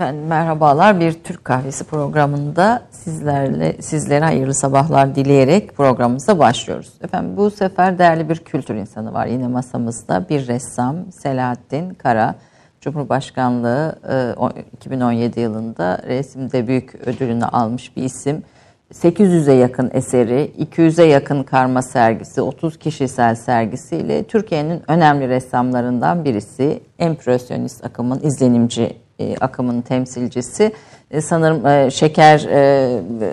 Efendim 0.00 0.26
merhabalar. 0.26 1.00
Bir 1.00 1.12
Türk 1.12 1.44
Kahvesi 1.44 1.84
programında 1.84 2.82
sizlerle 2.90 3.82
sizlere 3.82 4.24
hayırlı 4.24 4.54
sabahlar 4.54 5.14
dileyerek 5.14 5.76
programımıza 5.76 6.38
başlıyoruz. 6.38 6.92
Efendim 7.02 7.36
bu 7.36 7.50
sefer 7.50 7.98
değerli 7.98 8.28
bir 8.28 8.36
kültür 8.36 8.74
insanı 8.74 9.14
var 9.14 9.26
yine 9.26 9.48
masamızda. 9.48 10.28
Bir 10.28 10.46
ressam 10.46 10.96
Selahattin 11.12 11.94
Kara. 11.94 12.34
Cumhurbaşkanlığı 12.80 13.96
2017 14.72 15.40
e, 15.40 15.42
yılında 15.42 16.02
resimde 16.06 16.66
büyük 16.66 16.94
ödülünü 16.94 17.44
almış 17.44 17.96
bir 17.96 18.02
isim. 18.02 18.42
800'e 18.92 19.54
yakın 19.54 19.90
eseri, 19.94 20.52
200'e 20.58 21.04
yakın 21.04 21.42
karma 21.42 21.82
sergisi, 21.82 22.42
30 22.42 22.78
kişisel 22.78 23.34
sergisiyle 23.34 24.24
Türkiye'nin 24.24 24.82
önemli 24.88 25.28
ressamlarından 25.28 26.24
birisi. 26.24 26.80
Empresyonist 26.98 27.84
akımın 27.84 28.20
izlenimci 28.22 28.99
e, 29.20 29.36
akımın 29.40 29.80
temsilcisi. 29.80 30.72
E, 31.10 31.20
sanırım 31.20 31.66
e, 31.66 31.90
Şeker 31.90 32.46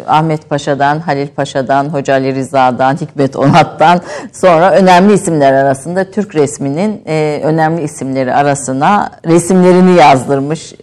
Ahmet 0.07 0.49
Paşa'dan, 0.49 0.99
Halil 0.99 1.27
Paşa'dan, 1.27 1.85
Hoca 1.89 2.13
Ali 2.13 2.35
Rıza'dan, 2.35 2.95
Hikmet 2.95 3.35
Onat'tan 3.35 4.01
sonra 4.33 4.71
önemli 4.71 5.13
isimler 5.13 5.53
arasında 5.53 6.11
Türk 6.11 6.35
resminin 6.35 7.01
önemli 7.43 7.81
isimleri 7.81 8.33
arasına 8.33 9.11
resimlerini 9.25 9.99
yazdırmış 9.99 10.73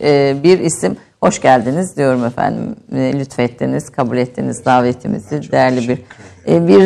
bir 0.42 0.58
isim. 0.58 0.96
Hoş 1.20 1.40
geldiniz 1.40 1.96
diyorum 1.96 2.24
efendim. 2.24 2.76
Lütfettiniz, 2.92 3.90
kabul 3.90 4.16
ettiniz 4.16 4.64
davetimizi. 4.64 5.42
Çok 5.42 5.52
Değerli 5.52 5.88
bir 5.88 5.98
bir 6.46 6.80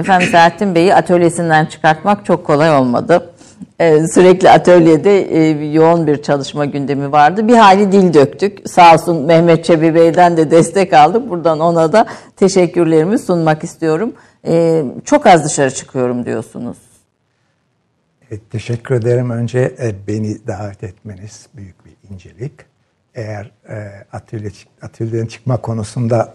efendim 0.00 0.28
Selahattin 0.28 0.74
Bey'i 0.74 0.94
atölyesinden 0.94 1.66
çıkartmak 1.66 2.24
çok 2.24 2.46
kolay 2.46 2.76
olmadı. 2.76 3.33
Ee, 3.80 4.06
sürekli 4.14 4.50
atölyede 4.50 5.20
e, 5.20 5.66
yoğun 5.66 6.06
bir 6.06 6.22
çalışma 6.22 6.64
gündemi 6.64 7.12
vardı. 7.12 7.48
Bir 7.48 7.54
hali 7.54 7.92
dil 7.92 8.14
döktük. 8.14 8.70
Sağ 8.70 8.94
olsun 8.94 9.22
Mehmet 9.26 9.64
Çebi 9.64 9.94
Bey'den 9.94 10.36
de 10.36 10.50
destek 10.50 10.92
aldık. 10.92 11.30
Buradan 11.30 11.60
ona 11.60 11.92
da 11.92 12.06
teşekkürlerimi 12.36 13.18
sunmak 13.18 13.64
istiyorum. 13.64 14.14
Ee, 14.46 14.84
çok 15.04 15.26
az 15.26 15.44
dışarı 15.44 15.70
çıkıyorum 15.70 16.26
diyorsunuz. 16.26 16.76
Evet, 18.30 18.50
teşekkür 18.50 18.94
ederim. 18.94 19.30
Önce 19.30 19.58
e, 19.60 19.94
beni 20.08 20.46
davet 20.46 20.84
etmeniz 20.84 21.46
büyük 21.54 21.76
bir 21.84 21.92
incelik. 22.10 22.52
Eğer 23.14 23.50
e, 23.68 24.04
atölye, 24.12 24.50
atölyeden 24.82 25.26
çıkma 25.26 25.56
konusunda 25.56 26.34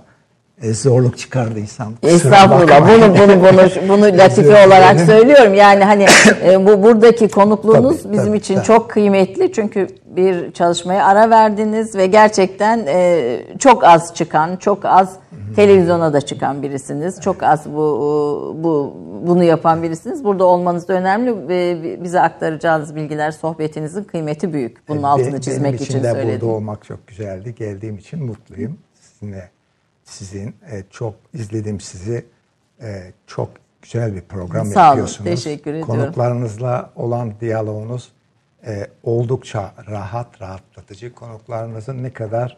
e, 0.62 0.74
zorluk 0.74 1.18
çıkardıysam. 1.18 1.94
Estağfurullah. 2.04 2.82
Bunu 2.82 3.16
bunu 3.16 3.44
bunu 3.44 3.90
bunu 3.90 4.18
latife 4.18 4.68
olarak 4.68 5.00
söylüyorum. 5.00 5.54
Yani 5.54 5.84
hani 5.84 6.06
e, 6.44 6.66
bu 6.66 6.84
buradaki 6.84 7.28
konukluğunuz 7.30 8.04
tabii, 8.04 8.14
bizim 8.14 8.28
tabii, 8.28 8.38
için 8.38 8.56
tabii. 8.56 8.66
çok 8.66 8.90
kıymetli. 8.90 9.52
Çünkü 9.52 9.88
bir 10.06 10.52
çalışmaya 10.52 11.06
ara 11.06 11.30
verdiniz 11.30 11.96
ve 11.96 12.06
gerçekten 12.06 12.86
e, 12.88 13.40
çok 13.60 13.84
az 13.84 14.16
çıkan, 14.16 14.56
çok 14.58 14.86
az 14.86 15.16
televizyona 15.56 16.14
da 16.14 16.22
çıkan 16.22 16.64
birisiniz. 16.64 17.22
Çok 17.22 17.44
az 17.44 17.66
bu 17.66 18.56
bu 18.64 18.94
bunu 19.28 19.44
yapan 19.44 19.84
birisiniz. 19.84 20.24
Burada 20.24 20.46
olmanız 20.46 20.88
da 20.88 20.94
önemli 20.94 21.48
ve 21.48 21.78
bize 22.04 22.22
aktaracağınız 22.22 22.96
bilgiler, 22.96 23.32
sohbetinizin 23.32 24.04
kıymeti 24.04 24.54
büyük. 24.54 24.88
Bunun 24.88 25.04
altını 25.04 25.42
çizmek 25.42 25.64
Benim 25.64 25.76
için, 25.76 25.86
için 25.86 26.04
de 26.04 26.12
söyledim. 26.12 26.42
burada 26.42 26.56
olmak 26.56 26.86
çok 26.86 27.08
güzeldi. 27.08 27.56
Geldiğim 27.56 27.98
için 27.98 28.26
mutluyum. 28.26 28.78
Sizinle 28.94 29.50
sizin 30.10 30.56
e, 30.72 30.84
çok 30.90 31.16
izledim 31.34 31.80
sizi. 31.80 32.26
E, 32.82 33.14
çok 33.28 33.50
güzel 33.82 34.16
bir 34.16 34.22
program 34.22 34.68
Sağ 34.68 34.88
yapıyorsunuz. 34.88 35.28
Olun, 35.28 35.36
teşekkür 35.36 35.72
ediyorum. 35.74 35.96
Konuklarınızla 35.96 36.92
olan 36.96 37.34
diyaloğunuz 37.42 38.12
e, 38.66 38.88
oldukça 39.04 39.74
rahat, 39.90 40.42
rahatlatıcı. 40.42 41.14
Konuklarınızın 41.14 42.04
ne 42.04 42.14
kadar 42.14 42.58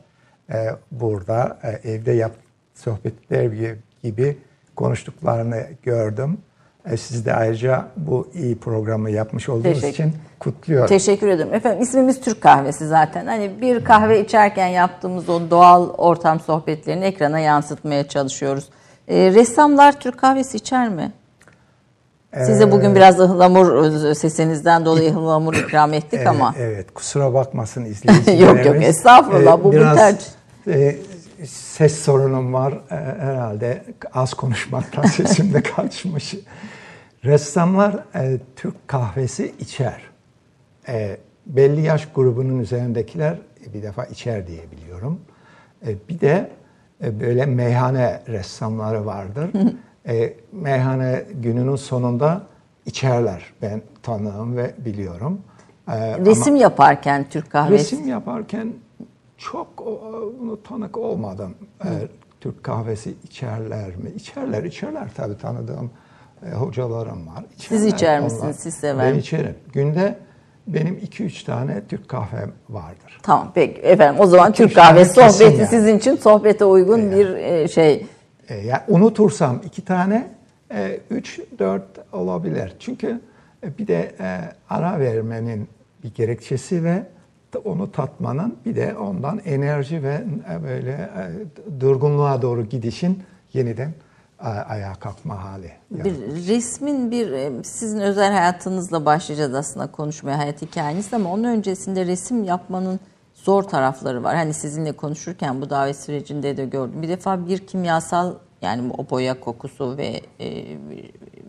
e, 0.53 0.69
burada 0.91 1.59
e, 1.63 1.89
evde 1.91 2.11
yap 2.11 2.35
sohbetler 2.73 3.75
gibi 4.03 4.37
konuştuklarını 4.75 5.67
gördüm. 5.83 6.37
E, 6.85 6.97
siz 6.97 7.25
de 7.25 7.33
ayrıca 7.33 7.87
bu 7.97 8.27
iyi 8.33 8.57
programı 8.57 9.09
yapmış 9.09 9.49
olduğunuz 9.49 9.81
Teşekkür. 9.81 9.93
için 9.93 10.13
kutluyorum. 10.39 10.87
Teşekkür 10.87 11.27
ederim. 11.27 11.53
Efendim 11.53 11.81
ismimiz 11.81 12.21
Türk 12.21 12.41
kahvesi 12.41 12.87
zaten. 12.87 13.25
Hani 13.25 13.61
bir 13.61 13.83
kahve 13.83 14.21
içerken 14.21 14.67
yaptığımız 14.67 15.29
o 15.29 15.49
doğal 15.49 15.89
ortam 15.89 16.39
sohbetlerini 16.39 17.05
ekrana 17.05 17.39
yansıtmaya 17.39 18.07
çalışıyoruz. 18.07 18.69
E, 19.07 19.31
ressamlar 19.31 19.99
Türk 19.99 20.19
kahvesi 20.19 20.57
içer 20.57 20.89
mi? 20.89 21.11
Size 22.37 22.63
ee, 22.63 22.71
bugün 22.71 22.95
biraz 22.95 23.19
ıhlamur 23.19 23.91
sesinizden 24.13 24.85
dolayı 24.85 25.11
ıhlamur 25.11 25.53
ikram 25.53 25.93
ettik 25.93 26.13
evet, 26.13 26.27
ama. 26.27 26.55
Evet 26.59 26.93
kusura 26.93 27.33
bakmasın 27.33 27.85
izleyicilerimiz. 27.85 28.41
yok 28.41 28.65
yok 28.65 28.83
estağfurullah 28.83 29.59
ee, 29.59 29.63
bu 29.63 29.71
biraz, 29.71 29.91
bir 29.91 29.97
tercih. 29.97 30.27
E, 30.67 30.95
ses 31.47 31.99
sorunum 31.99 32.53
var 32.53 32.71
e, 32.91 32.95
herhalde 32.95 33.83
az 34.13 34.33
konuşmaktan 34.33 35.03
sesimde 35.17 35.61
kaçmış. 35.61 36.35
Ressamlar 37.25 38.05
e, 38.15 38.39
Türk 38.55 38.87
kahvesi 38.87 39.55
içer. 39.59 40.01
E, 40.87 41.17
belli 41.45 41.81
yaş 41.81 42.07
grubunun 42.15 42.59
üzerindekiler 42.59 43.37
e, 43.67 43.73
bir 43.73 43.83
defa 43.83 44.05
içer 44.05 44.47
diye 44.47 44.71
biliyorum. 44.71 45.21
E, 45.87 45.95
bir 46.09 46.19
de 46.19 46.51
e, 47.03 47.19
böyle 47.19 47.45
meyhane 47.45 48.21
ressamları 48.27 49.05
vardır. 49.05 49.49
e, 50.07 50.33
meyhane 50.51 51.25
gününün 51.33 51.75
sonunda 51.75 52.43
içerler. 52.85 53.53
Ben 53.61 53.81
tanığım 54.03 54.57
ve 54.57 54.73
biliyorum. 54.85 55.41
E, 55.87 56.19
resim 56.19 56.53
ama, 56.53 56.63
yaparken 56.63 57.25
Türk 57.29 57.49
kahvesi. 57.51 57.95
Resim 57.95 58.07
yaparken 58.07 58.73
çok 59.37 59.77
bunu 60.39 60.63
tanık 60.63 60.97
olmadım. 60.97 61.55
E, 61.85 61.89
Türk 62.39 62.63
kahvesi 62.63 63.15
içerler 63.23 63.95
mi? 63.95 64.09
İçerler, 64.15 64.63
içerler 64.63 65.09
tabii 65.15 65.37
tanıdığım 65.37 65.91
e, 66.45 66.51
hocalarım 66.51 67.27
var. 67.27 67.45
İçerler, 67.55 67.79
Siz 67.79 67.85
içer 67.85 68.19
misiniz? 68.19 68.43
Onlar. 68.43 68.53
Siz 68.53 68.73
sever 68.73 69.13
Ben 69.13 69.19
içerim. 69.19 69.55
Günde 69.73 70.15
benim 70.67 70.97
2-3 70.97 71.45
tane 71.45 71.81
Türk 71.87 72.09
kahvem 72.09 72.51
vardır. 72.69 73.19
Tamam 73.23 73.51
peki 73.55 73.81
efendim 73.81 74.21
o 74.21 74.25
zaman 74.25 74.51
Türk 74.51 74.75
kahvesi 74.75 75.13
sohbeti 75.13 75.57
yani. 75.57 75.67
sizin 75.67 75.97
için 75.97 76.15
sohbete 76.15 76.65
uygun 76.65 76.99
e, 76.99 77.11
bir 77.11 77.29
e, 77.35 77.67
şey. 77.67 78.05
E, 78.49 78.55
ya 78.55 78.85
unutursam 78.87 79.61
iki 79.65 79.85
tane, 79.85 80.27
e, 80.73 80.99
üç, 81.09 81.39
dört 81.59 81.83
olabilir. 82.13 82.73
Çünkü 82.79 83.21
e, 83.63 83.77
bir 83.77 83.87
de 83.87 84.11
e, 84.19 84.39
ara 84.69 84.99
vermenin 84.99 85.67
bir 86.03 86.13
gerekçesi 86.13 86.83
ve 86.83 87.03
onu 87.65 87.91
tatmanın 87.91 88.55
bir 88.65 88.75
de 88.75 88.95
ondan 88.95 89.39
enerji 89.45 90.03
ve 90.03 90.23
e, 90.51 90.63
böyle 90.63 90.91
e, 90.91 91.79
durgunluğa 91.79 92.41
doğru 92.41 92.65
gidişin 92.65 93.23
yeniden 93.53 93.93
ayağa 94.49 94.93
kalkma 94.93 95.43
hali. 95.43 95.71
Yani. 95.91 96.05
Bir 96.05 96.47
resmin 96.47 97.11
bir 97.11 97.31
e, 97.31 97.63
sizin 97.63 97.99
özel 97.99 98.31
hayatınızla 98.31 99.05
başlayacağız 99.05 99.53
aslında 99.53 99.91
konuşmaya 99.91 100.37
hayat 100.37 100.61
hikayeniz 100.61 101.13
ama 101.13 101.31
onun 101.33 101.43
öncesinde 101.43 102.05
resim 102.05 102.43
yapmanın 102.43 102.99
zor 103.33 103.63
tarafları 103.63 104.23
var. 104.23 104.35
Hani 104.35 104.53
sizinle 104.53 104.91
konuşurken 104.91 105.61
bu 105.61 105.69
davet 105.69 105.97
sürecinde 105.97 106.57
de 106.57 106.65
gördüm. 106.65 107.01
Bir 107.01 107.09
defa 107.09 107.47
bir 107.47 107.67
kimyasal 107.67 108.33
yani 108.61 108.91
o 108.97 109.09
boya 109.09 109.39
kokusu 109.39 109.97
ve 109.97 110.21
e, 110.39 110.77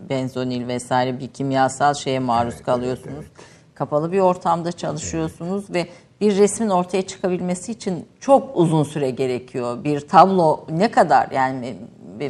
benzonil 0.08 0.69
vesaire 0.69 1.20
bir 1.20 1.28
kimyasal 1.28 1.94
şeye 1.94 2.19
maruz 2.19 2.54
evet, 2.54 2.64
kalıyorsunuz. 2.64 3.14
Evet, 3.19 3.31
evet. 3.36 3.75
Kapalı 3.75 4.12
bir 4.12 4.20
ortamda 4.20 4.72
çalışıyorsunuz 4.72 5.64
evet. 5.70 5.75
ve 5.75 5.88
bir 6.22 6.36
resmin 6.38 6.68
ortaya 6.68 7.02
çıkabilmesi 7.02 7.72
için 7.72 8.06
çok 8.20 8.56
uzun 8.56 8.82
süre 8.82 9.10
gerekiyor. 9.10 9.84
Bir 9.84 10.00
tablo 10.00 10.66
ne 10.70 10.90
kadar 10.90 11.30
yani 11.30 11.74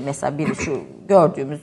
mesela 0.05 0.39
biri 0.39 0.55
şu 0.55 0.81
gördüğümüz 1.09 1.61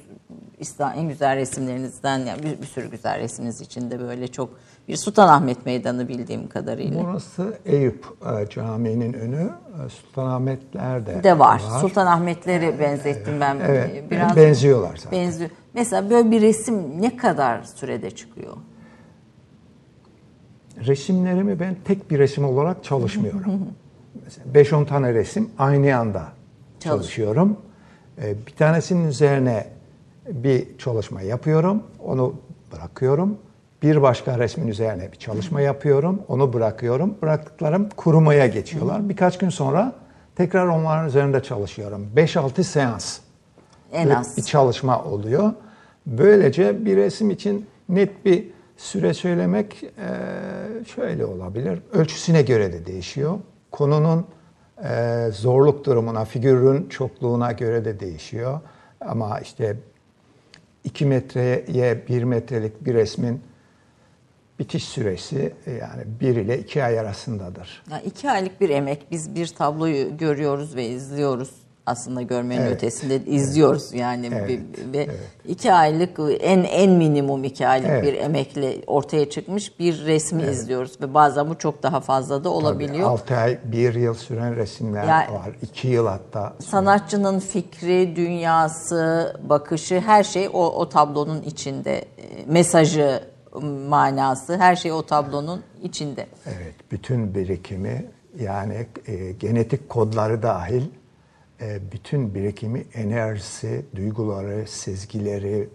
İslam 0.59 0.93
en 0.95 1.07
güzel 1.07 1.35
resimlerinizden 1.35 2.17
yani 2.19 2.43
bir, 2.43 2.61
bir 2.61 2.67
sürü 2.67 2.91
güzel 2.91 3.19
resminiz 3.19 3.61
içinde 3.61 3.99
böyle 3.99 4.27
çok 4.27 4.49
bir 4.87 4.97
Sultanahmet 4.97 5.65
Meydanı 5.65 6.07
bildiğim 6.07 6.47
kadarıyla. 6.47 7.03
Burası 7.03 7.57
Eyüp 7.65 8.05
e, 8.41 8.49
Camii'nin 8.49 9.13
önü. 9.13 9.49
E, 9.85 9.89
Sultanahmetler 9.89 11.05
de, 11.05 11.23
de 11.23 11.39
var. 11.39 11.61
var. 11.71 11.79
Sultanahmetleri 11.79 12.79
benzettim 12.79 13.33
ben. 13.41 13.57
Evet, 13.67 14.11
biraz 14.11 14.35
benziyorlar 14.35 14.97
zaten. 14.97 15.19
Benziyor. 15.19 15.49
Mesela 15.73 16.09
böyle 16.09 16.31
bir 16.31 16.41
resim 16.41 17.01
ne 17.01 17.17
kadar 17.17 17.63
sürede 17.63 18.11
çıkıyor? 18.11 18.57
Resimlerimi 20.87 21.59
ben 21.59 21.75
tek 21.85 22.11
bir 22.11 22.19
resim 22.19 22.45
olarak 22.45 22.83
çalışmıyorum. 22.83 23.61
Mesela 24.23 24.47
5-10 24.53 24.85
tane 24.85 25.13
resim 25.13 25.49
aynı 25.57 25.97
anda 25.97 26.23
çalışıyorum. 26.79 27.57
Ee, 28.21 28.33
bir 28.47 28.51
tanesinin 28.51 29.07
üzerine 29.07 29.67
bir 30.29 30.77
çalışma 30.77 31.21
yapıyorum, 31.21 31.83
onu 32.05 32.33
bırakıyorum. 32.71 33.37
Bir 33.83 34.01
başka 34.01 34.39
resmin 34.39 34.67
üzerine 34.67 35.11
bir 35.11 35.17
çalışma 35.17 35.61
yapıyorum, 35.61 36.21
onu 36.27 36.53
bırakıyorum. 36.53 37.17
Bıraktıklarım 37.21 37.89
kurumaya 37.89 38.47
geçiyorlar. 38.47 39.09
Birkaç 39.09 39.37
gün 39.37 39.49
sonra 39.49 39.93
tekrar 40.35 40.67
onların 40.67 41.07
üzerinde 41.07 41.43
çalışıyorum. 41.43 42.07
5-6 42.15 42.63
seans 42.63 43.19
en 43.91 44.09
az. 44.09 44.37
bir 44.37 44.43
çalışma 44.43 45.03
oluyor. 45.03 45.53
Böylece 46.05 46.85
bir 46.85 46.97
resim 46.97 47.29
için 47.31 47.65
net 47.89 48.25
bir 48.25 48.47
süre 48.79 49.13
söylemek 49.13 49.85
şöyle 50.95 51.25
olabilir. 51.25 51.79
Ölçüsüne 51.91 52.41
göre 52.41 52.73
de 52.73 52.85
değişiyor. 52.85 53.39
konunun 53.71 54.25
e, 54.83 55.27
zorluk 55.31 55.85
durumuna, 55.85 56.25
figürün 56.25 56.89
çokluğuna 56.89 57.51
göre 57.51 57.85
de 57.85 57.99
değişiyor. 57.99 58.59
Ama 59.01 59.39
işte 59.39 59.77
2 60.83 61.05
metreye 61.05 62.07
1 62.07 62.23
metrelik 62.23 62.85
bir 62.85 62.93
resmin 62.93 63.41
bitiş 64.59 64.83
süresi 64.83 65.53
e, 65.65 65.71
yani 65.71 66.03
1 66.21 66.35
ile 66.35 66.59
2 66.59 66.83
ay 66.83 66.99
arasındadır. 66.99 67.83
Yani 67.91 68.03
iki 68.03 68.31
aylık 68.31 68.61
bir 68.61 68.69
emek. 68.69 69.05
Biz 69.11 69.35
bir 69.35 69.47
tabloyu 69.47 70.17
görüyoruz 70.17 70.75
ve 70.75 70.85
izliyoruz. 70.87 71.51
Aslında 71.89 72.21
görmenin 72.21 72.61
Evet. 72.61 72.71
ötesinde 72.73 73.25
izliyoruz 73.25 73.93
yani 73.93 74.29
Evet. 74.33 74.49
ve 74.93 74.97
Evet. 74.97 75.09
iki 75.47 75.73
aylık 75.73 76.19
en 76.39 76.63
en 76.63 76.91
minimum 76.91 77.43
iki 77.43 77.67
aylık 77.67 77.89
Evet. 77.89 78.03
bir 78.03 78.13
emekle 78.13 78.75
ortaya 78.87 79.29
çıkmış 79.29 79.79
bir 79.79 80.05
resmi 80.05 80.43
izliyoruz 80.43 81.01
ve 81.01 81.13
bazen 81.13 81.49
bu 81.49 81.57
çok 81.57 81.83
daha 81.83 81.99
fazla 81.99 82.43
da 82.43 82.49
olabiliyor. 82.49 83.09
6 83.09 83.35
ay, 83.35 83.57
1 83.63 83.93
yıl 83.95 84.13
süren 84.13 84.55
resimler 84.55 85.03
Yani- 85.03 85.33
var. 85.33 85.49
2 85.61 85.87
yıl 85.87 86.07
hatta. 86.07 86.53
Sanatçının 86.59 87.39
fikri, 87.39 88.15
dünyası, 88.15 89.35
bakışı 89.49 89.99
her 89.99 90.23
şey 90.23 90.49
o, 90.53 90.65
o 90.65 90.89
tablonun 90.89 91.41
içinde. 91.41 91.97
E, 91.99 92.05
Mesajı, 92.47 93.23
manası 93.89 94.57
her 94.57 94.75
şey 94.75 94.91
o 94.91 95.01
tablonun 95.05 95.63
içinde. 95.83 96.27
Evet, 96.45 96.75
bütün 96.91 97.35
birikimi 97.35 98.05
yani 98.39 98.87
e, 99.07 99.31
genetik 99.31 99.89
kodları 99.89 100.43
dahil 100.43 100.81
bütün 101.91 102.35
birikimi, 102.35 102.85
enerjisi, 102.93 103.85
duyguları, 103.95 104.67
sezgileri, 104.67 105.69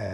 e, 0.00 0.06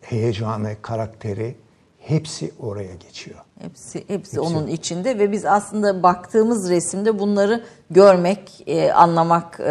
heyecanı, 0.00 0.76
karakteri 0.82 1.54
hepsi 1.98 2.52
oraya 2.60 2.94
geçiyor. 2.94 3.38
Hepsi, 3.60 4.08
hepsi 4.08 4.40
onun 4.40 4.66
içinde 4.66 5.18
ve 5.18 5.32
biz 5.32 5.44
aslında 5.44 6.02
baktığımız 6.02 6.70
resimde 6.70 7.18
bunları 7.18 7.64
görmek, 7.90 8.62
e, 8.66 8.92
anlamak 8.92 9.60
e, 9.60 9.64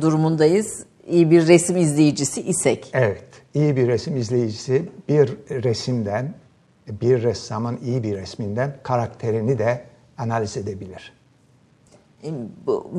durumundayız. 0.00 0.84
İyi 1.06 1.30
bir 1.30 1.48
resim 1.48 1.76
izleyicisi 1.76 2.42
isek. 2.42 2.90
Evet, 2.92 3.24
iyi 3.54 3.76
bir 3.76 3.88
resim 3.88 4.16
izleyicisi 4.16 4.88
bir 5.08 5.28
resimden, 5.50 6.34
bir 6.88 7.22
ressamın 7.22 7.78
iyi 7.84 8.02
bir 8.02 8.16
resminden 8.16 8.76
karakterini 8.82 9.58
de 9.58 9.84
analiz 10.18 10.56
edebilir. 10.56 11.19
Bu- 12.66 12.90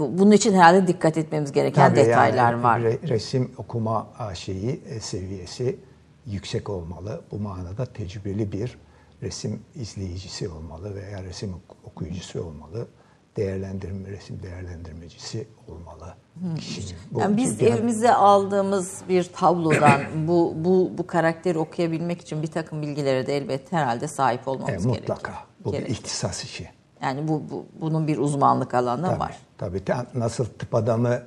bu- 0.00 0.18
Bunun 0.18 0.30
için 0.30 0.54
herhalde 0.54 0.86
dikkat 0.86 1.18
etmemiz 1.18 1.52
gereken 1.52 1.88
Tabii 1.88 1.96
detaylar 2.00 2.52
yani 2.52 2.62
var. 2.62 2.80
re- 2.80 3.08
resim 3.08 3.52
okuma 3.58 4.06
şeyi 4.34 4.80
e, 4.88 5.00
seviyesi 5.00 5.78
yüksek 6.26 6.70
olmalı. 6.70 7.20
Bu 7.30 7.38
manada 7.38 7.86
tecrübeli 7.86 8.52
bir 8.52 8.78
resim 9.22 9.62
izleyicisi 9.74 10.48
olmalı 10.48 10.94
veya 10.94 11.22
resim 11.24 11.54
ok- 11.54 11.76
okuyucusu 11.84 12.42
olmalı. 12.44 12.88
Değerlendirme 13.36 14.08
resim 14.10 14.42
değerlendirmecisi 14.42 15.46
olmalı 15.68 16.14
kişinin. 16.58 16.98
Bu- 17.12 17.20
Yani 17.20 17.36
biz 17.36 17.60
yani- 17.62 17.74
evimize 17.74 18.12
aldığımız 18.14 19.00
bir 19.08 19.24
tablodan 19.24 20.00
bu 20.28 20.52
bu 20.56 20.90
bu 20.98 21.06
karakteri 21.06 21.58
okuyabilmek 21.58 22.20
için 22.20 22.42
bir 22.42 22.46
takım 22.50 22.82
bilgilere 22.82 23.26
de 23.26 23.36
elbette 23.36 23.76
herhalde 23.76 24.08
sahip 24.08 24.40
e, 24.46 24.50
olmamız 24.50 24.70
gerekiyor. 24.70 24.96
mutlaka 24.96 25.32
bu 25.64 25.68
bir 25.72 25.72
Gerekiyor. 25.78 25.98
ihtisas 25.98 26.44
işi. 26.44 26.68
Yani 27.02 27.28
bu, 27.28 27.42
bu 27.50 27.66
bunun 27.80 28.08
bir 28.08 28.18
uzmanlık 28.18 28.74
alanı 28.74 29.06
Tabii, 29.06 29.20
var. 29.20 29.36
Tabii 29.58 29.84
Ta- 29.84 30.06
nasıl 30.14 30.44
tıp 30.44 30.74
adamı 30.74 31.22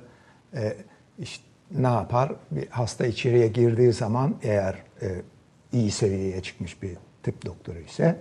e, 0.54 0.76
işte 1.18 1.44
ne 1.70 1.86
yapar? 1.86 2.32
Bir 2.50 2.68
hasta 2.68 3.06
içeriye 3.06 3.48
girdiği 3.48 3.92
zaman 3.92 4.34
eğer 4.42 4.82
e, 5.02 5.22
iyi 5.72 5.90
seviyeye 5.90 6.42
çıkmış 6.42 6.82
bir 6.82 6.96
tıp 7.22 7.46
doktoru 7.46 7.78
ise 7.78 8.16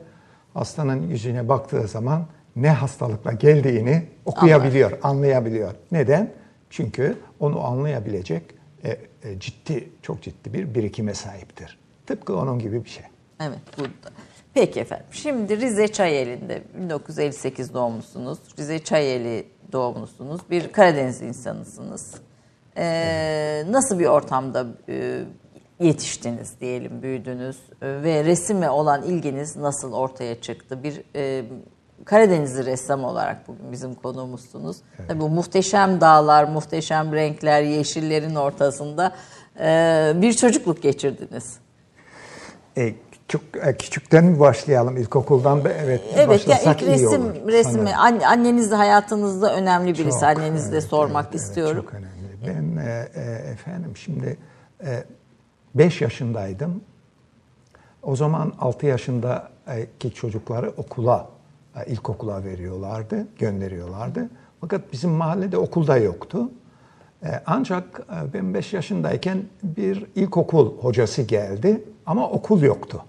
hastanın 0.53 1.07
yüzüne 1.07 1.50
baktığı 1.50 1.88
zaman 1.88 2.25
ne 2.55 2.69
hastalıkla 2.69 3.31
geldiğini 3.31 4.05
okuyabiliyor, 4.25 5.00
anlayabiliyor. 5.03 5.73
Neden? 5.91 6.33
Çünkü 6.69 7.17
onu 7.39 7.65
anlayabilecek 7.65 8.44
e, 8.83 8.89
e, 9.23 9.39
ciddi, 9.39 9.89
çok 10.01 10.21
ciddi 10.21 10.53
bir 10.53 10.75
birikime 10.75 11.13
sahiptir. 11.13 11.79
Tıpkı 12.05 12.38
onun 12.38 12.59
gibi 12.59 12.83
bir 12.83 12.89
şey. 12.89 13.03
Evet 13.39 13.59
burada. 13.77 14.15
Peki 14.53 14.79
efendim. 14.79 15.05
Şimdi 15.11 15.61
Rize 15.61 15.88
Çayeli'nde 15.88 16.63
1958 16.73 17.73
doğumlusunuz. 17.73 18.39
Rize 18.59 18.79
Çayeli 18.79 19.47
doğumlusunuz. 19.71 20.41
Bir 20.50 20.71
Karadeniz 20.71 21.21
insanısınız. 21.21 22.15
Ee, 22.77 23.63
nasıl 23.67 24.00
bir 24.00 24.05
ortamda 24.05 24.65
e, 24.89 25.19
yetiştiniz 25.79 26.59
diyelim, 26.61 27.01
büyüdünüz 27.01 27.57
Ee, 27.83 28.03
ve 28.03 28.23
resime 28.23 28.69
olan 28.69 29.03
ilginiz 29.03 29.55
nasıl 29.55 29.94
ortaya 29.94 30.41
çıktı? 30.41 30.83
Bir 30.83 31.03
e, 31.15 31.45
Karadenizli 32.05 32.65
ressam 32.65 33.03
olarak 33.03 33.47
bugün 33.47 33.71
bizim 33.71 33.95
konuğumuzsunuz. 33.95 34.77
Tabii 35.07 35.21
bu 35.21 35.29
muhteşem 35.29 36.01
dağlar, 36.01 36.44
muhteşem 36.44 37.13
renkler, 37.13 37.61
yeşillerin 37.61 38.35
ortasında 38.35 39.15
e, 39.59 40.11
bir 40.15 40.33
çocukluk 40.33 40.81
geçirdiniz. 40.81 41.57
E, 42.77 42.94
çok 43.27 43.41
e, 43.61 43.77
küçükten 43.77 44.25
mi 44.25 44.39
başlayalım? 44.39 44.97
İlkokuldan 44.97 45.61
evet, 45.83 46.01
Evet 46.15 46.47
ya 46.47 46.59
ilk 46.61 46.81
iyi 46.81 46.91
resim 46.91 47.25
olur. 47.25 47.35
resmi 47.47 47.73
Sanırım. 47.73 47.87
An- 47.97 48.19
anneniz 48.19 48.71
de 48.71 48.75
hayatınızda 48.75 49.55
önemli 49.55 49.93
birisi. 49.93 50.19
Çok, 50.19 50.23
Annenizi 50.23 50.71
de 50.71 50.75
evet, 50.75 50.83
sormak 50.83 51.25
evet, 51.25 51.35
evet, 51.35 51.41
istiyorum. 51.47 51.81
çok 51.85 51.93
önemli. 51.93 52.13
Ben 52.47 52.77
e, 52.85 53.07
e, 53.15 53.21
efendim 53.51 53.97
şimdi 53.97 54.37
5 55.75 56.01
yaşındaydım. 56.01 56.81
O 58.03 58.15
zaman 58.15 58.53
6 58.59 58.85
yaşındaki 58.85 60.13
çocukları 60.13 60.69
okula, 60.77 61.27
e, 61.75 61.91
ilkokula 61.91 62.43
veriyorlardı, 62.43 63.27
gönderiyorlardı. 63.39 64.29
Fakat 64.61 64.93
bizim 64.93 65.09
mahallede 65.09 65.57
okulda 65.57 65.97
yoktu. 65.97 66.51
E, 67.25 67.29
Ancak 67.45 68.01
e, 68.29 68.33
ben 68.33 68.53
5 68.53 68.73
yaşındayken 68.73 69.37
bir 69.63 70.05
ilkokul 70.15 70.77
hocası 70.77 71.21
geldi 71.21 71.83
ama 72.05 72.29
okul 72.29 72.61
yoktu. 72.61 73.03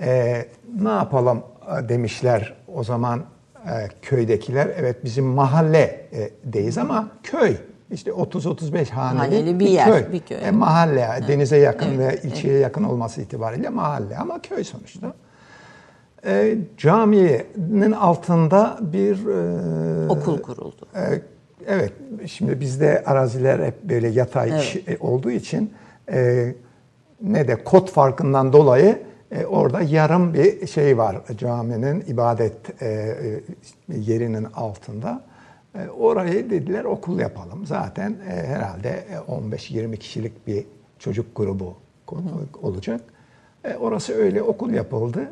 E, 0.00 0.46
ne 0.80 0.88
yapalım 0.88 1.42
demişler 1.88 2.54
o 2.74 2.84
zaman 2.84 3.22
e, 3.66 3.88
köydekiler. 4.02 4.70
Evet 4.76 5.04
bizim 5.04 5.24
mahalledeyiz 5.24 6.78
ama 6.78 7.08
köy. 7.22 7.56
İşte 7.90 8.10
30-35 8.10 8.90
haneli, 8.90 9.18
Haneli 9.18 9.60
bir 9.60 9.68
yer, 9.68 10.12
bir 10.12 10.20
köy. 10.20 10.38
E, 10.44 10.50
mahalle, 10.50 11.08
denize 11.28 11.56
yakın 11.56 11.98
ve 11.98 12.20
ilçeye 12.22 12.58
yakın 12.58 12.84
olması 12.84 13.20
itibariyle 13.22 13.68
mahalle 13.68 14.16
ama 14.18 14.42
köy 14.42 14.64
sonuçta. 14.64 15.14
E, 16.26 16.58
caminin 16.76 17.92
altında 17.92 18.78
bir 18.80 19.26
e, 19.26 20.08
Okul 20.08 20.38
kuruldu. 20.42 20.86
e, 20.96 21.22
evet, 21.68 21.92
şimdi 22.26 22.60
bizde 22.60 23.04
araziler 23.06 23.66
hep 23.66 23.82
böyle 23.82 24.08
yatay 24.08 24.50
Evet. 24.50 24.62
şey 24.62 24.96
olduğu 25.00 25.30
için 25.30 25.72
e, 26.12 26.52
ne 27.22 27.48
de 27.48 27.64
kod 27.64 27.88
farkından 27.88 28.52
dolayı 28.52 28.98
e, 29.32 29.44
orada 29.46 29.80
yarım 29.80 30.34
bir 30.34 30.66
şey 30.66 30.98
var 30.98 31.16
caminin 31.38 32.04
ibadet 32.06 32.82
e, 32.82 32.86
e, 32.86 33.40
yerinin 33.88 34.44
altında. 34.44 35.22
E, 35.74 35.88
orayı 35.88 36.50
dediler 36.50 36.84
okul 36.84 37.18
yapalım. 37.18 37.66
Zaten 37.66 38.16
e, 38.30 38.46
herhalde 38.46 39.04
e, 39.10 39.32
15-20 39.32 39.96
kişilik 39.96 40.46
bir 40.46 40.64
çocuk 40.98 41.36
grubu 41.36 41.74
olacak. 42.62 43.00
E, 43.64 43.76
orası 43.76 44.14
öyle 44.14 44.42
okul 44.42 44.70
yapıldı. 44.70 45.28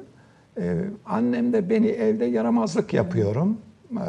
E, 0.61 0.75
annem 1.07 1.53
de 1.53 1.71
beni 1.71 1.89
evde 1.89 2.25
yaramazlık 2.25 2.95
yapıyorum. 2.95 3.59
E, 3.93 4.07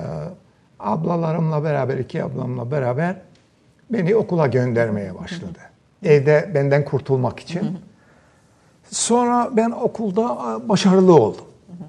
ablalarımla 0.84 1.64
beraber, 1.64 1.98
iki 1.98 2.24
ablamla 2.24 2.72
beraber 2.72 3.16
beni 3.90 4.16
okula 4.16 4.48
göndermeye 4.48 5.16
başladı. 5.20 5.60
Evde 6.04 6.52
benden 6.56 6.86
kurtulmak 6.86 7.40
için. 7.40 7.78
Sonra 8.92 9.50
ben 9.54 9.72
okulda 9.72 10.60
başarılı 10.70 11.16
oldum. 11.16 11.46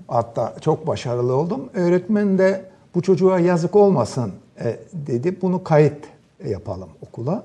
Hatta 0.08 0.54
çok 0.60 0.86
başarılı 0.86 1.36
oldum. 1.36 1.70
Öğretmen 1.74 2.38
de 2.38 2.64
bu 2.94 3.02
çocuğa 3.02 3.38
yazık 3.38 3.76
olmasın 3.76 4.32
e, 4.60 4.76
dedi. 4.92 5.42
Bunu 5.42 5.64
kayıt 5.64 6.06
yapalım 6.46 6.88
okula. 7.06 7.44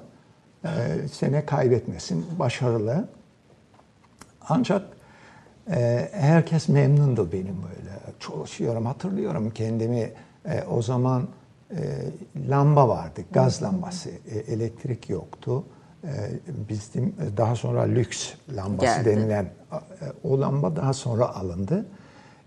E, 0.66 0.70
sene 1.12 1.46
kaybetmesin. 1.46 2.26
Başarılı. 2.40 3.08
Ancak 4.50 4.82
e, 5.72 6.10
herkes 6.14 6.70
memnundu 6.70 7.32
benim 7.32 7.56
böyle. 7.64 7.90
Çalışıyorum, 8.20 8.86
hatırlıyorum 8.86 9.50
kendimi. 9.50 10.12
E, 10.50 10.64
o 10.72 10.82
zaman 10.82 11.28
e, 11.72 11.78
lamba 12.50 12.88
vardı, 12.90 13.22
gaz 13.32 13.64
lambası. 13.64 14.10
E, 14.10 14.54
elektrik 14.54 15.10
yoktu. 15.10 15.64
E, 16.04 16.10
bizim 16.70 17.16
daha 17.38 17.56
sonra 17.56 17.82
lüks 17.82 18.34
lambası 18.56 18.86
Geldi. 19.04 19.10
denilen 19.10 19.44
e, 19.44 19.50
o 20.24 20.42
lamba 20.42 20.76
daha 20.76 20.94
sonra 20.94 21.36
alındı. 21.36 21.86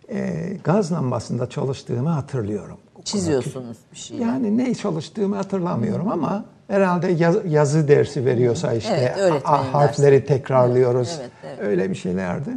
E, 0.09 0.35
gaz 0.64 0.92
lambasında 0.92 1.49
çalıştığımı 1.50 2.09
hatırlıyorum. 2.09 2.78
Çiziyorsunuz 3.04 3.76
bir 3.92 3.97
şey. 3.99 4.18
Yani 4.18 4.59
ne 4.59 4.75
çalıştığımı 4.75 5.37
hatırlamıyorum 5.37 6.09
ama 6.09 6.44
herhalde 6.68 7.09
yaz- 7.12 7.44
yazı 7.52 7.88
dersi 7.88 8.25
veriyorsa 8.26 8.73
işte 8.75 9.14
Evet, 9.18 9.42
a- 9.44 9.75
harfleri 9.75 10.26
tekrarlıyoruz. 10.26 11.18
Evet, 11.21 11.30
evet. 11.47 11.59
Öyle 11.61 11.90
bir 11.90 11.94
şeylerdi. 11.94 12.50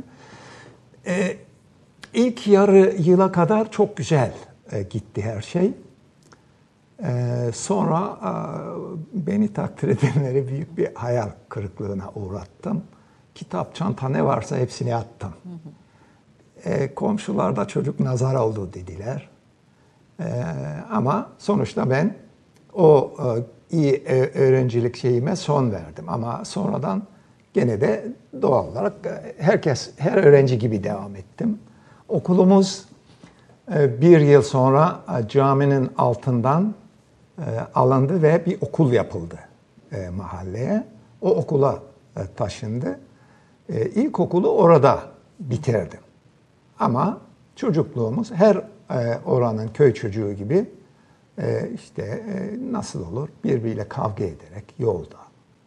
Ee, 1.08 1.38
ilk 2.14 2.48
yarı 2.48 2.96
yıla 3.00 3.32
kadar 3.32 3.72
çok 3.72 3.98
güzel 3.98 4.32
e, 4.72 4.84
gitti 4.84 5.22
her 5.22 5.42
şey. 5.42 5.74
E, 7.04 7.52
sonra 7.54 8.20
e, 8.24 8.32
beni 9.28 9.54
takdir 9.54 9.88
edenleri 9.98 10.48
büyük 10.48 10.78
bir 10.78 10.96
hayal 10.96 11.30
kırıklığına 11.50 12.12
uğrattım. 12.16 12.84
Kitap, 13.36 13.76
çanta 13.76 14.10
ne 14.10 14.26
varsa 14.26 14.58
hepsini 14.58 14.96
attım. 14.96 15.34
E, 16.66 16.96
komşular 16.96 17.68
çocuk 17.68 18.00
nazar 18.00 18.36
oldu 18.36 18.70
dediler. 18.74 19.30
E, 20.20 20.26
ama 20.92 21.30
sonuçta 21.38 21.90
ben 21.90 22.16
o 22.74 23.14
e, 23.20 23.76
iyi 23.76 24.04
öğrencilik 24.36 24.96
şeyime 24.96 25.36
son 25.36 25.72
verdim. 25.72 26.06
Ama 26.08 26.46
sonradan 26.46 27.04
gene 27.54 27.82
de 27.82 28.08
doğal 28.42 28.68
olarak 28.68 28.94
herkes, 29.38 29.92
her 29.98 30.18
öğrenci 30.18 30.60
gibi 30.60 30.84
devam 30.84 31.16
ettim. 31.16 31.60
Okulumuz 32.10 32.86
bir 33.72 34.20
yıl 34.20 34.42
sonra 34.42 35.00
e, 35.20 35.28
caminin 35.28 35.90
altından 35.98 36.74
alındı 37.74 38.22
ve 38.22 38.46
bir 38.46 38.62
okul 38.62 38.92
yapıldı 38.92 39.40
mahalleye. 40.12 40.84
O 41.22 41.36
okula 41.36 41.80
taşındı. 42.36 43.00
İlkokulu 43.70 44.50
orada 44.50 45.00
bitirdim. 45.40 46.00
Ama 46.80 47.22
çocukluğumuz 47.56 48.32
her 48.32 48.62
oranın 49.26 49.68
köy 49.68 49.94
çocuğu 49.94 50.34
gibi 50.34 50.66
işte 51.74 52.24
nasıl 52.72 53.12
olur? 53.12 53.30
Birbiriyle 53.44 53.90
kavga 53.90 54.24
ederek 54.24 54.66
yolda, 54.80 55.18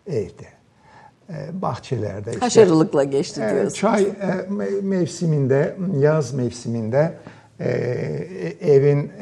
evde, 0.07 0.49
e, 1.31 1.63
bahçelerde. 1.63 2.31
Işte, 2.31 2.41
Haşarılıkla 2.41 3.05
geçti 3.05 3.43
e, 3.43 3.55
diyorsun. 3.55 3.75
Çay 3.75 4.03
e, 4.03 4.47
mevsiminde, 4.83 5.77
yaz 5.99 6.35
mevsiminde 6.35 7.15
evin 8.61 9.13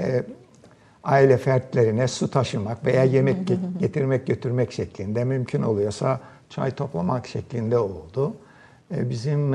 aile 1.05 1.37
fertlerine 1.37 2.09
su 2.09 2.31
taşımak 2.31 2.85
veya 2.85 3.05
yemek 3.05 3.37
getirmek 3.79 4.27
götürmek 4.27 4.73
şeklinde 4.73 5.25
mümkün 5.25 5.63
oluyorsa 5.63 6.21
çay 6.51 6.71
toplamak 6.71 7.27
şeklinde 7.27 7.79
oldu. 7.79 8.35
Bizim 8.91 9.53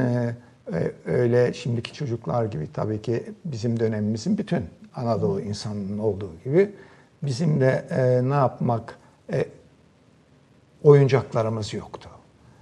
öyle 1.05 1.53
şimdiki 1.53 1.93
çocuklar 1.93 2.45
gibi 2.45 2.67
tabii 2.73 3.01
ki 3.01 3.23
bizim 3.45 3.79
dönemimizin 3.79 4.37
bütün 4.37 4.65
Anadolu 4.95 5.41
insanının 5.41 5.99
olduğu 5.99 6.31
gibi 6.43 6.71
bizim 7.23 7.61
de 7.61 7.85
ne 8.23 8.33
yapmak 8.33 8.99
oyuncaklarımız 10.83 11.73
yoktu 11.73 12.09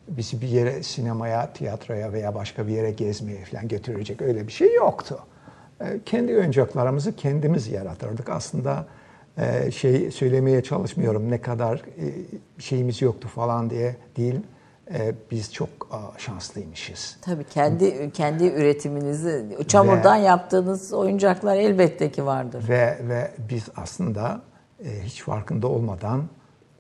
bizi 0.10 0.42
bir 0.42 0.48
yere 0.48 0.84
sinemaya, 0.84 1.54
tiyatroya 1.54 2.14
veya 2.14 2.36
başka 2.36 2.68
bir 2.68 2.72
yere 2.72 2.92
gezmeye 2.92 3.46
falan 3.46 3.68
götürecek 3.68 4.22
öyle 4.22 4.48
bir 4.48 4.52
şey 4.52 4.74
yoktu. 4.74 5.20
E, 5.82 6.00
kendi 6.06 6.38
oyuncaklarımızı 6.38 7.16
kendimiz 7.16 7.68
yaratırdık. 7.68 8.30
Aslında 8.30 8.86
e, 9.38 9.72
şey 9.72 10.12
söylemeye 10.12 10.64
çalışmıyorum 10.64 11.32
ne 11.32 11.42
kadar 11.42 11.76
e, 11.78 12.06
şeyimiz 12.62 13.02
yoktu 13.02 13.28
falan 13.28 13.70
diye 13.70 13.96
değil. 14.18 14.40
Biz 15.32 15.54
çok 15.54 15.70
şanslıymışız. 16.18 17.18
Tabii 17.22 17.44
kendi 17.44 18.12
kendi 18.12 18.46
üretiminizi 18.46 19.58
çamurdan 19.68 20.20
ve, 20.20 20.26
yaptığınız 20.26 20.94
oyuncaklar 20.94 21.56
elbette 21.56 22.12
ki 22.12 22.26
vardır. 22.26 22.70
Ve 22.70 22.98
ve 23.02 23.32
biz 23.50 23.64
aslında 23.76 24.42
hiç 25.04 25.24
farkında 25.24 25.68
olmadan 25.68 26.24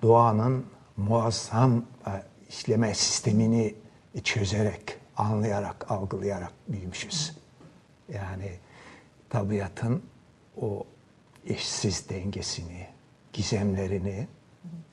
doğanın 0.02 0.66
muazzam 0.98 1.84
işleme 2.50 2.94
sistemini 2.94 3.76
çözerek, 4.24 4.98
anlayarak, 5.18 5.92
algılayarak 5.92 6.52
büyümüşüz. 6.68 7.38
Yani 8.14 8.52
tabiatın 9.30 10.02
o 10.62 10.84
eşsiz 11.48 12.10
dengesini, 12.10 12.88
gizemlerini 13.34 14.28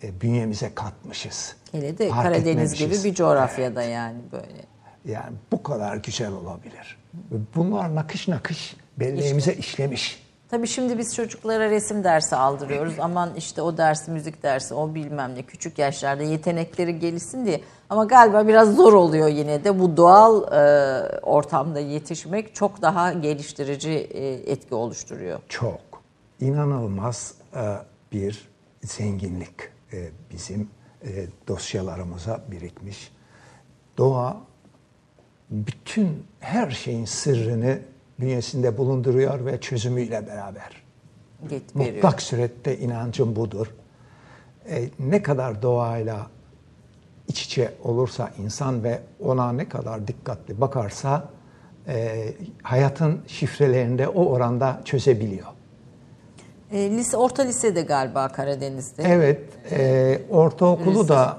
e, 0.02 0.20
bünyemize 0.20 0.74
katmışız. 0.74 1.56
Hele 1.72 1.98
de 1.98 2.10
Karadeniz 2.10 2.74
gibi 2.74 3.04
bir 3.04 3.14
coğrafyada 3.14 3.82
evet. 3.82 3.94
yani 3.94 4.18
böyle. 4.32 4.64
Yani 5.04 5.36
bu 5.52 5.62
kadar 5.62 5.96
güzel 5.96 6.32
olabilir. 6.32 6.98
Bunlar 7.54 7.94
nakış 7.94 8.28
nakış 8.28 8.76
belleğimize 8.98 9.50
işte. 9.50 9.60
işlemiş. 9.60 10.26
Tabii 10.50 10.66
şimdi 10.66 10.98
biz 10.98 11.14
çocuklara 11.14 11.70
resim 11.70 12.04
dersi 12.04 12.36
aldırıyoruz. 12.36 12.94
Aman 12.98 13.34
işte 13.34 13.62
o 13.62 13.76
dersi, 13.76 14.10
müzik 14.10 14.42
dersi, 14.42 14.74
o 14.74 14.94
bilmem 14.94 15.34
ne 15.34 15.42
küçük 15.42 15.78
yaşlarda 15.78 16.22
yetenekleri 16.22 16.98
gelişsin 16.98 17.46
diye. 17.46 17.60
Ama 17.90 18.04
galiba 18.04 18.48
biraz 18.48 18.76
zor 18.76 18.92
oluyor 18.92 19.28
yine 19.28 19.64
de 19.64 19.78
bu 19.78 19.96
doğal 19.96 20.42
e, 20.52 21.20
ortamda 21.22 21.80
yetişmek 21.80 22.54
çok 22.54 22.82
daha 22.82 23.12
geliştirici 23.12 23.90
e, 23.90 24.52
etki 24.52 24.74
oluşturuyor. 24.74 25.40
Çok. 25.48 25.80
İnanılmaz 26.40 27.34
e, 27.54 27.76
bir 28.12 28.48
zenginlik 28.84 29.54
e, 29.92 30.08
bizim 30.30 30.70
e, 31.02 31.26
dosyalarımıza 31.48 32.40
birikmiş. 32.50 33.12
Doğa 33.98 34.36
bütün 35.50 36.26
her 36.40 36.70
şeyin 36.70 37.04
sırrını 37.04 37.78
bünyesinde 38.20 38.78
bulunduruyor 38.78 39.46
ve 39.46 39.60
çözümüyle 39.60 40.26
beraber. 40.26 40.82
Git, 41.48 41.74
Mutlak 41.74 42.22
surette 42.22 42.78
inancım 42.78 43.36
budur. 43.36 43.66
E, 44.68 44.88
ne 44.98 45.22
kadar 45.22 45.62
doğayla 45.62 46.26
iç 47.28 47.42
içe 47.42 47.72
olursa 47.84 48.30
insan 48.44 48.84
ve 48.84 48.98
ona 49.24 49.52
ne 49.52 49.68
kadar 49.68 50.08
dikkatli 50.08 50.60
bakarsa 50.60 51.24
e, 51.88 52.28
hayatın 52.62 53.20
şifrelerini 53.26 53.98
de 53.98 54.08
o 54.08 54.24
oranda 54.24 54.80
çözebiliyor. 54.84 55.46
E, 56.72 56.90
lise, 56.90 57.16
orta 57.16 57.42
lisede 57.42 57.82
galiba 57.82 58.28
Karadeniz'de. 58.28 59.02
Evet, 59.06 59.40
e, 59.72 60.20
ortaokulu 60.30 61.00
lise. 61.00 61.08
da 61.08 61.38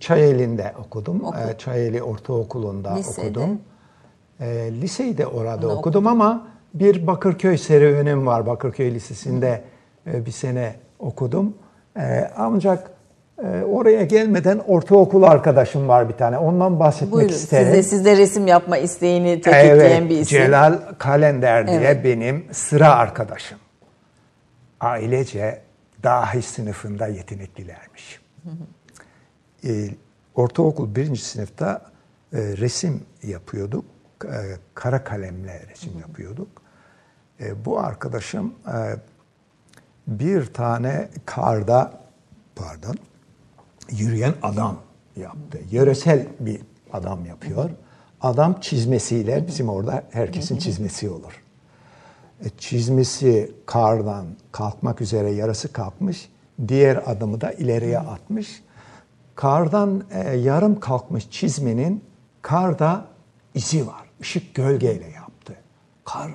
Çayeli'nde 0.00 0.74
okudum. 0.86 1.24
Oku. 1.24 1.38
E, 1.38 1.58
Çayeli 1.58 2.02
Ortaokulu'nda 2.02 2.94
Lisede. 2.94 3.26
okudum. 3.26 3.60
E, 4.40 4.46
liseyi 4.72 5.18
de 5.18 5.26
orada 5.26 5.50
Onu 5.50 5.56
okudum 5.56 5.78
okudum 5.78 6.06
ama 6.06 6.48
bir 6.74 7.06
Bakırköy 7.06 7.58
serüvenim 7.58 8.26
var. 8.26 8.46
Bakırköy 8.46 8.94
Lisesi'nde 8.94 9.64
e, 10.06 10.26
bir 10.26 10.30
sene 10.30 10.74
okudum. 10.98 11.54
E, 11.96 12.30
ancak 12.36 12.90
oraya 13.48 14.04
gelmeden 14.04 14.58
ortaokul 14.58 15.22
arkadaşım 15.22 15.88
var 15.88 16.08
bir 16.08 16.14
tane. 16.14 16.38
Ondan 16.38 16.80
bahsetmek 16.80 17.12
Buyurun, 17.12 17.32
isterim. 17.32 17.66
Sizde, 17.66 17.82
sizde 17.82 18.16
resim 18.16 18.46
yapma 18.46 18.76
isteğini 18.78 19.40
tetikleyen 19.40 20.00
evet, 20.00 20.10
bir 20.10 20.16
isim. 20.16 20.38
Celal 20.38 20.78
Kalender 20.98 21.66
diye 21.66 21.80
evet. 21.80 22.04
benim 22.04 22.46
sıra 22.52 22.94
arkadaşım. 22.94 23.58
Ailece 24.80 25.60
dahi 26.02 26.42
sınıfında 26.42 27.06
yeteneklilermiş. 27.06 28.20
Hı 28.44 28.50
hı. 28.50 29.72
E, 29.72 29.88
ortaokul 30.34 30.94
birinci 30.94 31.24
sınıfta 31.24 31.82
e, 32.32 32.38
resim 32.38 33.02
yapıyorduk. 33.22 33.84
E, 34.24 34.38
kara 34.74 35.04
kalemle 35.04 35.62
resim 35.70 35.98
yapıyorduk. 36.00 36.48
E, 37.40 37.64
bu 37.64 37.80
arkadaşım 37.80 38.54
e, 38.66 38.76
bir 40.06 40.46
tane 40.46 41.08
karda 41.26 41.92
pardon 42.56 42.96
yürüyen 43.90 44.34
adam 44.42 44.76
yaptı. 45.16 45.58
Yöresel 45.70 46.26
bir 46.40 46.60
adam 46.92 47.26
yapıyor. 47.26 47.70
Adam 48.20 48.60
çizmesiyle 48.60 49.46
bizim 49.46 49.68
orada 49.68 50.02
herkesin 50.10 50.58
çizmesi 50.58 51.10
olur. 51.10 51.42
Çizmesi 52.58 53.52
kardan 53.66 54.26
kalkmak 54.52 55.00
üzere 55.00 55.30
yarısı 55.30 55.72
kalkmış. 55.72 56.28
Diğer 56.68 57.02
adımı 57.06 57.40
da 57.40 57.52
ileriye 57.52 57.98
atmış. 57.98 58.62
Kardan 59.34 60.04
yarım 60.36 60.80
kalkmış 60.80 61.30
çizmenin 61.30 62.04
karda 62.42 63.04
izi 63.54 63.86
var 63.86 64.10
ışık 64.20 64.54
gölgeyle 64.54 65.10
yaptı. 65.10 65.56
Kar 66.04 66.30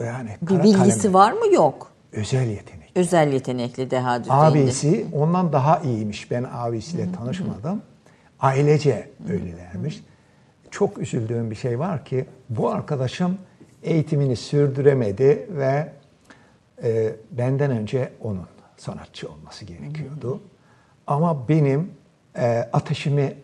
e, 0.00 0.04
yani 0.04 0.36
bir 0.42 0.62
bilgisi 0.62 0.98
kalemi. 0.98 1.14
var 1.14 1.32
mı 1.32 1.54
yok? 1.54 1.92
Özel 2.12 2.48
yetenek. 2.48 2.79
Özel 2.94 3.32
yetenekli 3.32 3.90
Deha 3.90 4.20
Düzey'inde. 4.24 4.42
Abisi 4.42 5.06
ondan 5.12 5.52
daha 5.52 5.78
iyiymiş. 5.78 6.30
Ben 6.30 6.46
abisiyle 6.52 7.12
tanışmadım. 7.12 7.82
Ailece 8.40 9.10
öylelermiş. 9.30 10.00
Çok 10.70 10.98
üzüldüğüm 10.98 11.50
bir 11.50 11.56
şey 11.56 11.78
var 11.78 12.04
ki 12.04 12.26
bu 12.48 12.70
arkadaşım 12.70 13.38
eğitimini 13.82 14.36
sürdüremedi 14.36 15.48
ve 15.50 15.92
e, 16.82 17.12
benden 17.30 17.70
önce 17.70 18.12
onun 18.20 18.46
sanatçı 18.76 19.28
olması 19.28 19.64
gerekiyordu. 19.64 20.40
Ama 21.06 21.48
benim 21.48 21.90
e, 22.36 22.68
ateşimi 22.72 23.34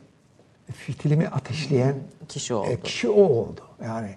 fitilimi 0.73 1.29
ateşleyen 1.29 1.95
kişi 2.29 2.55
oldu. 2.55 2.71
E, 2.71 2.81
kişi 2.81 3.09
o 3.09 3.23
oldu. 3.23 3.61
Yani 3.85 4.11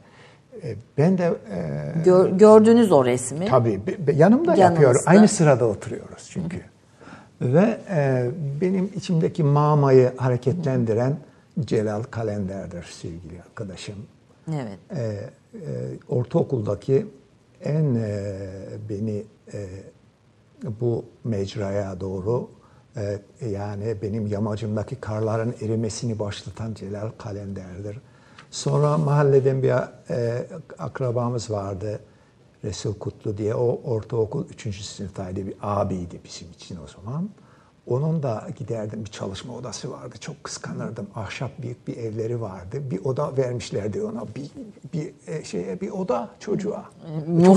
ben 0.97 1.17
de 1.17 1.23
e, 1.51 2.01
Gör, 2.05 2.29
gördünüz 2.29 2.91
o 2.91 3.05
resmi. 3.05 3.45
Tabii 3.45 3.81
yanımda 3.97 4.11
Yanınızda. 4.11 4.55
yapıyor. 4.55 4.95
Aynı 5.05 5.27
sırada 5.27 5.65
oturuyoruz 5.65 6.29
çünkü. 6.31 6.61
Ve 7.41 7.77
e, 7.89 8.29
benim 8.61 8.89
içimdeki 8.95 9.43
mamayı 9.43 10.11
hareketlendiren 10.17 11.17
Celal 11.59 12.03
Kalender'dir 12.03 12.83
sevgili 12.83 13.41
arkadaşım. 13.41 13.95
Evet. 14.49 14.79
E, 14.95 15.29
ortaokuldaki 16.09 17.05
en 17.63 17.95
e, 17.95 18.39
beni 18.89 19.23
e, 19.53 19.67
bu 20.81 21.05
mecraya 21.23 21.99
doğru 21.99 22.49
e, 22.97 23.19
yani 23.49 23.95
benim 24.01 24.27
yamacımdaki 24.27 24.95
karların 24.95 25.55
erimesini 25.61 26.19
başlatan 26.19 26.73
Celal 26.73 27.09
Kalender'dir. 27.17 27.99
Sonra 28.51 28.97
mahalleden 28.97 29.63
bir 29.63 29.69
e, 29.69 30.47
akrabamız 30.79 31.51
vardı. 31.51 31.99
Resul 32.63 32.93
Kutlu 32.93 33.37
diye. 33.37 33.55
O 33.55 33.81
ortaokul 33.83 34.45
3. 34.49 34.81
sınıftaydı. 34.85 35.47
Bir 35.47 35.55
abiydi 35.61 36.19
bizim 36.23 36.51
için 36.51 36.77
o 36.83 36.87
zaman. 36.87 37.29
Onun 37.87 38.23
da 38.23 38.47
giderdim 38.57 39.05
bir 39.05 39.09
çalışma 39.09 39.55
odası 39.55 39.91
vardı. 39.91 40.15
Çok 40.19 40.43
kıskanırdım. 40.43 41.07
Ahşap 41.15 41.51
büyük 41.61 41.87
bir 41.87 41.97
evleri 41.97 42.41
vardı. 42.41 42.91
Bir 42.91 43.05
oda 43.05 43.37
vermişlerdi 43.37 44.03
ona. 44.03 44.23
Bir, 44.35 44.51
bir 44.93 45.13
e, 45.27 45.43
şeye 45.43 45.81
bir 45.81 45.89
oda 45.89 46.29
çocuğa. 46.39 46.85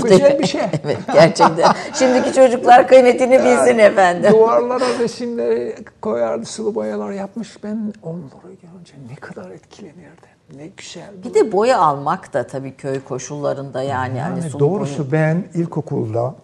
Güzel 0.03 0.39
bir 0.39 0.47
şey. 0.47 0.61
evet 0.83 0.99
gerçekten. 1.13 1.73
Şimdiki 1.93 2.33
çocuklar 2.33 2.87
kıymetini 2.87 3.39
bilsin 3.39 3.77
efendim. 3.77 4.31
Duvarlara 4.31 4.99
resimleri 4.99 5.75
koyardı, 6.01 6.45
sulu 6.45 6.75
boyalar 6.75 7.11
yapmış. 7.11 7.63
Ben 7.63 7.93
onları 8.03 8.53
görünce 8.61 8.93
ne 9.11 9.15
kadar 9.15 9.51
etkilenirdim. 9.51 10.32
Ne 10.55 10.67
güzel. 10.77 11.09
Bir 11.23 11.33
de 11.33 11.51
boya 11.51 11.79
almak 11.79 12.33
da 12.33 12.47
tabii 12.47 12.75
köy 12.75 12.99
koşullarında 13.03 13.81
yani. 13.81 14.17
Yani 14.17 14.41
hani 14.41 14.59
doğrusu 14.59 15.03
boya- 15.03 15.11
ben 15.11 15.43
ilkokulda 15.53 16.35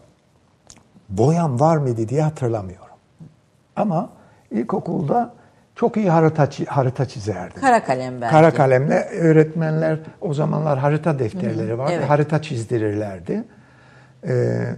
boyam 1.10 1.60
var 1.60 1.78
mıydı 1.78 2.10
diye 2.10 2.22
hatırlamıyorum. 2.22 2.86
Ama 3.76 4.10
ilkokulda 4.52 5.34
çok 5.76 5.98
iyi 5.98 6.10
harita, 6.10 6.50
harita 6.68 7.06
çizerdim. 7.08 7.62
Kara 7.62 7.84
kalem 7.84 8.22
belki. 8.22 8.32
Kara 8.32 8.54
kalemle 8.54 8.96
öğretmenler 9.10 10.00
o 10.22 10.34
zamanlar 10.34 10.80
harita 10.80 11.20
defterleri 11.20 11.78
vardı. 11.78 11.92
evet. 11.96 12.10
Harita 12.10 12.42
çizdirirlerdi. 12.42 13.44
Ee, 14.28 14.76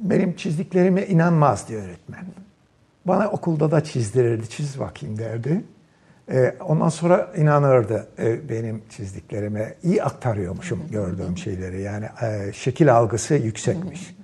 benim 0.00 0.36
çizdiklerime 0.36 1.06
inanmazdı 1.06 1.74
öğretmen. 1.74 2.24
Bana 3.06 3.28
okulda 3.28 3.70
da 3.70 3.84
çizdirirdi. 3.84 4.48
Çiz 4.48 4.80
bakayım 4.80 5.18
derdi. 5.18 5.64
Ee, 6.30 6.54
ondan 6.68 6.88
sonra 6.88 7.32
inanırdı 7.36 8.06
e, 8.18 8.48
benim 8.48 8.82
çizdiklerime. 8.90 9.74
İyi 9.82 10.02
aktarıyormuşum 10.02 10.80
gördüğüm 10.90 11.38
şeyleri. 11.38 11.82
Yani 11.82 12.06
e, 12.22 12.52
şekil 12.52 12.96
algısı 12.96 13.34
yüksekmiş. 13.34 14.16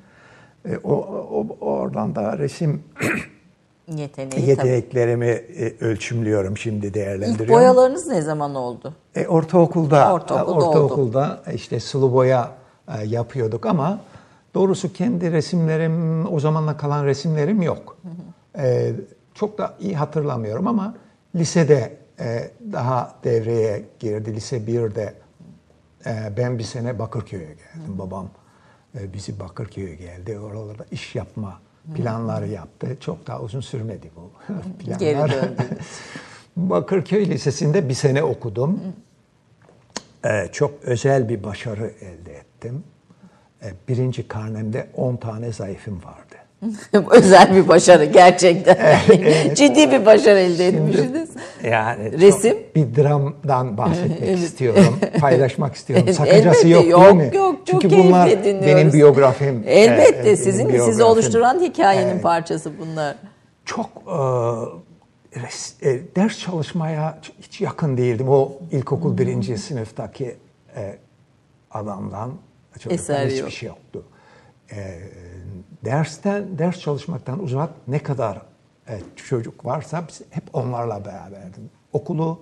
E, 0.69 0.77
o, 0.85 0.95
o, 0.95 1.57
oradan 1.61 2.15
da 2.15 2.39
resim 2.39 2.83
Yeteneği 3.97 4.31
tabii. 4.31 4.43
yeteneklerimi 4.51 5.27
e, 5.27 5.75
ölçümlüyorum 5.81 6.57
şimdi 6.57 6.95
değerlendiriyorum. 6.95 7.45
İlk 7.45 7.51
boyalarınız 7.51 8.07
ne 8.07 8.23
zaman 8.23 8.55
oldu? 8.55 8.95
E, 9.15 9.27
ortaokulda, 9.27 10.13
Ortaokulda 10.13 10.67
ortaokulda 10.69 11.43
işte 11.55 11.81
sulu 11.81 12.13
boya 12.13 12.51
e, 12.99 13.05
yapıyorduk 13.07 13.67
ama 13.67 14.01
doğrusu 14.55 14.93
kendi 14.93 15.33
resimlerim, 15.33 16.27
o 16.33 16.41
zamanla 16.41 16.77
kalan 16.77 17.05
resimlerim 17.05 17.63
yok. 17.63 17.97
E, 18.59 18.93
çok 19.35 19.59
da 19.59 19.75
iyi 19.81 19.97
hatırlamıyorum 19.97 20.67
ama 20.67 20.95
lisede 21.37 21.97
e, 22.21 22.51
daha 22.73 23.15
devreye 23.25 23.83
girdi. 23.99 24.35
Lise 24.35 24.57
1'de 24.57 25.15
e, 26.07 26.37
ben 26.37 26.59
bir 26.59 26.65
sene 26.65 26.99
Bakırköy'e 26.99 27.45
geldim. 27.45 27.99
Babam 27.99 28.31
e, 29.01 29.13
bizi 29.13 29.41
Bakırköy'e 29.41 29.95
geldi. 29.95 30.39
Oralarda 30.39 30.85
iş 30.91 31.15
yapma 31.15 31.61
planları 31.95 32.49
yaptı. 32.49 32.97
Çok 33.01 33.27
daha 33.27 33.41
uzun 33.41 33.61
sürmedi 33.61 34.11
bu 34.17 34.31
planlar. 34.79 35.01
Geri 35.01 35.19
döndünüz. 35.19 35.89
Bakırköy 36.57 37.27
Lisesi'nde 37.31 37.89
bir 37.89 37.95
sene 37.95 38.23
okudum. 38.23 38.81
Ee, 40.25 40.49
çok 40.53 40.83
özel 40.83 41.29
bir 41.29 41.45
başarı 41.45 41.93
elde 42.01 42.33
ettim. 42.35 42.85
Ee, 43.63 43.73
birinci 43.89 44.29
karnemde 44.29 44.89
10 44.97 45.17
tane 45.17 45.53
zayıfım 45.53 46.05
vardı. 46.05 46.30
Özel 47.11 47.57
bir 47.57 47.69
başarı 47.69 48.05
gerçekten. 48.05 48.77
Ciddi 49.55 49.91
bir 49.91 50.07
başarı 50.07 50.39
elde 50.39 50.67
etmişsiniz. 50.69 51.31
Yani 51.65 52.21
Resim? 52.21 52.57
bir 52.75 52.97
dramdan 52.97 53.79
bahsetmek 53.79 54.39
istiyorum, 54.39 54.99
paylaşmak 55.21 55.75
istiyorum. 55.75 56.13
Sakıncası 56.13 56.39
Elbette, 56.47 56.69
yok, 56.69 56.89
yok, 56.89 57.03
değil 57.05 57.15
mi? 57.15 57.37
yok, 57.37 57.67
çok 57.67 57.83
Çünkü 57.83 57.99
bunlar 57.99 58.31
dinliyoruz. 58.31 58.67
benim 58.67 58.93
biyografim. 58.93 59.63
Elbette 59.67 60.25
benim 60.25 60.37
sizin 60.37 60.53
sizi 60.53 60.69
biyografim. 60.73 61.05
oluşturan 61.05 61.61
hikayenin 61.61 62.11
Evet. 62.13 62.23
parçası 62.23 62.73
bunlar. 62.79 63.17
çok 63.65 63.87
e, 64.07 64.11
res- 65.39 65.89
e, 65.89 66.03
ders 66.17 66.39
çalışmaya 66.39 67.19
hiç 67.43 67.61
yakın 67.61 67.97
değildim. 67.97 68.29
O 68.29 68.53
ilkokul 68.73 69.19
birinci 69.19 69.59
sınıftaki 69.59 70.37
e, 70.77 70.97
adamdan 71.71 72.31
çocuktan 72.75 72.95
Eser 72.95 73.27
hiçbir 73.27 73.41
yok. 73.41 73.51
şey 73.51 73.67
yoktu. 73.69 74.03
E, 74.73 74.77
dersten 75.85 76.59
ders 76.59 76.81
çalışmaktan 76.81 77.43
uzak 77.43 77.71
ne 77.89 77.99
kadar 77.99 78.43
e, 78.89 79.01
çocuk 79.17 79.65
varsa 79.65 80.05
biz 80.09 80.23
hep 80.31 80.45
onlarla 80.53 81.05
beraberdim. 81.05 81.71
Okulu 81.93 82.41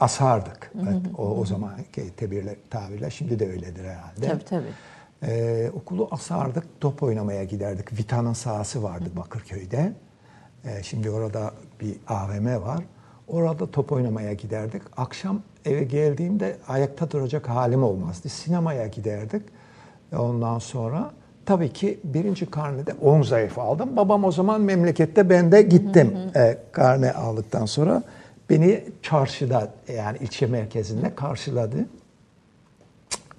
asardık. 0.00 0.72
Evet, 0.82 0.96
o, 1.18 1.22
o 1.22 1.44
zamanki 1.44 2.16
tabirle, 2.16 2.56
tabirle 2.70 3.10
şimdi 3.10 3.38
de 3.38 3.50
öyledir 3.50 3.84
herhalde. 3.84 4.28
Tabii 4.28 4.44
tabii. 4.44 4.72
Ee, 5.22 5.70
okulu 5.74 6.08
asardık, 6.10 6.80
top 6.80 7.02
oynamaya 7.02 7.44
giderdik. 7.44 7.98
Vita'nın 7.98 8.32
sahası 8.32 8.82
vardı 8.82 9.04
Bakırköy'de. 9.16 9.92
Ee, 10.64 10.82
şimdi 10.82 11.10
orada 11.10 11.50
bir 11.80 11.96
AVM 12.08 12.46
var. 12.46 12.84
Orada 13.28 13.70
top 13.70 13.92
oynamaya 13.92 14.32
giderdik. 14.32 14.82
Akşam 14.96 15.42
eve 15.64 15.84
geldiğimde 15.84 16.56
ayakta 16.68 17.10
duracak 17.10 17.48
halim 17.48 17.82
olmazdı. 17.82 18.28
Sinemaya 18.28 18.86
giderdik. 18.86 19.42
Ondan 20.16 20.58
sonra 20.58 21.10
tabii 21.46 21.72
ki 21.72 22.00
birinci 22.04 22.46
karnede 22.46 22.92
10 23.02 23.22
zayıf 23.22 23.58
aldım. 23.58 23.96
Babam 23.96 24.24
o 24.24 24.32
zaman 24.32 24.60
memlekette 24.60 25.30
ben 25.30 25.52
de 25.52 25.62
gittim 25.62 26.16
e, 26.36 26.58
karne 26.72 27.12
aldıktan 27.12 27.66
sonra. 27.66 28.02
Beni 28.50 28.84
çarşıda 29.02 29.72
yani 29.96 30.18
ilçe 30.20 30.46
merkezinde 30.46 31.14
karşıladı. 31.14 31.76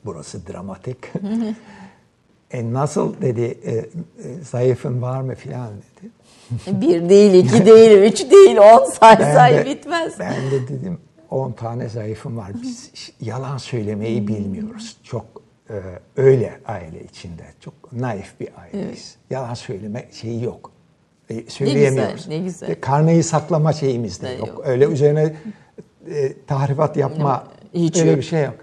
Burası 0.05 0.47
dramatik. 0.47 0.97
e 2.51 2.73
nasıl 2.73 3.21
dedi, 3.21 3.57
e, 3.65 3.71
e, 3.75 3.85
zayıfın 4.43 5.01
var 5.01 5.21
mı 5.21 5.35
filan 5.35 5.69
dedi. 5.69 6.11
Bir 6.81 7.09
değil, 7.09 7.45
iki 7.45 7.65
değil, 7.65 8.03
üç 8.11 8.31
değil, 8.31 8.57
on 8.57 8.85
say 8.85 9.19
Ben 9.19 9.33
say 9.33 9.53
de- 9.53 9.65
bitmez. 9.65 10.19
Ben 10.19 10.33
de 10.51 10.67
dedim 10.67 10.97
10 11.29 11.51
tane 11.51 11.89
zayıfım 11.89 12.37
var. 12.37 12.51
Biz 12.61 12.91
yalan 13.21 13.57
söylemeyi 13.57 14.27
bilmiyoruz. 14.27 14.97
Çok 15.03 15.25
e, 15.25 15.44
öyle 16.17 16.59
aile 16.65 17.03
içinde. 17.03 17.43
Çok 17.59 17.73
naif 17.93 18.39
bir 18.39 18.47
aileyiz. 18.61 19.15
Yalan 19.29 19.53
söyleme 19.53 20.05
şeyi 20.11 20.43
yok. 20.43 20.71
E, 21.29 21.49
söyleyemiyoruz. 21.49 22.27
ne 22.27 22.37
güzel. 22.37 22.69
E, 22.69 22.79
karneyi 22.79 23.23
saklama 23.23 23.73
şeyimiz 23.73 24.21
de 24.21 24.25
Ne 24.25 24.33
yok. 24.33 24.47
yok. 24.47 24.61
Öyle 24.65 24.85
üzerine 24.85 25.35
e, 26.09 26.33
tahrifat 26.47 26.97
yapma 26.97 27.43
Hiç 27.73 27.97
öyle 27.99 28.09
yok. 28.09 28.17
bir 28.19 28.23
şey 28.23 28.43
yok. 28.43 28.55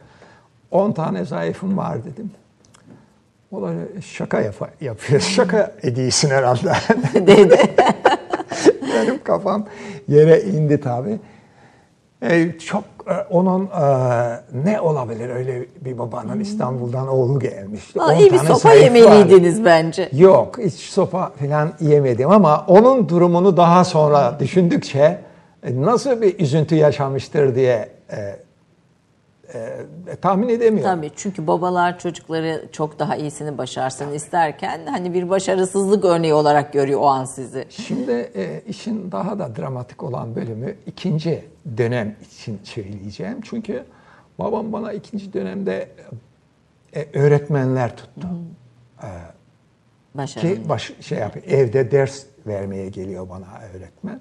10 0.71 0.93
tane 0.93 1.25
zayıfım 1.25 1.77
var 1.77 2.05
dedim. 2.05 2.31
O 3.53 3.63
da 3.63 3.73
şaka 4.03 4.41
yap 4.41 4.73
yapıyor. 4.81 5.21
Şaka 5.37 5.73
ediyorsun 5.83 6.31
herhalde. 6.31 6.73
dedi. 7.15 7.59
Benim 8.95 9.23
kafam 9.25 9.67
yere 10.09 10.41
indi 10.43 10.81
tabii. 10.81 11.21
E, 12.23 12.59
çok 12.59 12.85
e, 13.07 13.15
onun 13.31 13.65
e, 13.67 13.87
ne 14.65 14.81
olabilir 14.81 15.31
öyle 15.31 15.67
bir 15.81 15.99
babanın 15.99 16.41
İstanbul'dan 16.41 17.09
oğlu 17.09 17.39
gelmiş. 17.41 17.97
Vallahi 17.97 18.17
10 18.17 18.21
iyi 18.21 18.33
bir 18.33 18.39
sopa 18.39 18.55
zayıf 18.55 18.81
var. 18.81 18.85
yemeliydiniz 18.85 19.65
bence. 19.65 20.09
Yok 20.13 20.59
hiç 20.59 20.75
sopa 20.75 21.33
falan 21.41 21.73
yemedim 21.81 22.31
ama 22.31 22.65
onun 22.69 23.09
durumunu 23.09 23.57
daha 23.57 23.85
sonra 23.85 24.37
düşündükçe 24.41 25.19
e, 25.67 25.83
nasıl 25.83 26.23
bir 26.23 26.39
üzüntü 26.39 26.75
yaşamıştır 26.75 27.55
diye 27.55 27.89
e, 28.13 28.37
e, 29.55 30.17
tahmin 30.17 30.49
edemiyorum. 30.49 30.97
Tabii 30.97 31.11
çünkü 31.17 31.47
babalar 31.47 31.99
çocukları 31.99 32.69
çok 32.73 32.99
daha 32.99 33.17
iyisini 33.17 33.59
başarsın 33.59 34.13
isterken 34.13 34.87
hani 34.87 35.15
bir 35.15 35.29
başarısızlık 35.29 36.05
örneği 36.05 36.35
olarak 36.35 36.73
görüyor 36.73 37.01
o 37.01 37.07
an 37.07 37.25
sizi. 37.25 37.67
Şimdi 37.71 38.13
e, 38.13 38.63
işin 38.69 39.13
daha 39.13 39.39
da 39.39 39.57
dramatik 39.57 40.03
olan 40.03 40.37
bölümü 40.37 40.77
ikinci 40.87 41.45
dönem 41.77 42.17
için 42.27 42.61
söyleyeceğim. 42.63 43.41
Çünkü 43.43 43.85
babam 44.39 44.73
bana 44.73 44.93
ikinci 44.93 45.33
dönemde 45.33 45.89
e, 46.95 47.19
öğretmenler 47.19 47.97
tuttu. 47.97 48.29
Başarılı. 50.15 50.55
Ki 50.55 50.69
baş, 50.69 50.93
şey 51.01 51.19
yapıyor, 51.19 51.47
evde 51.47 51.91
ders 51.91 52.25
vermeye 52.47 52.89
geliyor 52.89 53.29
bana 53.29 53.47
öğretmen. 53.75 54.21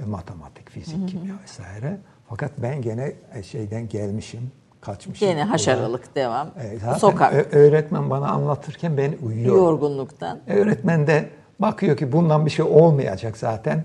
E, 0.00 0.04
matematik, 0.04 0.70
fizik, 0.70 1.08
kimya 1.08 1.34
vesaire. 1.42 1.98
Fakat 2.32 2.52
ben 2.58 2.82
gene 2.82 3.12
e, 3.34 3.42
şeyden 3.42 3.88
gelmişim, 3.88 4.50
kaçmışım. 4.80 5.28
Gene 5.28 5.44
haşarılık 5.44 6.16
devam. 6.16 6.46
E, 6.46 6.78
zaten 6.78 6.98
Sokak. 6.98 7.54
öğretmen 7.54 8.10
bana 8.10 8.28
anlatırken 8.28 8.96
ben 8.96 9.14
uyuyorum. 9.22 9.58
Yorgunluktan. 9.58 10.40
Öğretmen 10.46 11.06
de 11.06 11.28
bakıyor 11.58 11.96
ki 11.96 12.12
bundan 12.12 12.46
bir 12.46 12.50
şey 12.50 12.64
olmayacak 12.64 13.36
zaten. 13.36 13.84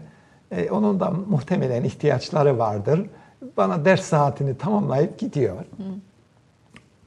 E, 0.52 0.70
onun 0.70 1.00
da 1.00 1.10
muhtemelen 1.10 1.84
ihtiyaçları 1.84 2.58
vardır. 2.58 3.10
Bana 3.58 3.86
ders 3.86 4.02
saatini 4.02 4.58
tamamlayıp 4.58 5.20
gidiyor. 5.20 5.66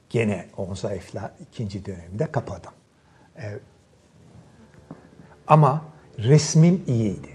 gene 0.09 0.45
on 0.57 0.73
zayıfla 0.73 1.31
ikinci 1.39 1.85
dönemde 1.85 2.25
kapadım. 2.31 2.73
E, 3.37 3.45
ama 5.47 5.81
resmim 6.17 6.83
iyiydi. 6.87 7.29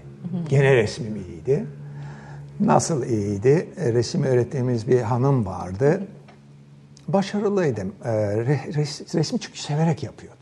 Gene 0.49 0.75
resmim 0.75 1.15
iyiydi. 1.15 1.65
Nasıl 2.59 3.05
iyiydi? 3.05 3.69
E, 3.77 3.93
resim 3.93 4.23
öğretmenimiz 4.23 4.87
bir 4.87 5.01
hanım 5.01 5.45
vardı. 5.45 6.01
Başarılıydım. 7.07 7.95
E, 8.05 8.11
res, 8.75 9.15
resmi 9.15 9.39
çünkü 9.39 9.59
severek 9.59 10.03
yapıyordum. 10.03 10.37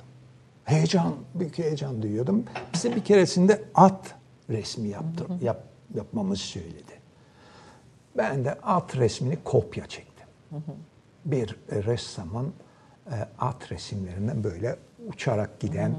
Heyecan, 0.65 1.15
büyük 1.36 1.58
heyecan 1.58 2.01
duyuyordum. 2.01 2.43
Bize 2.73 2.95
bir 2.95 3.04
keresinde 3.04 3.62
at 3.75 4.15
resmi 4.49 4.88
yaptır, 4.89 5.41
yap, 5.41 5.63
yapmamızı 5.95 6.43
söyledi. 6.43 6.93
Ben 8.17 8.45
de 8.45 8.54
at 8.54 8.97
resmini 8.97 9.38
kopya 9.43 9.88
çektim. 9.88 10.28
Bir 11.25 11.56
ressamın 11.71 12.54
e, 13.12 13.15
at 13.39 13.71
resimlerinden 13.71 14.43
böyle 14.43 14.75
uçarak 15.08 15.60
giden 15.60 15.95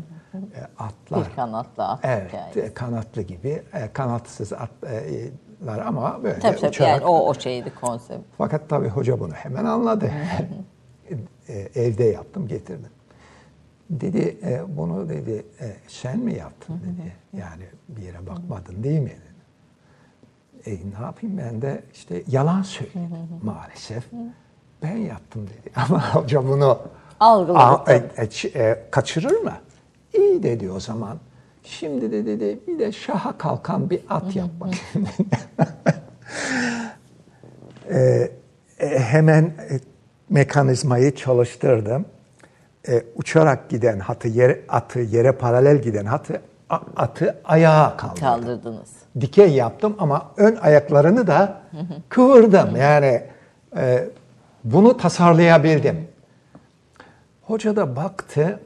atlar. 0.79 1.29
Bir 1.31 1.37
kanatlı 1.37 1.85
at 1.89 2.01
Evet, 2.03 2.29
hikayesi. 2.33 2.75
kanatlı 2.75 3.23
gibi. 3.23 3.63
Kanatsız 3.93 4.53
atlar 5.63 5.79
ama 5.87 6.23
böyle 6.23 6.39
Tabii 6.39 6.57
tabii 6.57 6.69
uçarak. 6.69 6.91
yani 7.01 7.05
o, 7.07 7.29
o 7.29 7.35
şeydi 7.35 7.73
konsept. 7.81 8.25
Fakat 8.39 8.69
tabii 8.69 8.89
hoca 8.89 9.21
bunu 9.21 9.33
hemen 9.33 9.65
anladı. 9.65 10.11
E, 11.49 11.55
Evde 11.75 12.05
yaptım, 12.05 12.49
getirdim. 12.49 12.91
Dedi, 13.91 14.39
e, 14.43 14.77
bunu 14.77 15.09
dedi, 15.09 15.47
e, 15.61 15.77
sen 15.89 16.19
mi 16.19 16.35
yaptın 16.35 16.81
dedi. 16.81 17.13
Yani 17.43 17.63
bir 17.89 18.03
yere 18.03 18.27
bakmadın 18.27 18.83
değil 18.83 19.01
mi 19.01 19.11
dedi. 19.11 20.71
E, 20.71 20.71
ne 21.01 21.05
yapayım 21.05 21.39
ben 21.39 21.63
de 21.63 21.83
işte 21.95 22.23
yalan 22.29 22.63
söyledim 22.63 23.11
maalesef. 23.43 24.05
Ben 24.83 24.97
yaptım 24.97 25.43
dedi. 25.47 25.73
Ama 25.77 26.15
hoca 26.15 26.49
bunu 26.49 26.79
Algıladı 27.21 27.59
a- 27.59 27.93
e, 27.93 28.07
e, 28.17 28.49
e, 28.63 28.83
kaçırır 28.91 29.41
mı? 29.41 29.53
İyi 30.15 30.43
dedi 30.43 30.71
o 30.71 30.81
zaman. 30.81 31.19
Şimdi 31.67 32.13
de 32.13 32.27
dedi 32.27 32.59
bir 32.67 32.79
de 32.79 32.93
şaha 32.93 33.39
kalkan 33.39 33.91
bir 33.91 34.01
at 34.09 34.37
yapmak. 34.37 34.75
E, 37.91 38.31
e, 38.81 38.99
hemen 38.99 39.43
e, 39.45 39.81
mekanizmayı 40.31 41.15
çalıştırdım. 41.15 42.05
E, 42.89 43.03
uçarak 43.17 43.69
giden 43.71 43.99
hatı 43.99 44.29
yere, 44.29 44.61
atı 44.69 45.01
yere 45.01 45.33
paralel 45.33 45.83
giden 45.83 46.05
hatı 46.05 46.41
a- 46.71 46.79
atı 46.97 47.37
ayağa 47.45 47.97
kaldırdım. 47.97 48.21
Kaldırdınız. 48.21 48.89
Dikey 49.21 49.49
yaptım 49.53 49.97
ama 49.99 50.31
ön 50.37 50.57
ayaklarını 50.57 51.27
da 51.27 51.61
kıvırdım. 52.09 52.77
Yani 52.77 53.23
e, 53.77 54.05
bunu 54.65 54.97
tasarlayabildim. 54.97 56.09
Hoca 57.43 57.77
da 57.77 57.97
baktı. 57.97 58.61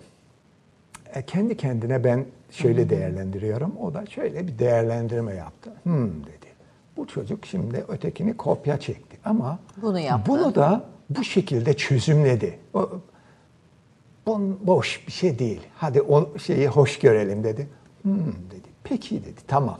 E, 1.14 1.22
kendi 1.22 1.56
kendine 1.56 2.04
ben 2.04 2.24
şöyle 2.50 2.90
değerlendiriyorum. 2.90 3.76
O 3.80 3.94
da 3.94 4.06
şöyle 4.06 4.46
bir 4.46 4.58
değerlendirme 4.58 5.34
yaptı. 5.34 5.72
Hmm 5.82 6.24
dedi. 6.24 6.46
Bu 6.96 7.06
çocuk 7.06 7.46
şimdi 7.46 7.84
ötekini 7.88 8.36
kopya 8.36 8.80
çekti 8.80 9.18
ama 9.24 9.58
Bunu 9.82 9.98
yaptı. 9.98 10.32
bunu 10.32 10.54
da 10.54 10.84
bu 11.10 11.24
şekilde 11.24 11.74
çözümledi. 11.74 12.58
O, 12.74 12.90
bu 14.26 14.58
boş 14.62 15.06
bir 15.06 15.12
şey 15.12 15.38
değil. 15.38 15.60
Hadi 15.76 16.02
o 16.02 16.38
şeyi 16.38 16.68
hoş 16.68 16.98
görelim 16.98 17.44
dedi. 17.44 17.68
Hmm 18.02 18.26
dedi. 18.50 18.68
Peki 18.84 19.24
dedi. 19.24 19.40
Tamam. 19.46 19.78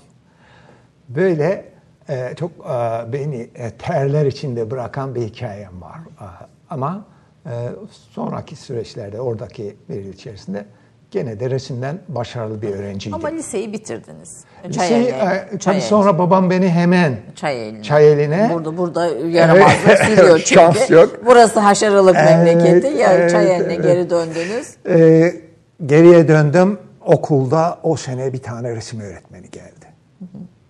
Böyle 1.09 1.73
e, 2.09 2.35
çok 2.37 2.51
e, 2.51 3.13
beni 3.13 3.51
e, 3.55 3.71
terler 3.71 4.27
içinde 4.27 4.71
bırakan 4.71 5.15
bir 5.15 5.23
hikayem 5.23 5.81
var. 5.83 5.99
E, 5.99 6.27
ama 6.71 7.05
e, 7.47 7.69
sonraki 8.11 8.57
süreçlerde 8.57 9.21
oradaki 9.21 9.77
bir 9.89 10.05
içerisinde 10.05 10.67
gene 11.11 11.41
de 11.41 11.51
resimden 11.51 11.99
başarılı 12.09 12.63
bir 12.63 12.71
öğrenciydim. 12.71 13.15
Ama 13.15 13.29
liseyi 13.29 13.73
bitirdiniz. 13.73 14.45
Liseyi, 14.69 14.89
Çayeli. 14.89 15.09
e, 15.09 15.47
tabii 15.49 15.59
Çayeli. 15.61 15.83
sonra 15.83 16.19
babam 16.19 16.51
beni 16.51 16.69
hemen 16.69 17.17
Çayeli'ne. 17.37 17.83
Çayeli'ne- 17.83 18.51
Burada 18.55 18.77
burada 18.79 19.07
yaramazlık 19.07 19.99
sürüyor 19.99 20.39
çünkü. 20.45 20.55
Şans 20.55 20.91
yok. 20.91 21.21
Burası 21.27 21.61
haşaralık 21.61 22.17
Evet, 22.19 22.31
memleketi. 22.31 22.87
Ya 22.99 23.13
evet, 23.13 23.31
Çayeli'ne 23.31 23.75
evet. 23.75 23.83
geri 23.85 24.11
döndünüz. 24.11 24.75
Ee, 24.89 25.35
geriye 25.87 26.29
döndüm. 26.29 26.79
Okulda 27.07 27.79
o 27.83 27.97
sene 27.97 28.33
bir 28.33 28.43
tane 28.43 28.77
resim 28.77 29.01
öğretmeni 29.01 29.51
geldi. 29.51 29.87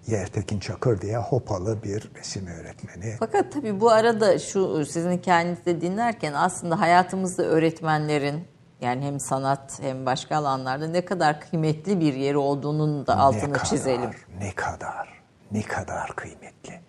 Yertekin 0.07 0.59
Çakır 0.61 1.01
diye 1.01 1.17
hopalı 1.17 1.83
bir 1.85 2.11
resim 2.19 2.47
öğretmeni. 2.47 3.15
Fakat 3.19 3.53
tabii 3.53 3.81
bu 3.81 3.91
arada 3.91 4.39
şu 4.39 4.87
sizin 4.87 5.13
hikayenizi 5.13 5.81
dinlerken 5.81 6.33
aslında 6.33 6.81
hayatımızda 6.81 7.43
öğretmenlerin 7.43 8.41
yani 8.81 9.05
hem 9.05 9.21
sanat 9.21 9.79
hem 9.83 10.07
başka 10.07 10.37
alanlarda 10.37 10.89
ne 10.89 11.05
kadar 11.05 11.41
kıymetli 11.41 12.01
bir 12.01 12.15
yeri 12.15 12.37
olduğunun 12.39 13.07
da 13.07 13.19
altını 13.19 13.49
ne 13.49 13.53
kadar, 13.53 13.65
çizelim. 13.65 14.11
Ne 14.41 14.53
kadar, 14.53 15.09
ne 15.53 15.63
kadar 15.63 16.17
kıymetli. 16.17 16.81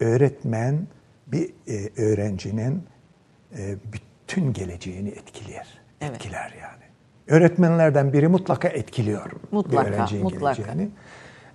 Öğretmen 0.00 0.86
bir 1.26 1.50
e, 1.68 2.02
öğrencinin 2.02 2.84
e, 3.58 3.76
bütün 3.92 4.52
geleceğini 4.52 5.08
etkiler. 5.08 5.66
Evet. 6.00 6.14
Etkiler 6.14 6.54
yani. 6.62 6.82
Öğretmenlerden 7.28 8.12
biri 8.12 8.28
mutlaka 8.28 8.68
etkiliyor 8.68 9.30
Mutlaka, 9.50 9.86
bir 9.86 9.92
öğrencinin 9.92 10.22
mutlaka. 10.22 10.52
geleceğini. 10.62 10.88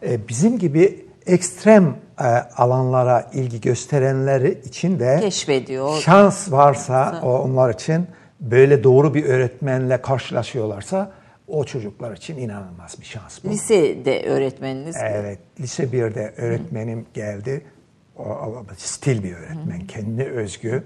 E, 0.04 0.28
bizim 0.28 0.60
gibi 0.60 1.06
ekstrem 1.26 1.96
e, 2.20 2.24
alanlara 2.58 3.30
ilgi 3.34 3.62
gösterenleri 3.62 4.62
için 4.66 5.00
de 5.00 5.20
Keşfediyor. 5.22 5.98
şans 5.98 6.52
varsa 6.52 7.20
o 7.24 7.38
onlar 7.40 7.74
için 7.74 8.08
böyle 8.40 8.84
doğru 8.84 9.14
bir 9.14 9.26
öğretmenle 9.26 10.02
karşılaşıyorlarsa 10.02 11.12
o 11.48 11.64
çocuklar 11.64 12.18
için 12.18 12.38
inanılmaz 12.38 13.00
bir 13.00 13.06
şans 13.06 13.44
bu. 13.44 13.50
Lisede 13.50 14.24
öğretmeniniz. 14.30 14.96
Evet, 15.02 15.40
lise 15.60 15.84
1'de 15.84 16.34
öğretmenim 16.38 17.06
geldi. 17.14 17.66
O, 18.18 18.24
o- 18.24 18.66
stil 18.78 19.24
bir 19.24 19.34
öğretmen, 19.36 19.88
kendine 19.88 20.24
özgü, 20.26 20.84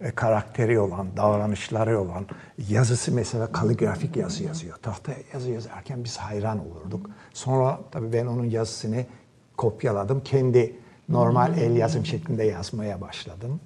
e, 0.00 0.10
karakteri 0.10 0.80
olan, 0.80 1.06
davranışları 1.16 2.00
olan, 2.00 2.26
yazısı 2.68 3.12
mesela 3.12 3.52
kaligrafik 3.52 4.16
yazı 4.16 4.44
yazıyor. 4.44 4.76
Tahtaya 4.82 5.18
yazı 5.34 5.50
yazarken 5.50 6.04
biz 6.04 6.16
hayran 6.16 6.58
olurduk. 6.70 7.10
Sonra 7.32 7.80
tabii 7.90 8.12
ben 8.12 8.26
onun 8.26 8.44
yazısını 8.44 9.04
kopyaladım. 9.56 10.20
Kendi 10.24 10.76
normal 11.08 11.58
el 11.58 11.76
yazım 11.76 12.06
şeklinde 12.06 12.44
yazmaya 12.44 13.00
başladım. 13.00 13.60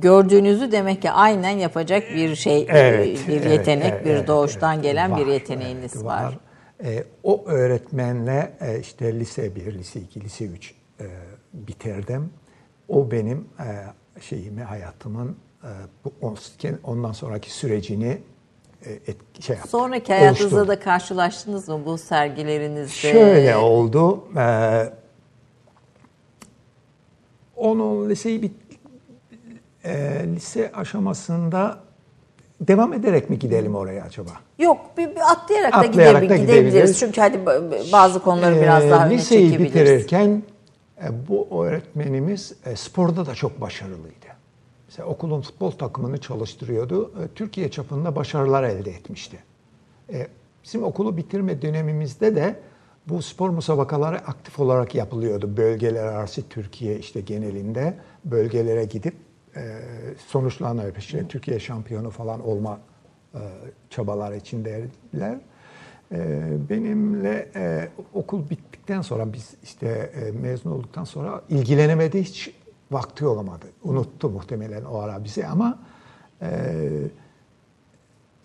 Gördüğünüzü 0.00 0.72
demek 0.72 1.02
ki 1.02 1.10
aynen 1.10 1.50
yapacak 1.50 2.02
bir 2.14 2.34
şey, 2.34 2.66
Evet, 2.70 3.28
bir 3.28 3.50
yetenek, 3.50 3.92
evet, 3.92 4.04
bir 4.04 4.10
evet, 4.10 4.28
doğuştan 4.28 4.74
evet. 4.74 4.82
gelen 4.84 5.16
bir 5.16 5.26
Var, 5.26 5.32
yeteneğiniz 5.32 5.96
evet, 5.96 6.04
var. 6.04 6.38
E, 6.84 7.04
o 7.22 7.44
öğretmenle 7.46 8.52
e, 8.60 8.78
işte 8.80 9.20
lise 9.20 9.56
1, 9.56 9.74
lise 9.74 10.00
2, 10.00 10.20
lise 10.20 10.44
3 10.44 10.74
e, 11.00 11.04
bitirdim. 11.52 12.30
O 12.88 13.10
benim 13.10 13.48
e, 13.60 13.66
şeyimi, 14.20 14.62
hayatımın 14.62 15.36
e, 15.64 15.68
bu, 16.04 16.12
on- 16.22 16.36
ondan 16.84 17.12
sonraki 17.12 17.52
sürecini 17.52 18.18
e, 18.86 18.92
et, 18.92 19.16
şey 19.40 19.56
yaptı. 19.56 19.70
Sonraki 19.70 20.12
hayatınızda 20.12 20.44
oluşturdu. 20.56 20.68
da 20.68 20.80
karşılaştınız 20.80 21.68
mı 21.68 21.80
bu 21.84 21.98
sergilerinizde? 21.98 22.92
Şöyle 22.92 23.56
oldu. 23.56 24.24
E, 24.36 24.44
onun 27.56 28.10
liseyi 28.10 28.42
bit, 28.42 28.52
e, 29.84 30.22
lise 30.34 30.72
aşamasında 30.74 31.78
devam 32.60 32.92
ederek 32.92 33.30
mi 33.30 33.38
gidelim 33.38 33.74
oraya 33.74 34.04
acaba? 34.04 34.30
Yok, 34.58 34.80
bir, 34.98 35.10
bir 35.10 35.32
atlayarak, 35.32 35.74
Atlayarak 35.74 36.22
da, 36.22 36.28
da 36.28 36.36
gidebil- 36.36 36.42
gidebiliriz. 36.42 36.64
gidebiliriz. 36.66 36.98
Çünkü 36.98 37.20
hadi 37.20 37.36
ba- 37.36 37.92
bazı 37.92 38.22
konuları 38.22 38.56
biraz 38.60 38.84
Ee, 38.84 38.90
daha 38.90 39.06
öne 39.06 39.14
liseyi 39.14 39.50
çekebiliriz. 39.50 39.74
bitirirken 39.74 40.42
e, 41.04 41.28
bu 41.28 41.64
öğretmenimiz 41.64 42.52
e, 42.66 42.76
sporda 42.76 43.26
da 43.26 43.34
çok 43.34 43.60
başarılıydı. 43.60 44.26
Mesela 44.88 45.08
okulun 45.08 45.40
futbol 45.40 45.70
takımını 45.70 46.18
çalıştırıyordu. 46.18 47.12
E, 47.24 47.28
Türkiye 47.34 47.70
çapında 47.70 48.16
başarılar 48.16 48.62
elde 48.64 48.90
etmişti. 48.90 49.38
E, 50.12 50.26
Bizim 50.64 50.84
okulu 50.84 51.16
bitirme 51.16 51.62
dönemimizde 51.62 52.36
de 52.36 52.54
bu 53.08 53.22
spor 53.22 53.50
musabakaları 53.50 54.16
aktif 54.16 54.60
olarak 54.60 54.94
yapılıyordu. 54.94 55.56
Bölgeler 55.56 56.04
arası 56.04 56.42
Türkiye 56.48 56.98
işte 56.98 57.20
genelinde 57.20 57.94
bölgelere 58.24 58.84
gidip 58.84 59.14
e, 59.56 59.80
sonuçlarına 60.26 60.88
işte 60.98 61.28
Türkiye 61.28 61.60
şampiyonu 61.60 62.10
falan 62.10 62.46
olma 62.46 62.80
e, 63.34 63.40
çabaları 63.90 64.36
içindeydiler. 64.36 65.38
E, 66.12 66.48
benimle 66.70 67.48
e, 67.54 67.88
okul 68.14 68.50
bittikten 68.50 69.02
sonra 69.02 69.32
biz 69.32 69.54
işte 69.62 69.88
e, 69.88 70.30
mezun 70.30 70.70
olduktan 70.70 71.04
sonra 71.04 71.42
ilgilenemedi 71.48 72.22
hiç 72.22 72.54
vakti 72.90 73.26
olamadı. 73.26 73.66
Unuttu 73.84 74.30
muhtemelen 74.30 74.84
o 74.84 74.98
ara 74.98 75.24
bizi 75.24 75.46
ama 75.46 75.78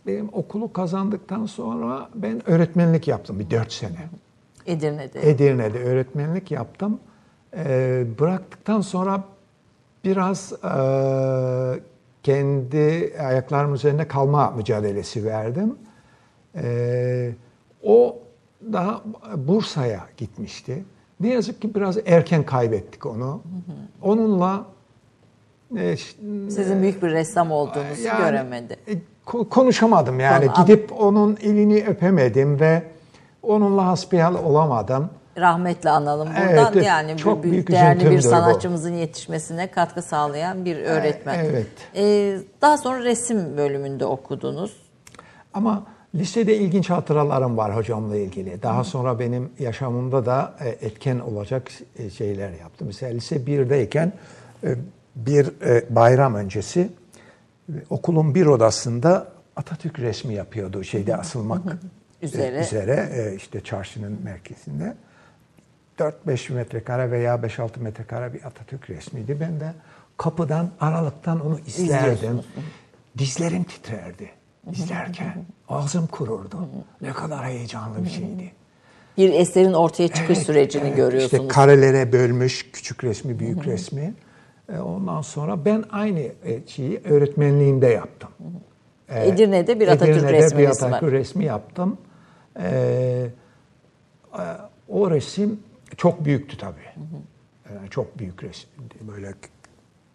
benim 0.08 0.30
okulu 0.34 0.74
kazandıktan 0.74 1.46
sonra 1.46 2.10
ben 2.15 2.50
öğretmenlik 2.50 3.08
yaptım 3.08 3.39
bir 3.39 3.50
dört 3.50 3.72
sene. 3.72 4.10
Edirne'de. 4.65 5.30
Edirne'de 5.30 5.84
öğretmenlik 5.84 6.52
yaptım. 6.52 7.00
Ee, 7.56 8.06
bıraktıktan 8.20 8.82
sonra 8.82 9.24
biraz 10.06 10.54
e, 10.54 11.80
kendi 12.24 13.13
ayaklarım 13.20 13.74
üzerinde 13.74 14.08
kalma 14.08 14.52
mücadelesi 14.52 15.26
verdim. 15.26 15.76
Ee, 16.56 17.32
o 17.84 18.18
daha 18.74 19.02
Bursa'ya 19.36 20.02
gitmişti. 20.18 20.84
Ne 21.20 21.28
yazık 21.28 21.62
ki 21.62 21.76
biraz 21.76 21.98
erken 22.06 22.44
kaybettik 22.44 23.06
onu. 23.06 23.41
Onunla 24.02 24.65
e, 25.78 25.98
sizin 26.50 26.82
büyük 26.82 27.04
bir 27.04 27.12
ressam 27.12 27.52
olduğunuzu 27.52 28.02
yani, 28.08 28.18
göremedi. 28.18 28.78
E, 28.88 28.94
konuşamadım 29.50 30.20
yani. 30.20 30.46
Tamam. 30.46 30.65
Gidip 30.65 31.02
onun 31.02 31.38
elini 31.41 31.86
öpemedim 31.88 32.60
ve 32.60 32.84
onunla 33.44 33.88
hasbihal 33.88 34.36
olamadım. 34.36 35.10
Rahmetle 35.38 35.89
analım 35.89 36.28
buradan. 36.30 36.74
Evet, 36.74 36.86
yani 36.86 37.17
çok 37.17 37.43
büyük, 37.43 37.54
büyük 37.54 37.71
değerli 37.71 38.12
bir 38.12 38.21
sanatçımızın 38.21 38.93
bu. 38.93 38.98
yetişmesine 38.98 39.71
katkı 39.71 40.02
sağlayan 40.02 40.65
bir 40.65 40.78
öğretmen. 40.78 41.45
Evet. 41.45 41.67
Ee, 41.95 42.38
daha 42.62 42.78
sonra 42.78 43.04
resim 43.04 43.58
bölümünde 43.58 44.06
okudunuz. 44.06 44.74
Ama 45.54 45.84
lisede 46.15 46.58
ilginç 46.58 46.89
hatıralarım 46.89 47.58
var 47.58 47.76
hocamla 47.76 48.17
ilgili. 48.17 48.62
Daha 48.62 48.80
Hı. 48.80 48.84
sonra 48.84 49.19
benim 49.19 49.50
yaşamımda 49.60 50.26
da 50.26 50.54
e, 50.60 50.69
etken 50.69 51.19
olacak 51.19 51.71
e, 51.98 52.10
şeyler 52.10 52.52
yaptım. 52.52 52.88
Mesela 52.88 53.13
lise 53.13 53.36
1'deyken 53.36 54.12
e, 54.63 54.76
bir 55.15 55.50
bayram 55.89 56.36
öncesi 56.36 56.89
okulun 57.89 58.36
bir 58.36 58.45
odasında 58.45 59.28
Atatürk 59.56 60.00
resmi 60.00 60.34
yapıyordu 60.34 60.84
şeyde 60.84 61.17
asılmak 61.17 61.62
üzere. 62.21 62.60
üzere 62.60 63.34
işte 63.36 63.62
çarşının 63.62 64.19
merkezinde. 64.24 64.95
4-5 66.00 66.54
metrekare 66.54 67.12
veya 67.12 67.36
5-6 67.36 67.80
metrekare 67.80 68.34
bir 68.34 68.44
Atatürk 68.44 68.90
resmiydi. 68.90 69.40
Ben 69.40 69.60
de 69.60 69.74
kapıdan, 70.18 70.70
aralıktan 70.80 71.46
onu 71.46 71.60
izlerdim. 71.60 72.42
Dizlerim 73.18 73.64
titrerdi 73.64 74.30
izlerken. 74.72 75.46
Ağzım 75.70 76.08
kururdu. 76.08 76.58
Ne 77.02 77.14
kadar 77.14 77.46
heyecanlı 77.46 78.04
bir 78.04 78.10
şeydi. 78.10 78.52
Bir 79.18 79.34
eserin 79.34 79.74
ortaya 79.74 80.08
çıkış 80.08 80.38
evet, 80.38 80.48
sürecini 80.48 80.88
evet, 80.88 80.96
görüyorsunuz. 80.96 81.44
İşte 81.44 81.48
karelere 81.48 82.12
bölmüş 82.12 82.72
küçük 82.72 83.04
resmi, 83.04 83.40
büyük 83.40 83.66
resmi. 83.66 84.14
E, 84.74 84.80
ondan 84.80 85.22
sonra 85.22 85.66
ben 85.66 85.84
aynı 85.92 86.20
e, 86.20 86.68
şeyi 86.68 87.02
öğretmenliğimde 87.04 87.88
yaptım. 87.88 88.30
E, 89.10 89.28
Edirne'de 89.28 89.80
bir 89.80 89.88
Atatürk 89.88 90.18
Edirne'de 90.18 90.34
resmi 90.34 90.60
bir 90.60 90.68
Atatürk 90.68 91.12
resmi 91.12 91.46
yaptım. 91.46 91.98
o 94.90 95.12
resim 95.12 95.60
çok 95.98 96.26
büyüktü 96.26 96.58
tabii. 96.58 97.10
Yani 97.76 97.90
çok 97.90 98.20
büyük 98.20 98.44
resim. 98.44 98.70
Böyle 99.02 99.34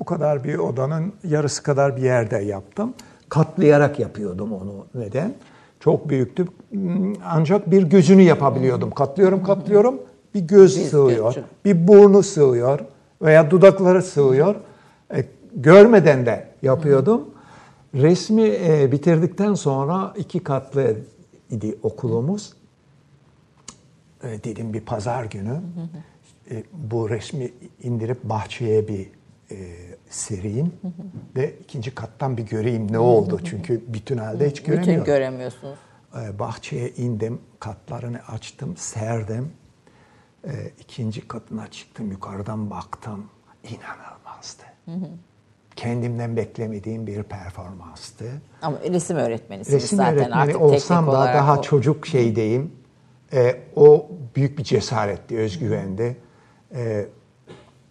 bu 0.00 0.04
kadar 0.04 0.44
bir 0.44 0.58
odanın 0.58 1.12
yarısı 1.24 1.62
kadar 1.62 1.96
bir 1.96 2.02
yerde 2.02 2.36
yaptım. 2.38 2.94
Katlayarak 3.28 4.00
yapıyordum 4.00 4.52
onu. 4.52 4.86
Neden? 4.94 5.34
Çok 5.80 6.08
büyüktü. 6.08 6.46
Ancak 7.24 7.70
bir 7.70 7.82
gözünü 7.82 8.22
yapabiliyordum. 8.22 8.90
Katlıyorum, 8.90 9.44
katlıyorum. 9.44 10.00
Bir 10.34 10.40
göz 10.40 10.90
sığıyor. 10.90 11.34
Bir 11.64 11.88
burnu 11.88 12.22
sığıyor 12.22 12.80
veya 13.22 13.50
dudakları 13.50 14.02
sığıyor. 14.02 14.54
E, 15.14 15.24
görmeden 15.54 16.26
de 16.26 16.46
yapıyordum. 16.62 17.30
Resmi 17.94 18.42
e, 18.42 18.92
bitirdikten 18.92 19.54
sonra 19.54 20.14
iki 20.16 20.40
katlı 20.40 20.96
idi 21.50 21.78
okulumuz. 21.82 22.52
E, 24.24 24.44
dedim 24.44 24.72
bir 24.72 24.80
pazar 24.80 25.24
günü 25.24 25.60
e, 26.50 26.64
bu 26.72 27.10
resmi 27.10 27.52
indirip 27.82 28.24
bahçeye 28.24 28.88
bir 28.88 29.10
e, 29.50 29.56
sereyim 30.10 30.72
ve 31.36 31.54
ikinci 31.58 31.94
kattan 31.94 32.36
bir 32.36 32.42
göreyim 32.42 32.92
ne 32.92 32.98
oldu. 32.98 33.40
Çünkü 33.44 33.84
bütün 33.88 34.18
halde 34.18 34.50
hiç 34.50 34.62
göremiyorum. 34.62 34.92
Bütün 34.92 35.04
göremiyorsunuz. 35.04 35.78
E, 36.16 36.38
bahçeye 36.38 36.90
indim, 36.90 37.40
katlarını 37.60 38.18
açtım, 38.28 38.76
serdim. 38.76 39.52
E, 40.44 40.50
ikinci 40.80 41.28
katına 41.28 41.70
çıktım, 41.70 42.10
yukarıdan 42.10 42.70
baktım. 42.70 43.26
İnanılmazdı. 43.64 44.62
Hı 44.84 44.90
hı. 44.90 45.10
Kendimden 45.76 46.36
beklemediğim 46.36 47.06
bir 47.06 47.22
performanstı. 47.22 48.24
Ama 48.62 48.78
resim 48.80 49.16
öğretmenisiniz 49.16 49.82
resim 49.82 49.96
zaten 49.96 50.14
öğretmeni 50.14 50.34
artık 50.34 50.60
olsam 50.60 51.06
da 51.06 51.12
daha 51.12 51.58
o... 51.58 51.62
çocuk 51.62 52.06
şeydeyim. 52.06 52.79
E, 53.32 53.56
o 53.76 54.08
büyük 54.36 54.58
bir 54.58 54.64
cesaretti, 54.64 55.38
özgüvendi. 55.38 56.16
E, 56.74 57.06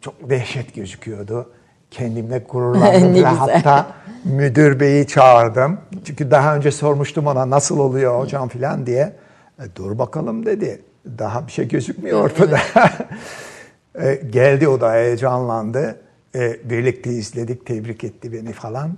çok 0.01 0.29
dehşet 0.29 0.75
gözüküyordu. 0.75 1.51
Kendimle 1.91 2.37
gururlandım 2.37 3.15
ve 3.23 3.25
hatta 3.25 3.87
müdür 4.23 4.79
beyi 4.79 5.07
çağırdım. 5.07 5.79
Çünkü 6.05 6.31
daha 6.31 6.55
önce 6.55 6.71
sormuştum 6.71 7.27
ona 7.27 7.49
nasıl 7.49 7.79
oluyor 7.79 8.19
hocam 8.19 8.49
filan 8.49 8.85
diye. 8.85 9.13
E, 9.59 9.63
dur 9.75 9.97
bakalım 9.97 10.45
dedi. 10.45 10.81
Daha 11.17 11.47
bir 11.47 11.51
şey 11.51 11.67
gözükmüyor 11.67 12.23
ortada. 12.23 12.59
e, 13.95 14.15
geldi 14.29 14.67
o 14.67 14.81
da 14.81 14.93
heyecanlandı. 14.93 15.99
E, 16.35 16.69
birlikte 16.69 17.09
izledik, 17.09 17.65
tebrik 17.65 18.03
etti 18.03 18.33
beni 18.33 18.53
falan. 18.53 18.97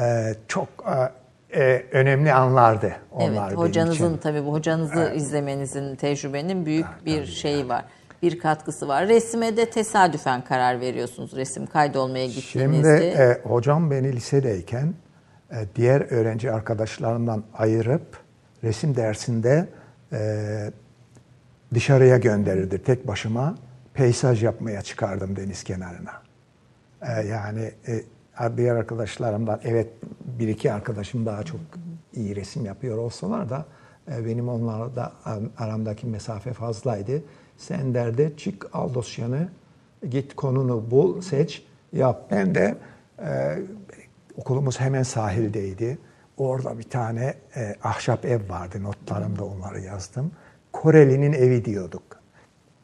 E, 0.00 0.34
çok 0.48 0.68
e, 0.68 0.96
e 1.56 1.84
önemli 1.92 2.32
anlardı 2.32 2.96
onlar 3.12 3.48
evet, 3.48 3.58
hocanızın 3.58 4.08
için. 4.08 4.18
tabii 4.18 4.44
bu 4.44 4.52
hocanızı 4.52 5.00
evet. 5.00 5.16
izlemenizin, 5.16 5.96
tecrübenin 5.96 6.66
büyük 6.66 6.86
evet, 6.92 7.06
bir 7.06 7.26
şeyi 7.26 7.68
var 7.68 7.84
bir 8.22 8.38
katkısı 8.38 8.88
var. 8.88 9.08
Resime 9.08 9.56
de 9.56 9.70
tesadüfen 9.70 10.44
karar 10.44 10.80
veriyorsunuz 10.80 11.36
resim 11.36 11.66
kaydolmaya 11.66 12.26
gittiğinizde. 12.26 12.98
Şimdi 12.98 13.22
e, 13.22 13.40
hocam 13.42 13.90
beni 13.90 14.12
lisedeyken 14.12 14.94
e, 15.50 15.56
diğer 15.76 16.00
öğrenci 16.00 16.52
arkadaşlarımdan 16.52 17.44
ayırıp 17.54 18.18
resim 18.64 18.96
dersinde 18.96 19.68
e, 20.12 20.20
dışarıya 21.74 22.18
gönderirdi 22.18 22.82
tek 22.82 23.06
başıma. 23.08 23.54
Peysaj 23.94 24.44
yapmaya 24.44 24.82
çıkardım 24.82 25.36
deniz 25.36 25.64
kenarına. 25.64 26.22
E, 27.02 27.26
yani 27.26 27.72
e, 27.88 28.02
diğer 28.56 28.76
arkadaşlarımdan 28.76 29.60
evet 29.64 29.88
bir 30.38 30.48
iki 30.48 30.72
arkadaşım 30.72 31.26
daha 31.26 31.42
çok 31.42 31.60
iyi 32.14 32.36
resim 32.36 32.64
yapıyor 32.64 32.98
olsalar 32.98 33.50
da 33.50 33.66
e, 34.12 34.26
benim 34.26 34.48
onlarla 34.48 35.12
aramdaki 35.58 36.06
mesafe 36.06 36.52
fazlaydı. 36.52 37.22
Sen 37.56 37.94
derdi 37.94 38.34
çık 38.36 38.66
al 38.72 38.94
dosyanı, 38.94 39.48
git 40.10 40.36
konunu 40.36 40.90
bul, 40.90 41.20
seç, 41.20 41.66
yap. 41.92 42.30
Ben 42.30 42.54
de 42.54 42.76
e, 43.18 43.58
okulumuz 44.36 44.80
hemen 44.80 45.02
sahildeydi. 45.02 45.98
Orada 46.36 46.78
bir 46.78 46.90
tane 46.90 47.34
e, 47.56 47.74
ahşap 47.82 48.24
ev 48.24 48.48
vardı. 48.48 48.82
Notlarımda 48.82 49.44
onları 49.44 49.80
yazdım. 49.80 50.32
Koreli'nin 50.72 51.32
evi 51.32 51.64
diyorduk. 51.64 52.02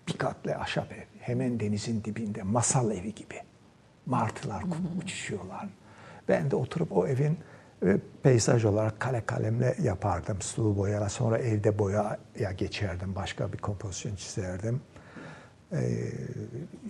Bir 0.09 0.13
katlı 0.13 0.55
ahşap 0.55 0.93
ev. 0.93 1.05
Hemen 1.21 1.61
denizin 1.61 2.05
dibinde. 2.05 2.43
Masal 2.43 2.91
evi 2.91 3.15
gibi. 3.15 3.35
Martılar 4.07 4.65
uçuşuyorlar. 5.03 5.69
Ben 6.29 6.51
de 6.51 6.57
oturup 6.57 6.97
o 6.97 7.07
evin 7.07 7.39
e, 7.87 7.99
peyzaj 8.23 8.65
olarak 8.65 9.01
kale 9.01 9.27
kalemle 9.27 9.77
yapardım 9.83 10.43
sulu 10.43 10.77
boyayla. 10.77 11.09
Sonra 11.09 11.39
evde 11.39 11.79
boyaya 11.79 12.53
geçerdim. 12.57 13.15
Başka 13.15 13.53
bir 13.53 13.59
kompozisyon 13.59 14.17
çizerdim. 14.17 14.81
Ee, 15.73 16.13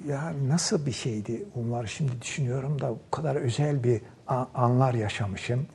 ya 0.08 0.32
nasıl 0.48 0.86
bir 0.86 0.92
şeydi 0.92 1.44
onlar 1.54 1.86
şimdi 1.86 2.22
düşünüyorum 2.22 2.80
da 2.80 2.90
bu 2.90 3.10
kadar 3.10 3.36
özel 3.36 3.84
bir 3.84 4.00
anlar 4.54 4.94
yaşamışım. 4.94 5.66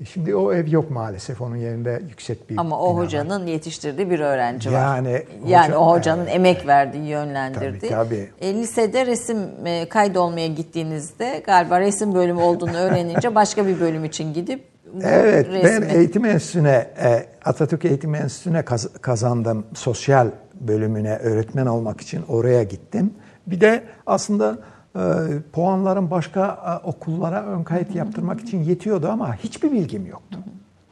E, 0.00 0.04
şimdi 0.04 0.34
o 0.34 0.52
ev 0.52 0.68
yok 0.68 0.90
maalesef. 0.90 1.40
Onun 1.40 1.56
yerinde 1.56 2.02
yüksek 2.08 2.50
bir 2.50 2.58
Ama 2.58 2.80
o 2.80 2.96
hocanın 2.96 3.42
var. 3.42 3.46
yetiştirdiği 3.46 4.10
bir 4.10 4.20
öğrenci 4.20 4.70
yani, 4.70 5.12
var. 5.12 5.22
Yani 5.46 5.66
hoca, 5.66 5.78
o 5.78 5.90
hocanın 5.90 6.24
evet, 6.24 6.34
emek 6.34 6.66
verdiği, 6.66 7.06
yönlendirdiği. 7.06 7.92
Tabii 7.92 8.08
tabii. 8.08 8.30
E, 8.40 8.54
lisede 8.54 9.06
resim 9.06 9.38
e, 9.66 9.88
kaydolmaya 9.88 10.46
gittiğinizde 10.46 11.42
galiba 11.46 11.80
resim 11.80 12.14
bölümü 12.14 12.40
olduğunu 12.40 12.76
öğrenince 12.76 13.34
başka 13.34 13.66
bir 13.66 13.80
bölüm 13.80 14.04
için 14.04 14.34
gidip 14.34 14.64
Evet 15.02 15.48
resmi. 15.48 15.64
ben 15.64 15.94
eğitim 15.96 16.24
enstitüsüne 16.24 16.90
e, 17.02 17.26
Atatürk 17.44 17.84
Eğitim 17.84 18.14
Enstitüsüne 18.14 18.64
kazandım. 19.00 19.66
Sosyal 19.74 20.30
bölümüne 20.60 21.16
öğretmen 21.16 21.66
olmak 21.66 22.00
için 22.00 22.22
oraya 22.28 22.62
gittim. 22.62 23.14
Bir 23.46 23.60
de 23.60 23.82
aslında 24.06 24.58
e, 24.96 25.02
puanlarım 25.52 26.10
başka 26.10 26.58
e, 26.66 26.86
okullara 26.86 27.46
ön 27.46 27.62
kayıt 27.62 27.94
yaptırmak 27.94 28.40
için 28.40 28.62
yetiyordu 28.62 29.08
ama 29.08 29.36
hiçbir 29.36 29.72
bilgim 29.72 30.06
yoktu. 30.06 30.38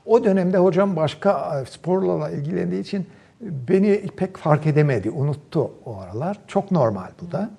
O 0.06 0.24
dönemde 0.24 0.58
hocam 0.58 0.96
başka 0.96 1.60
e, 1.60 1.64
sporlarla 1.64 2.30
ilgilendiği 2.30 2.80
için 2.80 3.06
beni 3.40 4.06
pek 4.16 4.36
fark 4.36 4.66
edemedi, 4.66 5.10
unuttu 5.10 5.70
o 5.84 5.98
aralar. 5.98 6.38
Çok 6.46 6.70
normal 6.70 7.08
bu 7.20 7.32
da. 7.32 7.50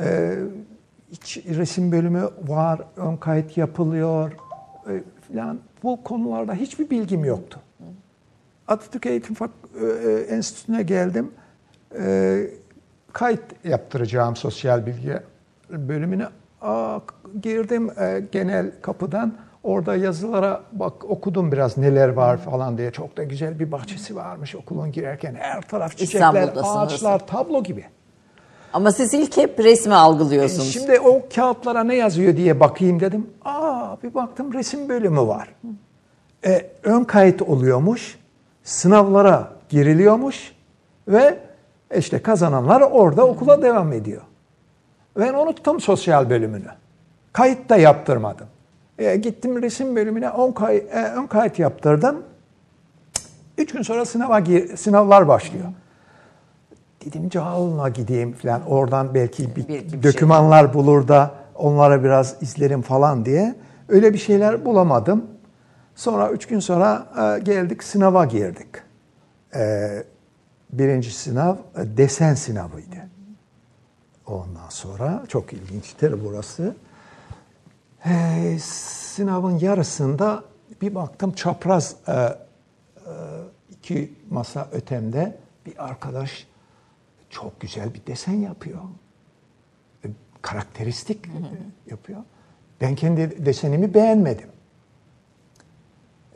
Ee, 0.00 0.38
hiç 1.12 1.36
resim 1.36 1.92
bölümü 1.92 2.22
var, 2.48 2.80
ön 2.96 3.16
kayıt 3.16 3.56
yapılıyor 3.56 4.32
falan. 5.28 5.58
Bu 5.82 6.02
konularda 6.04 6.54
hiçbir 6.54 6.90
bilgim 6.90 7.24
yoktu. 7.24 7.60
Atatürk 8.68 9.06
Eğitim 9.06 9.36
Enstitüsü'ne 10.30 10.82
geldim. 10.82 11.30
Ee, 11.98 12.50
kayıt 13.12 13.64
yaptıracağım 13.64 14.36
sosyal 14.36 14.86
bilgi 14.86 15.20
bölümüne. 15.70 16.26
Aa, 16.62 16.98
girdim 17.42 17.90
e, 18.00 18.22
genel 18.32 18.72
kapıdan. 18.82 19.34
Orada 19.62 19.96
yazılara 19.96 20.60
bak 20.72 21.04
okudum 21.04 21.52
biraz 21.52 21.76
neler 21.76 22.08
var 22.08 22.38
falan 22.38 22.78
diye. 22.78 22.90
Çok 22.90 23.16
da 23.16 23.24
güzel 23.24 23.58
bir 23.58 23.72
bahçesi 23.72 24.16
varmış 24.16 24.54
okulun 24.54 24.92
girerken. 24.92 25.34
Her 25.34 25.62
taraf 25.62 25.96
çiçekler, 25.96 26.50
ağaçlar, 26.62 27.26
tablo 27.26 27.62
gibi. 27.62 27.84
Ama 28.72 28.92
siz 28.92 29.14
ilk 29.14 29.36
hep 29.36 29.60
resmi 29.60 29.94
algılıyorsunuz. 29.94 30.72
Şimdi 30.72 31.00
o 31.00 31.22
kağıtlara 31.34 31.84
ne 31.84 31.94
yazıyor 31.94 32.36
diye 32.36 32.60
bakayım 32.60 33.00
dedim. 33.00 33.26
Aa 33.44 33.96
bir 34.02 34.14
baktım 34.14 34.52
resim 34.52 34.88
bölümü 34.88 35.20
var. 35.20 35.48
E, 36.46 36.70
ön 36.82 37.04
kayıt 37.04 37.42
oluyormuş. 37.42 38.18
Sınavlara 38.62 39.52
giriliyormuş. 39.68 40.52
Ve 41.08 41.38
işte 41.96 42.22
kazananlar 42.22 42.80
orada 42.80 43.26
okula 43.26 43.62
devam 43.62 43.92
ediyor. 43.92 44.22
Ben 45.18 45.34
unuttum 45.34 45.80
sosyal 45.80 46.30
bölümünü. 46.30 46.68
Kayıt 47.32 47.68
da 47.68 47.76
yaptırmadım. 47.76 48.46
E, 48.98 49.16
gittim 49.16 49.62
resim 49.62 49.96
bölümüne 49.96 50.28
ön, 50.28 50.52
kay, 50.52 50.76
e, 50.76 51.12
kayıt 51.30 51.58
yaptırdım. 51.58 52.22
Üç 53.58 53.72
gün 53.72 53.82
sonra 53.82 54.04
sınava 54.04 54.40
gir, 54.40 54.76
sınavlar 54.76 55.28
başlıyor. 55.28 55.64
Dedim 57.04 57.28
Cağal'ına 57.28 57.88
gideyim 57.88 58.32
falan. 58.32 58.66
Oradan 58.66 59.14
belki 59.14 59.56
bir, 59.56 59.68
Bir- 59.68 59.84
bir 59.84 59.90
şey. 59.90 60.02
dokümanlar 60.02 60.74
bulur 60.74 61.08
da 61.08 61.30
onlara 61.54 62.04
biraz 62.04 62.36
izlerim 62.42 62.82
falan 62.82 63.24
diye. 63.24 63.54
Öyle 63.88 64.12
bir 64.12 64.18
şeyler 64.18 64.64
bulamadım. 64.64 65.26
Sonra 65.94 66.30
üç 66.30 66.46
gün 66.46 66.60
sonra 66.60 67.06
e, 67.36 67.38
geldik 67.40 67.82
sınava 67.84 68.24
girdik. 68.24 68.68
E, 69.54 69.88
birinci 70.72 71.10
sınav 71.10 71.54
e, 71.54 71.96
desen 71.96 72.34
sınavıydı. 72.34 73.08
Ondan 74.26 74.68
sonra 74.68 75.24
çok 75.28 75.52
ilginçtir 75.52 76.24
burası. 76.24 76.76
E, 78.04 78.56
sınavın 78.60 79.58
yarısında 79.58 80.44
bir 80.82 80.94
baktım 80.94 81.32
çapraz 81.32 81.96
e, 82.08 82.12
e, 82.12 82.32
iki 83.70 84.12
masa 84.30 84.68
ötemde 84.72 85.36
bir 85.66 85.84
arkadaş 85.84 86.46
çok 87.30 87.60
güzel 87.60 87.94
bir 87.94 88.06
desen 88.06 88.34
yapıyor. 88.34 88.80
E, 90.04 90.08
Karakteristik 90.42 91.24
yapıyor. 91.90 92.20
Ben 92.80 92.94
kendi 92.94 93.46
desenimi 93.46 93.94
beğenmedim. 93.94 94.48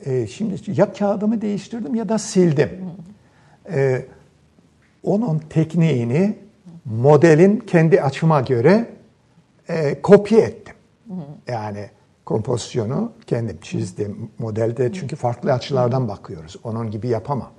E, 0.04 0.26
şimdi 0.26 0.80
ya 0.80 0.92
kağıdımı 0.92 1.40
değiştirdim 1.40 1.94
ya 1.94 2.08
da 2.08 2.18
sildim. 2.18 2.90
E, 3.72 4.06
onun 5.04 5.38
tekniğini 5.38 6.38
modelin 6.84 7.58
kendi 7.58 8.02
açıma 8.02 8.40
göre 8.40 8.88
e, 9.68 10.02
kopya 10.02 10.38
ettim. 10.38 10.74
Yani 11.48 11.90
kompozisyonu 12.24 13.12
kendim 13.26 13.58
çizdim 13.60 14.30
modelde 14.38 14.92
çünkü 14.92 15.16
farklı 15.16 15.52
açılardan 15.52 16.08
bakıyoruz. 16.08 16.56
Onun 16.64 16.90
gibi 16.90 17.08
yapamam. 17.08 17.50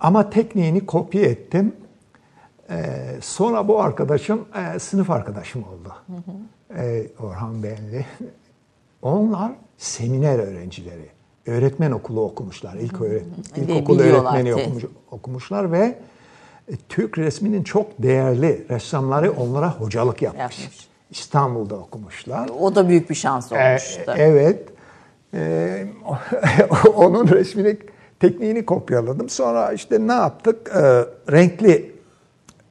Ama 0.00 0.30
tekniğini 0.30 0.86
kopya 0.86 1.22
ettim. 1.22 1.76
Ee, 2.70 3.16
sonra 3.20 3.68
bu 3.68 3.80
arkadaşım 3.80 4.44
e, 4.74 4.78
sınıf 4.78 5.10
arkadaşım 5.10 5.62
oldu. 5.62 5.94
Ee, 6.76 7.06
Orhan 7.22 7.62
Benli. 7.62 8.06
Onlar 9.02 9.52
seminer 9.78 10.38
öğrencileri. 10.38 11.08
Öğretmen 11.46 11.90
okulu 11.90 12.24
okumuşlar. 12.24 12.74
İlk 12.74 13.00
öğret 13.00 13.24
ilkokul 13.56 14.00
öğretmeni 14.00 14.54
okumuş, 14.54 14.84
okumuşlar 15.10 15.72
ve 15.72 15.98
Türk 16.88 17.18
resminin 17.18 17.62
çok 17.62 18.02
değerli 18.02 18.66
ressamları 18.70 19.32
onlara 19.32 19.72
hocalık 19.74 20.22
yapmış. 20.22 20.40
Yapmış. 20.58 20.88
İstanbul'da 21.10 21.74
okumuşlar. 21.76 22.48
O 22.60 22.74
da 22.74 22.88
büyük 22.88 23.10
bir 23.10 23.14
şans 23.14 23.52
Ee, 23.52 23.54
olmuştu. 23.68 24.14
evet. 24.16 24.68
Ee, 25.34 25.86
onun 26.94 27.28
resmini, 27.28 27.76
tekniğini 28.20 28.66
kopyaladım. 28.66 29.28
Sonra 29.28 29.72
işte 29.72 30.06
ne 30.06 30.12
yaptık? 30.12 30.70
Ee, 30.76 30.80
renkli 31.32 31.92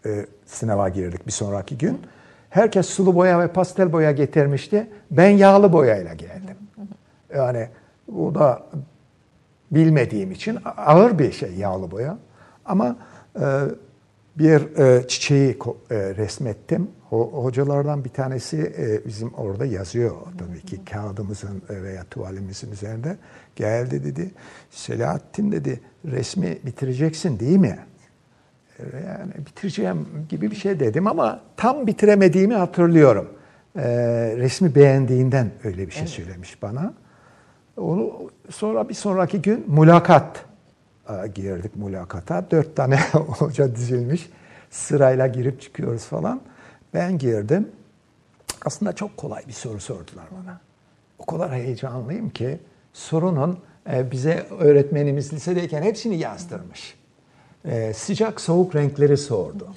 e, 0.05 0.25
sınava 0.45 0.89
girdik 0.89 1.27
bir 1.27 1.31
sonraki 1.31 1.77
gün. 1.77 2.01
Herkes 2.49 2.85
sulu 2.85 3.15
boya 3.15 3.39
ve 3.39 3.47
pastel 3.47 3.93
boya 3.93 4.12
getirmişti. 4.12 4.88
Ben 5.12 5.29
yağlı 5.29 5.73
boyayla 5.73 6.13
geldim. 6.13 6.57
Yani 7.35 7.67
bu 8.07 8.35
da 8.35 8.63
bilmediğim 9.71 10.31
için 10.31 10.57
ağır 10.77 11.19
bir 11.19 11.31
şey 11.31 11.53
yağlı 11.53 11.91
boya. 11.91 12.17
Ama 12.65 12.95
e, 13.35 13.45
bir 14.39 14.78
e, 14.78 15.08
çiçeği 15.08 15.58
e, 15.91 15.95
resmettim. 15.95 16.88
O, 17.12 17.43
hocalardan 17.43 18.06
bir 18.06 18.10
tanesi 18.10 18.58
e, 18.78 19.08
bizim 19.08 19.34
orada 19.34 19.65
yazıyor 19.65 20.15
tabii 20.38 20.62
ki 20.62 20.86
kağıdımızın 20.86 21.62
e, 21.69 21.84
veya 21.84 22.04
tuvalimizin 22.04 22.71
üzerinde. 22.71 23.17
Geldi 23.56 24.04
dedi, 24.04 24.32
Selahattin 24.69 25.52
dedi 25.52 25.82
resmi 26.06 26.58
bitireceksin 26.65 27.39
değil 27.39 27.58
mi? 27.58 27.80
E, 28.80 28.84
Yani 29.08 29.34
bitireceğim 29.45 30.08
gibi 30.30 30.52
bir 30.52 30.56
şey 30.56 30.80
dedim 30.80 31.08
ama 31.08 31.41
tam 31.58 31.88
bitiremediğimi 31.88 32.56
hatırlıyorum. 32.56 33.30
E, 33.75 33.88
resmi 34.38 34.75
beğendiğinden 34.75 35.52
öyle 35.63 35.88
bir 35.88 35.91
şey 35.91 36.08
söylemiş 36.08 36.62
bana. 36.62 36.93
Onu 37.78 38.30
sonra 38.49 38.89
bir 38.89 38.93
sonraki 38.93 39.41
gün 39.41 39.65
mülakat 39.67 40.45
girdik 41.36 41.76
mülakata. 41.76 42.52
Dört 42.52 42.76
tane 42.76 43.00
hoca 43.13 43.76
dizilmiş. 43.76 44.30
Sırayla 44.69 45.28
girip 45.28 45.62
çıkıyoruz 45.62 46.04
falan. 46.04 46.41
Ben 46.93 47.17
girdim. 47.17 47.69
Aslında 48.65 48.93
çok 48.93 49.17
kolay 49.17 49.48
bir 49.48 49.54
soru 49.54 49.80
sordular 49.80 50.26
bana. 50.32 50.60
O 51.19 51.26
kadar 51.26 51.54
heyecanlıyım 51.54 52.30
ki 52.30 52.60
sorunun 52.93 53.60
e, 53.93 54.12
bize 54.12 54.48
öğretmenimiz 54.60 55.34
lisedeyken 55.34 55.82
hepsini 55.82 56.17
yazdırmış. 56.17 56.95
E, 57.65 57.93
sıcak 57.93 58.41
soğuk 58.41 58.76
renkleri 58.76 59.17
sordu. 59.17 59.67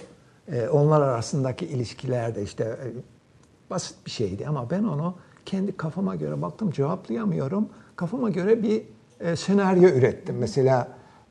E, 0.53 0.69
onlar 0.69 1.01
arasındaki 1.01 1.67
ilişkiler 1.67 2.35
de 2.35 2.43
işte 2.43 2.77
basit 3.71 4.07
bir 4.07 4.11
şeydi 4.11 4.47
ama 4.47 4.71
ben 4.71 4.85
onu 4.85 5.15
kendi 5.47 5.77
kafama 5.77 6.17
göre 6.17 6.43
baktım 6.43 6.71
cevaplayamıyorum. 6.71 7.69
Kafama 7.97 8.31
göre 8.31 8.63
bir 8.63 8.83
senaryo 9.37 9.89
ürettim. 9.89 10.37
Mesela 10.39 10.89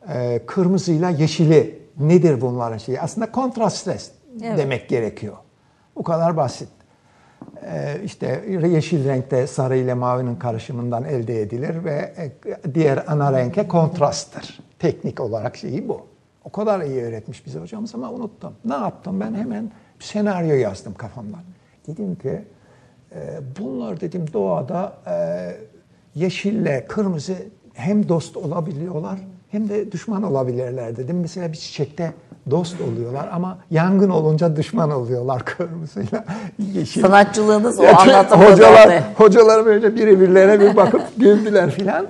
e, 0.10 0.42
kırmızıyla 0.46 1.10
yeşili 1.10 1.80
nedir 2.00 2.42
bunların 2.42 2.78
şeyi? 2.78 3.02
Aslında 3.02 3.32
kontrast 3.32 3.78
stres 3.78 4.12
Evet. 4.44 4.58
demek 4.58 4.90
gerekiyor. 4.90 5.38
Bu 5.96 6.04
kadar 6.04 6.38
basit. 6.38 6.70
E, 7.66 8.02
işte 8.04 8.46
yeşil 8.68 9.08
renkte 9.08 9.48
sarı 9.48 9.78
ile 9.78 9.94
mavinin 9.94 10.36
karışımından 10.36 11.04
elde 11.04 11.42
edilir 11.42 11.84
ve 11.86 12.14
e, 12.18 12.74
diğer 12.74 13.04
ana 13.08 13.34
renke 13.34 13.68
kontrasttır. 13.68 14.60
Teknik 14.80 15.20
olarak 15.20 15.58
şeyi 15.58 15.88
bu. 15.90 16.02
O 16.46 16.50
kadar 16.50 16.82
iyi 16.82 17.04
öğretmiş 17.04 17.46
bize 17.46 17.60
hocamız 17.60 17.96
ama 17.96 18.12
unuttum. 18.12 18.54
Ne 18.66 18.74
yaptım? 18.74 19.20
Ben 19.20 19.34
hemen 19.34 19.72
bir 20.00 20.04
senaryo 20.04 20.56
yazdım 20.56 20.94
kafamdan. 20.94 21.42
Dedim 21.88 22.16
ki 22.16 22.42
e, 23.16 23.40
bunlar 23.60 24.02
dedim 24.02 24.26
doğada 24.34 24.94
e, 25.08 25.16
yeşille 26.16 26.86
kırmızı 26.88 27.36
hem 27.74 28.10
dost 28.10 28.38
olabiliyorlar 28.38 29.20
hem 29.52 29.70
de 29.70 29.92
düşman 29.92 30.24
olabilirler 30.24 30.98
dedim. 30.98 31.20
Mesela 31.20 31.52
bir 31.52 31.58
çiçekte 31.58 32.14
dost 32.52 32.82
oluyorlar 32.82 33.30
ama 33.32 33.60
yangın 33.72 34.10
olunca 34.10 34.56
düşman 34.56 34.92
oluyorlar 34.92 35.46
kırmızıyla 35.46 36.26
yeşil. 36.74 37.02
Sanatçılığınız 37.02 37.80
o 37.80 37.84
Ya, 37.84 37.98
anlatımda 37.98 38.52
hocalar, 38.52 39.04
hocalar 39.16 39.66
böyle 39.66 39.96
birbirlerine 39.96 40.60
bir 40.60 40.76
bakıp 40.76 41.02
güldüler 41.18 41.72
filan. 41.72 42.08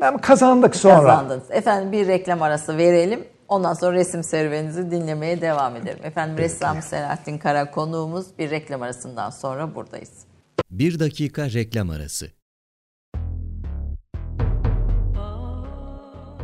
Ben 0.00 0.18
kazandık 0.18 0.76
sonra. 0.76 0.96
Kazandınız. 0.96 1.50
Efendim 1.50 1.92
bir 1.92 2.06
reklam 2.08 2.42
arası 2.42 2.76
verelim. 2.76 3.24
Ondan 3.48 3.74
sonra 3.74 3.92
resim 3.92 4.22
serüveninizi 4.22 4.90
dinlemeye 4.90 5.40
devam 5.40 5.76
edelim. 5.76 5.98
Efendim 6.02 6.38
ressam 6.38 6.82
Selahattin 6.82 7.38
Kara 7.38 7.70
konuğumuz 7.70 8.26
bir 8.38 8.50
reklam 8.50 8.82
arasından 8.82 9.30
sonra 9.30 9.74
buradayız. 9.74 10.12
Bir 10.70 10.98
dakika 11.00 11.50
reklam 11.50 11.90
arası. 11.90 12.26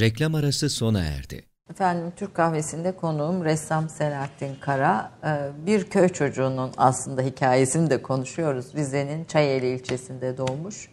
Reklam 0.00 0.34
arası 0.34 0.70
sona 0.70 1.00
erdi. 1.00 1.44
Efendim 1.70 2.12
Türk 2.16 2.34
kahvesinde 2.34 2.92
konuğum 2.92 3.44
ressam 3.44 3.88
Selahattin 3.88 4.54
Kara. 4.60 5.10
Ee, 5.24 5.66
Bir 5.66 5.84
köy 5.84 6.08
çocuğunun 6.08 6.70
aslında 6.76 7.22
hikayesini 7.22 7.90
de 7.90 8.02
konuşuyoruz. 8.02 8.66
Rize'nin 8.74 9.24
Çayeli 9.24 9.68
ilçesinde 9.68 10.38
doğmuş. 10.38 10.88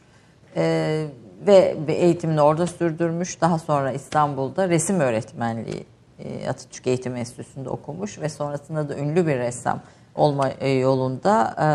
Ee, 0.55 1.05
ve 1.47 1.75
eğitimini 1.87 2.41
orada 2.41 2.67
sürdürmüş. 2.67 3.41
Daha 3.41 3.59
sonra 3.59 3.91
İstanbul'da 3.91 4.69
resim 4.69 4.99
öğretmenliği 4.99 5.85
e, 6.19 6.49
Atatürk 6.49 6.87
Eğitim 6.87 7.15
Enstitüsü'nde 7.15 7.69
okumuş 7.69 8.19
ve 8.19 8.29
sonrasında 8.29 8.89
da 8.89 8.97
ünlü 8.97 9.27
bir 9.27 9.37
ressam 9.37 9.81
olma 10.15 10.49
e, 10.49 10.69
yolunda 10.69 11.55
e, 11.59 11.67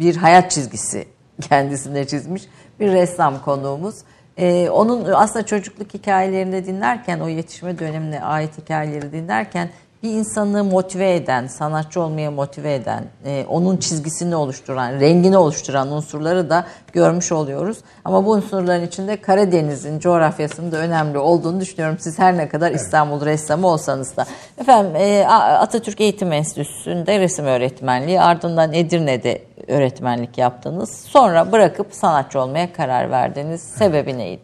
bir 0.00 0.16
hayat 0.16 0.50
çizgisi 0.50 1.08
kendisine 1.40 2.06
çizmiş 2.06 2.42
bir 2.80 2.92
ressam 2.92 3.42
konuğumuz. 3.42 3.96
Ee, 4.38 4.70
onun 4.70 5.12
aslında 5.12 5.46
çocukluk 5.46 5.94
hikayelerini 5.94 6.66
dinlerken, 6.66 7.20
o 7.20 7.28
yetişme 7.28 7.78
dönemine 7.78 8.22
ait 8.22 8.58
hikayeleri 8.58 9.12
dinlerken 9.12 9.68
bir 10.02 10.10
insanı 10.10 10.64
motive 10.64 11.14
eden, 11.14 11.46
sanatçı 11.46 12.00
olmaya 12.00 12.30
motive 12.30 12.74
eden, 12.74 13.04
e, 13.24 13.44
onun 13.48 13.76
çizgisini 13.76 14.36
oluşturan, 14.36 15.00
rengini 15.00 15.36
oluşturan 15.36 15.92
unsurları 15.92 16.50
da 16.50 16.66
görmüş 16.92 17.32
oluyoruz. 17.32 17.78
Ama 18.04 18.26
bu 18.26 18.30
unsurların 18.30 18.86
içinde 18.86 19.16
Karadeniz'in 19.16 19.98
coğrafyasının 19.98 20.72
da 20.72 20.76
önemli 20.76 21.18
olduğunu 21.18 21.60
düşünüyorum. 21.60 21.96
Siz 22.00 22.18
her 22.18 22.36
ne 22.36 22.48
kadar 22.48 22.72
İstanbul 22.72 23.24
ressamı 23.24 23.66
olsanız 23.66 24.16
da. 24.16 24.26
Efendim 24.58 24.96
e, 24.96 25.26
Atatürk 25.28 26.00
Eğitim 26.00 26.32
Enstitüsü'nde 26.32 27.20
resim 27.20 27.44
öğretmenliği, 27.44 28.20
ardından 28.20 28.72
Edirne'de 28.72 29.42
öğretmenlik 29.70 30.38
yaptınız. 30.38 30.90
Sonra 30.90 31.52
bırakıp 31.52 31.94
sanatçı 31.94 32.40
olmaya 32.40 32.72
karar 32.72 33.10
verdiniz. 33.10 33.60
Sebebi 33.62 34.18
neydi? 34.18 34.42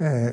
Ee, 0.00 0.32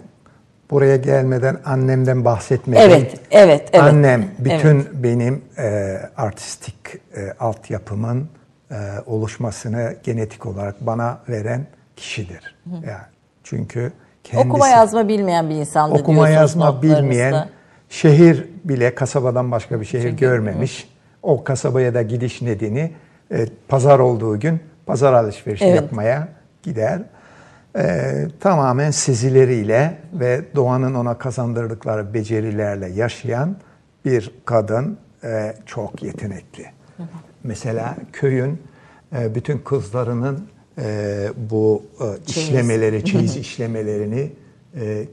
buraya 0.71 0.95
gelmeden 0.95 1.57
annemden 1.65 2.25
bahsetmedim. 2.25 2.83
Evet, 2.83 3.19
evet, 3.31 3.69
evet. 3.73 3.83
Annem 3.83 4.25
bütün 4.39 4.75
Evet. 4.75 4.87
benim 4.93 5.41
e, 5.57 5.97
artistik 6.17 6.75
e, 7.15 7.33
altyapımın 7.39 8.29
e, 8.71 8.75
oluşmasını 9.05 9.95
genetik 10.03 10.45
olarak 10.45 10.75
bana 10.81 11.19
veren 11.29 11.67
kişidir. 11.95 12.55
Yani 12.65 12.83
çünkü 13.43 13.91
kendisi 14.23 14.49
Okuma 14.49 14.67
yazma 14.67 15.07
bilmeyen 15.07 15.49
bir 15.49 15.55
insandı 15.55 15.99
okuma 15.99 16.29
yazma 16.29 16.81
bilmeyen, 16.81 17.49
şehir 17.89 18.47
bile 18.63 18.95
kasabadan 18.95 19.51
başka 19.51 19.81
bir 19.81 19.85
şehir 19.85 20.09
görmemiş. 20.09 20.89
O 21.23 21.43
kasabaya 21.43 21.93
da 21.93 22.01
gidiş 22.01 22.41
nedeni 22.41 22.91
e, 23.31 23.45
pazar 23.67 23.99
olduğu 23.99 24.39
gün 24.39 24.59
pazar 24.85 25.13
alışverişi 25.13 25.65
Evet. 25.65 25.75
yapmaya 25.75 26.27
gider. 26.63 27.01
E, 27.75 28.13
tamamen 28.39 28.91
sezileriyle 28.91 29.97
ve 30.13 30.41
doğanın 30.55 30.93
ona 30.93 31.17
kazandırdıkları 31.17 32.13
becerilerle 32.13 32.89
yaşayan 32.89 33.55
bir 34.05 34.31
kadın 34.45 34.97
e, 35.23 35.53
çok 35.65 36.03
yetenekli. 36.03 36.65
Mesela 37.43 37.95
köyün 38.13 38.61
e, 39.17 39.35
bütün 39.35 39.57
kızlarının 39.57 40.47
e, 40.81 41.27
bu 41.49 41.83
e, 42.01 42.05
işlemeleri, 42.27 43.05
çeyiz 43.05 43.37
işlemelerini 43.37 44.31
e, 44.75 45.07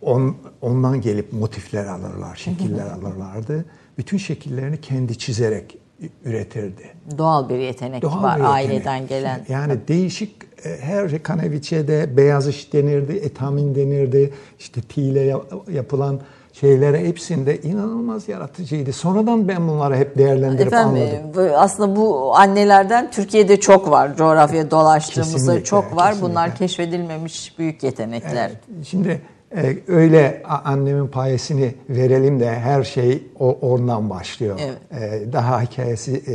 on, 0.00 0.36
ondan 0.60 1.00
gelip 1.00 1.32
motifler 1.32 1.86
alırlar, 1.86 2.36
şekiller 2.36 2.86
alırlardı. 2.86 3.64
Bütün 3.98 4.18
şekillerini 4.18 4.80
kendi 4.80 5.18
çizerek 5.18 5.78
üretirdi. 6.24 6.82
Doğal 7.18 7.48
bir 7.48 7.58
yetenek 7.58 8.02
Doğal 8.02 8.22
var 8.22 8.36
bir 8.38 8.42
yetenek. 8.44 8.54
aileden 8.70 9.06
gelen. 9.06 9.40
Yani 9.48 9.72
değişik 9.88 10.36
e, 10.64 10.76
her 10.80 11.22
kaneviçede 11.22 12.16
beyaz 12.16 12.48
iş 12.48 12.72
denirdi, 12.72 13.12
etamin 13.12 13.74
denirdi, 13.74 14.32
işte 14.58 14.80
tiyle 14.80 15.20
ya- 15.20 15.40
yapılan 15.72 16.20
şeylere 16.52 17.06
hepsinde 17.08 17.60
inanılmaz 17.62 18.28
yaratıcıydı. 18.28 18.92
Sonradan 18.92 19.48
ben 19.48 19.68
bunları 19.68 19.96
hep 19.96 20.18
değerlendirip 20.18 20.66
Efendim 20.66 21.02
anladım. 21.34 21.52
aslında 21.56 21.96
bu 21.96 22.36
annelerden 22.36 23.10
Türkiye'de 23.10 23.60
çok 23.60 23.90
var. 23.90 24.16
Coğrafya 24.16 24.70
dolaştığımızda 24.70 25.36
Kesinlikle, 25.36 25.64
çok 25.64 25.96
var. 25.96 26.14
Bunlar 26.22 26.44
kesinlikle. 26.50 26.66
keşfedilmemiş 26.66 27.58
büyük 27.58 27.82
yetenekler. 27.82 28.50
Evet, 28.50 28.86
Şimdi 28.86 29.20
e, 29.56 29.76
öyle 29.88 30.42
annemin 30.64 31.06
payesini 31.06 31.74
verelim 31.88 32.40
de 32.40 32.50
her 32.58 32.82
şey 32.84 33.26
o 33.38 33.58
oradan 33.60 34.10
başlıyor. 34.10 34.60
Evet. 34.62 35.02
E, 35.02 35.32
daha 35.32 35.62
hikayesi 35.62 36.22
e, 36.26 36.32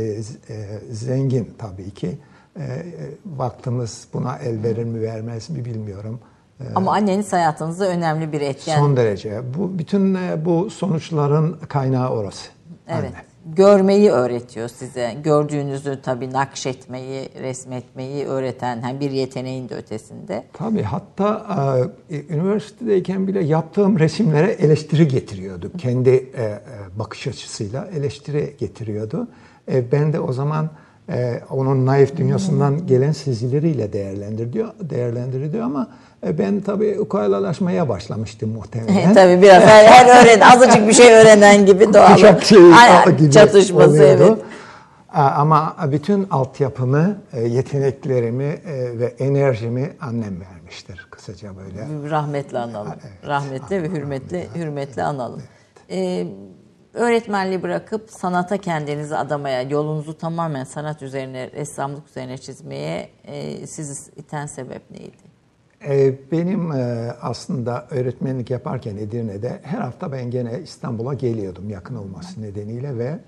e, 0.54 0.66
zengin 0.92 1.54
tabii 1.58 1.90
ki. 1.90 2.18
E, 2.56 2.62
e, 2.62 2.84
vaktimiz 3.36 4.08
buna 4.12 4.36
el 4.36 4.62
verir 4.62 4.84
mi 4.84 5.02
vermez 5.02 5.50
mi 5.50 5.64
bilmiyorum. 5.64 6.20
E, 6.60 6.64
Ama 6.74 6.92
anneniz 6.92 7.32
hayatınızda 7.32 7.88
önemli 7.88 8.32
bir 8.32 8.40
etken. 8.40 8.78
Son 8.78 8.96
derece. 8.96 9.40
Bu 9.58 9.78
bütün 9.78 10.14
e, 10.14 10.44
bu 10.44 10.70
sonuçların 10.70 11.56
kaynağı 11.68 12.08
orası. 12.10 12.48
Evet. 12.88 12.98
Anne. 13.04 13.27
Görmeyi 13.56 14.10
öğretiyor 14.10 14.68
size. 14.68 15.16
Gördüğünüzü 15.24 15.98
tabii 16.02 16.32
nakşetmeyi, 16.32 17.28
resmetmeyi 17.40 18.26
öğreten 18.26 18.82
hem 18.82 19.00
bir 19.00 19.10
yeteneğin 19.10 19.68
de 19.68 19.74
ötesinde. 19.74 20.44
Tabii 20.52 20.82
hatta 20.82 21.46
e, 22.10 22.34
üniversitedeyken 22.34 23.26
bile 23.26 23.44
yaptığım 23.44 23.98
resimlere 23.98 24.50
eleştiri 24.50 25.08
getiriyordu. 25.08 25.72
Kendi 25.78 26.10
e, 26.10 26.42
e, 26.42 26.58
bakış 26.98 27.26
açısıyla 27.26 27.88
eleştiri 27.96 28.54
getiriyordu. 28.58 29.28
E, 29.72 29.92
ben 29.92 30.12
de 30.12 30.20
o 30.20 30.32
zaman 30.32 30.70
e, 31.08 31.40
onun 31.50 31.86
naif 31.86 32.16
dünyasından 32.16 32.86
gelen 32.86 33.12
sezileriyle 33.12 33.92
değerlendiriyor, 33.92 34.68
değerlendiriyordu 34.80 35.62
ama 35.62 35.88
ben 36.22 36.60
tabii 36.60 37.00
ukalalaşmaya 37.00 37.88
başlamıştım 37.88 38.50
muhtemelen. 38.54 39.14
tabii 39.14 39.42
biraz 39.42 39.62
her, 39.62 39.84
her 39.84 40.24
öğren, 40.24 40.40
azıcık 40.40 40.88
bir 40.88 40.92
şey 40.92 41.12
öğrenen 41.14 41.66
gibi 41.66 41.94
doğal. 41.94 42.12
Kuşak 42.14 42.44
şeyi 42.44 42.74
Aynen, 42.74 43.16
gibi 43.16 43.30
çatışması 43.30 43.90
oluyordu. 43.90 44.24
evet. 44.28 44.44
Ama 45.14 45.76
bütün 45.92 46.26
altyapımı, 46.30 47.16
e, 47.32 47.40
yeteneklerimi 47.40 48.44
e, 48.44 48.98
ve 48.98 49.14
enerjimi 49.18 49.92
annem 50.00 50.40
vermiştir 50.40 51.06
kısaca 51.10 51.50
böyle. 51.56 52.10
Rahmetle 52.10 52.58
analım. 52.58 52.92
Rahmetle 53.26 53.82
ve 53.82 53.88
hürmetle 53.88 54.46
hürmetle 54.54 55.02
analım. 55.02 55.42
Ee, 55.90 56.26
öğretmenliği 56.94 57.62
bırakıp 57.62 58.10
sanata 58.10 58.56
kendinizi 58.56 59.16
adamaya, 59.16 59.62
yolunuzu 59.62 60.18
tamamen 60.18 60.64
sanat 60.64 61.02
üzerine, 61.02 61.50
ressamlık 61.52 62.08
üzerine 62.08 62.38
çizmeye 62.38 63.08
e, 63.24 63.66
sizi 63.66 64.10
iten 64.16 64.46
sebep 64.46 64.90
neydi? 64.90 65.27
E, 65.86 66.14
Benim 66.32 66.72
e, 66.72 67.12
aslında 67.22 67.86
öğretmenlik 67.90 68.50
yaparken 68.50 68.96
Edirne'de 68.96 69.60
her 69.62 69.78
hafta 69.78 70.12
ben 70.12 70.30
gene 70.30 70.60
İstanbul'a 70.62 71.14
geliyordum 71.14 71.70
yakın 71.70 71.94
olması 71.94 72.42
nedeniyle 72.42 72.98
ve 72.98 73.18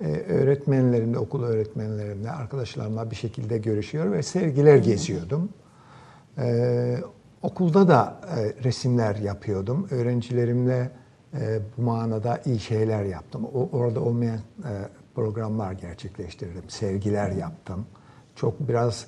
e, 0.00 0.12
öğretmenlerimle, 0.20 1.18
okul 1.18 1.42
öğretmenlerimle, 1.42 2.30
arkadaşlarımla 2.30 3.10
bir 3.10 3.16
şekilde 3.16 3.58
görüşüyor 3.58 4.12
ve 4.12 4.22
sergiler 4.22 4.76
geziyordum. 4.76 5.48
E, 6.38 6.96
Okulda 7.42 7.88
da 7.88 8.20
e, 8.36 8.64
resimler 8.64 9.16
yapıyordum. 9.16 9.88
Öğrencilerimle 9.90 10.90
bu 11.76 11.82
manada 11.82 12.40
iyi 12.44 12.60
şeyler 12.60 13.04
yaptım. 13.04 13.44
Orada 13.72 14.00
olmayan 14.00 14.38
programlar 15.14 15.72
gerçekleştirdim. 15.72 16.62
Sergiler 16.68 17.30
yaptım. 17.30 17.86
Çok 18.36 18.68
biraz 18.68 19.06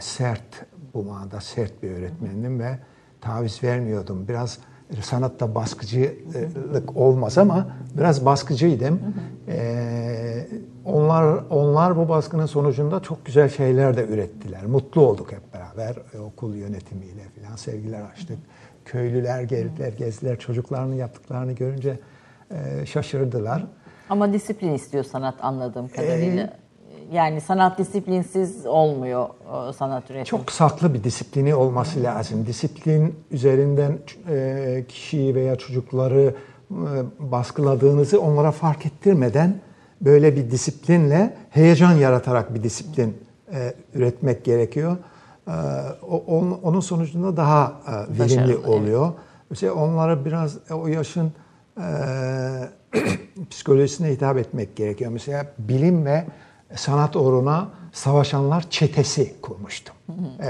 sert 0.00 0.66
bu 0.94 1.02
manada 1.02 1.40
sert 1.40 1.82
bir 1.82 1.90
öğretmendim 1.90 2.60
ve 2.60 2.78
taviz 3.20 3.62
vermiyordum. 3.62 4.28
Biraz 4.28 4.58
sanatta 5.00 5.54
baskıcılık 5.54 6.96
olmaz 6.96 7.38
ama 7.38 7.66
biraz 7.98 8.24
baskıcıydım. 8.24 9.00
E, 9.48 10.46
onlar 10.84 11.44
onlar 11.50 11.96
bu 11.96 12.08
baskının 12.08 12.46
sonucunda 12.46 13.00
çok 13.00 13.26
güzel 13.26 13.48
şeyler 13.48 13.96
de 13.96 14.06
ürettiler. 14.06 14.66
Mutlu 14.66 15.00
olduk 15.06 15.32
hep 15.32 15.54
beraber 15.54 15.96
e, 16.14 16.18
okul 16.18 16.54
yönetimiyle 16.54 17.22
falan 17.40 17.56
sevgiler 17.56 18.02
açtık. 18.02 18.38
Köylüler 18.84 19.42
geldiler, 19.42 19.92
gezdiler, 19.92 20.38
çocuklarının 20.38 20.94
yaptıklarını 20.94 21.52
görünce 21.52 21.98
e, 22.50 22.86
şaşırdılar. 22.86 23.66
Ama 24.08 24.32
disiplin 24.32 24.72
istiyor 24.74 25.04
sanat 25.04 25.34
anladığım 25.40 25.88
kadarıyla. 25.88 26.63
Yani 27.14 27.40
sanat 27.40 27.78
disiplinsiz 27.78 28.66
olmuyor 28.66 29.28
o 29.52 29.72
sanat 29.72 30.10
üretimi. 30.10 30.24
Çok 30.24 30.52
saklı 30.52 30.94
bir 30.94 31.04
disiplini 31.04 31.54
olması 31.54 32.02
lazım. 32.02 32.46
Disiplin 32.46 33.14
üzerinden 33.30 33.98
e, 34.28 34.84
kişiyi 34.88 35.34
veya 35.34 35.56
çocukları 35.56 36.34
e, 36.70 36.74
baskıladığınızı 37.18 38.20
onlara 38.20 38.50
fark 38.50 38.86
ettirmeden 38.86 39.54
böyle 40.00 40.36
bir 40.36 40.50
disiplinle 40.50 41.36
heyecan 41.50 41.92
yaratarak 41.92 42.54
bir 42.54 42.62
disiplin 42.62 43.16
e, 43.52 43.74
üretmek 43.94 44.44
gerekiyor. 44.44 44.96
E, 45.48 45.52
onun, 46.62 46.80
sonucunda 46.80 47.36
daha 47.36 47.72
e, 47.88 48.18
verimli 48.18 48.56
oluyor 48.56 49.12
Mesela 49.50 49.74
onlara 49.74 50.24
biraz 50.24 50.58
o 50.70 50.86
yaşın 50.86 51.32
e, 51.78 51.84
psikolojisine 53.50 54.10
hitap 54.10 54.38
etmek 54.38 54.76
gerekiyor. 54.76 55.10
Mesela 55.10 55.46
bilim 55.58 56.04
ve 56.04 56.24
sanat 56.76 57.16
uğruna 57.16 57.68
savaşanlar 57.92 58.64
çetesi 58.70 59.40
kurmuştum. 59.42 59.94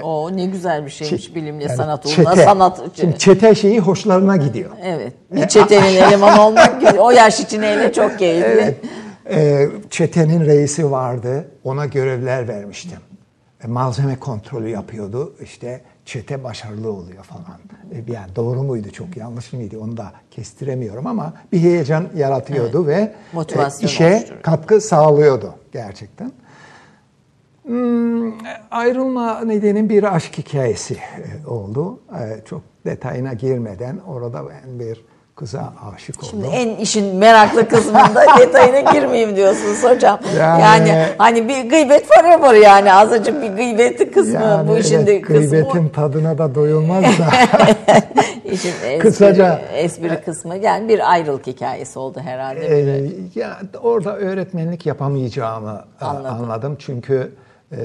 O 0.03 0.37
ne 0.37 0.47
güzel 0.47 0.85
bir 0.87 0.91
şeymiş 0.91 1.29
Çe- 1.29 1.35
bilimle 1.35 1.64
yani 1.64 1.77
sanat 1.77 2.07
uğruna 2.07 2.31
çete. 2.35 2.45
sanat. 2.45 2.81
Şimdi 2.97 3.18
çete 3.18 3.55
şeyi 3.55 3.81
hoşlarına 3.81 4.37
gidiyor. 4.37 4.70
Evet. 4.85 5.12
Bir 5.31 5.49
çetenin 5.49 5.97
elemanı 6.03 6.47
olmak 6.47 6.83
o 6.99 7.11
yaş 7.11 7.41
için 7.41 7.62
hele 7.62 7.93
çok 7.93 8.18
keyifli. 8.18 8.47
Evet. 8.47 8.77
Ee, 9.31 9.68
çetenin 9.91 10.47
reisi 10.47 10.91
vardı. 10.91 11.49
Ona 11.64 11.87
görevler 11.87 12.49
vermiştim. 12.49 12.99
E, 13.64 13.66
malzeme 13.66 14.16
kontrolü 14.18 14.68
yapıyordu. 14.68 15.35
İşte 15.43 15.81
çete 16.05 16.44
başarılı 16.44 16.92
oluyor 16.92 17.24
falan. 17.24 17.59
E, 17.92 18.12
yani 18.12 18.36
doğru 18.36 18.62
muydu 18.62 18.90
çok 18.90 19.16
yanlış 19.16 19.52
mıydı 19.52 19.78
onu 19.80 19.96
da 19.96 20.12
kestiremiyorum 20.30 21.07
ama 21.07 21.34
bir 21.52 21.59
heyecan 21.61 22.09
yaratıyordu 22.16 22.86
ve 22.86 22.94
e, 22.94 23.14
Motivasyon 23.32 23.88
işe 23.88 24.12
oluşturuyor. 24.14 24.42
katkı 24.42 24.80
sağlıyordu 24.80 25.55
gerçekten. 25.72 26.32
Hmm, 27.62 28.32
ayrılma 28.70 29.40
nedenim 29.40 29.88
bir 29.88 30.14
aşk 30.16 30.38
hikayesi 30.38 30.94
e, 30.94 31.46
oldu. 31.46 32.00
Çok 32.44 32.62
detayına 32.86 33.32
girmeden 33.32 33.98
orada 34.07 34.44
ben 34.48 34.78
bir 34.78 35.05
kıza 35.37 35.72
aşık 35.95 36.16
oldum. 36.18 36.28
Şimdi 36.30 36.47
en 36.47 36.76
işin 36.76 37.16
meraklı 37.16 37.68
kısmında 37.68 38.24
detayına 38.39 38.93
girmeyeyim 38.93 39.37
diyorsunuz 39.37 39.85
hocam. 39.85 40.20
Yani, 40.39 40.62
Yani- 40.89 41.07
hani 41.18 41.49
bir 41.49 41.70
gıybet 41.70 42.09
para 42.09 42.41
var 42.43 42.55
yani 42.55 42.93
azıcık 42.93 43.43
bir 43.43 43.49
gıybeti 43.49 44.11
kısmı 44.11 44.32
Yani 44.35 44.68
bu 44.68 44.76
işin 44.78 45.07
de 45.07 45.20
kısmı. 45.20 45.39
gıybetin 45.41 45.89
tadına 45.89 46.39
da 46.39 46.55
doyulmaz 46.55 47.05
da. 47.05 47.26
İşin 48.45 48.68
espri, 48.68 48.99
Kısaca- 48.99 49.59
espri 49.74 50.20
kısmı 50.24 50.57
yani 50.57 50.89
bir 50.89 51.12
ayrılık 51.12 51.47
hikayesi 51.47 51.99
oldu 51.99 52.20
herhalde. 52.24 52.66
Ee, 52.66 53.11
ya 53.35 53.59
orada 53.82 54.16
öğretmenlik 54.16 54.87
yapamayacağımı 54.87 55.85
e, 56.01 56.05
Anladım. 56.05 56.37
anladım. 56.45 56.76
Çünkü 56.78 57.32
e, 57.72 57.76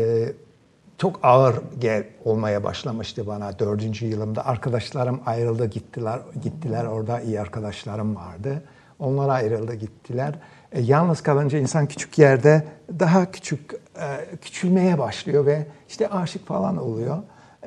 çok 1.00 1.20
ağır 1.24 1.56
gel 1.80 2.04
olmaya 2.26 2.64
başlamıştı 2.64 3.28
bana 3.28 3.60
dördüncü 3.60 4.06
yılımda. 4.06 4.46
Arkadaşlarım 4.46 5.22
ayrıldı 5.26 5.66
gittiler. 5.66 6.20
Gittiler 6.44 6.86
orada 6.86 7.22
iyi 7.22 7.42
arkadaşlarım 7.42 8.16
vardı. 8.16 8.64
Onlar 9.00 9.30
ayrıldı 9.30 9.74
gittiler. 9.74 10.34
E, 10.72 10.82
yalnız 10.82 11.22
kalınca 11.22 11.60
insan 11.60 11.88
küçük 11.88 12.18
yerde 12.18 12.64
daha 13.00 13.32
küçük 13.32 13.74
e, 13.74 14.36
küçülmeye 14.42 15.00
başlıyor 15.00 15.46
ve 15.46 15.66
işte 15.90 16.10
aşık 16.10 16.48
falan 16.48 16.78
oluyor. 16.78 17.18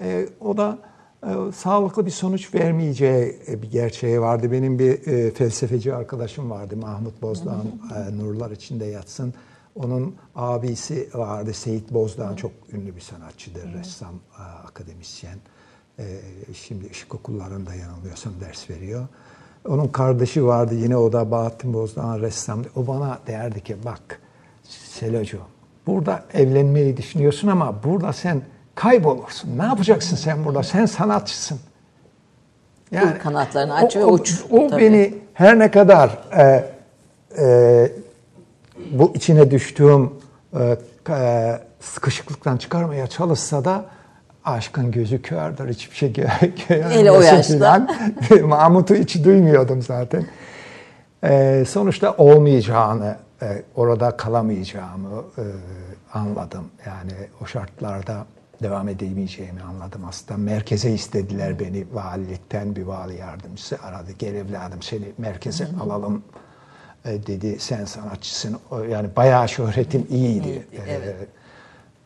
E, 0.03 0.27
o 0.41 0.57
da 0.57 0.79
e, 1.27 1.53
sağlıklı 1.53 2.07
bir 2.07 2.11
sonuç 2.11 2.55
vermeyeceği 2.55 3.39
e, 3.49 3.63
bir 3.63 3.71
gerçeği 3.71 4.21
vardı. 4.21 4.53
Benim 4.53 4.79
bir 4.79 5.07
e, 5.07 5.31
felsefeci 5.31 5.95
arkadaşım 5.95 6.51
vardı 6.51 6.77
Mahmut 6.77 7.23
Bozdağ, 7.23 7.57
e, 7.97 8.17
nurlar 8.19 8.51
içinde 8.51 8.85
yatsın. 8.85 9.35
Onun 9.77 10.17
abisi 10.37 11.09
vardı 11.15 11.55
Seyit 11.55 11.93
Bozdağ, 11.93 12.37
çok 12.37 12.53
ünlü 12.73 12.97
bir 12.97 13.01
sanatçıdır, 13.01 13.73
ressam, 13.75 14.15
e, 14.39 14.43
akademisyen. 14.43 15.39
E, 15.99 16.05
şimdi 16.55 16.91
ışık 16.91 17.15
okullarında 17.15 17.75
yanılmıyorsam 17.75 18.33
ders 18.41 18.71
veriyor. 18.71 19.07
Onun 19.69 19.89
kardeşi 19.89 20.47
vardı 20.47 20.75
yine 20.75 20.97
o 20.97 21.13
da 21.13 21.31
Bahattin 21.31 21.75
Bozdağ 21.75 22.21
ressam. 22.21 22.63
O 22.77 22.87
bana 22.87 23.19
derdi 23.27 23.61
ki 23.61 23.77
bak 23.85 24.21
Selocu 24.69 25.39
burada 25.87 26.25
evlenmeyi 26.35 26.97
düşünüyorsun 26.97 27.49
ama 27.49 27.83
burada 27.85 28.13
sen 28.13 28.43
kaybolursun. 28.75 29.59
Ne 29.59 29.63
yapacaksın 29.63 30.17
sen 30.17 30.45
burada? 30.45 30.63
Sen 30.63 30.87
sanatçısın. 30.87 31.61
Uy 32.93 33.19
kanatlarını 33.19 33.75
aç 33.75 33.97
ve 33.97 34.05
o, 34.05 34.13
uç. 34.13 34.45
O 34.51 34.69
Tabii. 34.69 34.81
beni 34.81 35.15
her 35.35 35.59
ne 35.59 35.71
kadar 35.71 36.19
e, 36.37 36.71
e, 37.39 37.93
bu 38.93 39.13
içine 39.15 39.51
düştüğüm 39.51 40.11
e, 40.61 40.77
e, 41.09 41.59
sıkışıklıktan 41.81 42.57
çıkarmaya 42.57 43.07
çalışsa 43.07 43.65
da 43.65 43.85
aşkın 44.45 44.91
gözü 44.91 45.23
kördür. 45.23 45.69
Hiçbir 45.69 45.97
şey 45.97 46.13
gö- 46.13 46.89
Hele 46.91 47.11
o 47.11 47.21
yaşta. 47.21 47.87
Mahmut'u 48.45 48.95
hiç 48.95 49.25
duymuyordum 49.25 49.83
zaten. 49.83 50.27
E, 51.25 51.65
sonuçta 51.69 52.13
olmayacağını, 52.13 53.17
e, 53.43 53.63
orada 53.75 54.17
kalamayacağımı 54.17 55.25
e, 55.39 55.45
anladım. 56.13 56.65
Yani 56.87 57.13
o 57.43 57.47
şartlarda 57.47 58.27
devam 58.63 58.89
edemeyeceğimi 58.89 59.63
anladım 59.63 60.03
aslında. 60.09 60.41
Merkeze 60.41 60.91
istediler 60.91 61.59
beni 61.61 61.87
valilikten 61.93 62.77
bir 62.77 62.83
vali 62.83 63.17
yardımcısı 63.19 63.79
aradı. 63.83 64.13
Gel 64.19 64.35
evladım 64.35 64.83
seni 64.83 65.05
merkeze 65.19 65.69
alalım 65.83 66.23
dedi. 67.05 67.57
Sen 67.59 67.85
sanatçısın. 67.85 68.59
Yani 68.91 69.09
bayağı 69.17 69.49
şöhretim 69.49 70.07
iyiydi. 70.11 70.49
İyiydi, 70.49 70.67
evet. 70.89 71.29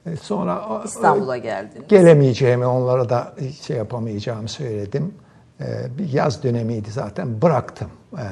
E, 0.07 0.11
e, 0.11 0.17
sonra 0.17 0.83
İstanbul'a 0.85 1.37
geldiniz. 1.37 1.89
gelemeyeceğimi, 1.89 2.67
onlara 2.67 3.09
da 3.09 3.35
şey 3.63 3.77
yapamayacağımı 3.77 4.49
söyledim. 4.49 5.15
Ee, 5.61 5.99
bir 5.99 6.13
yaz 6.13 6.43
dönemiydi 6.43 6.91
zaten. 6.91 7.43
Bıraktım 7.43 7.91
e, 8.19 8.25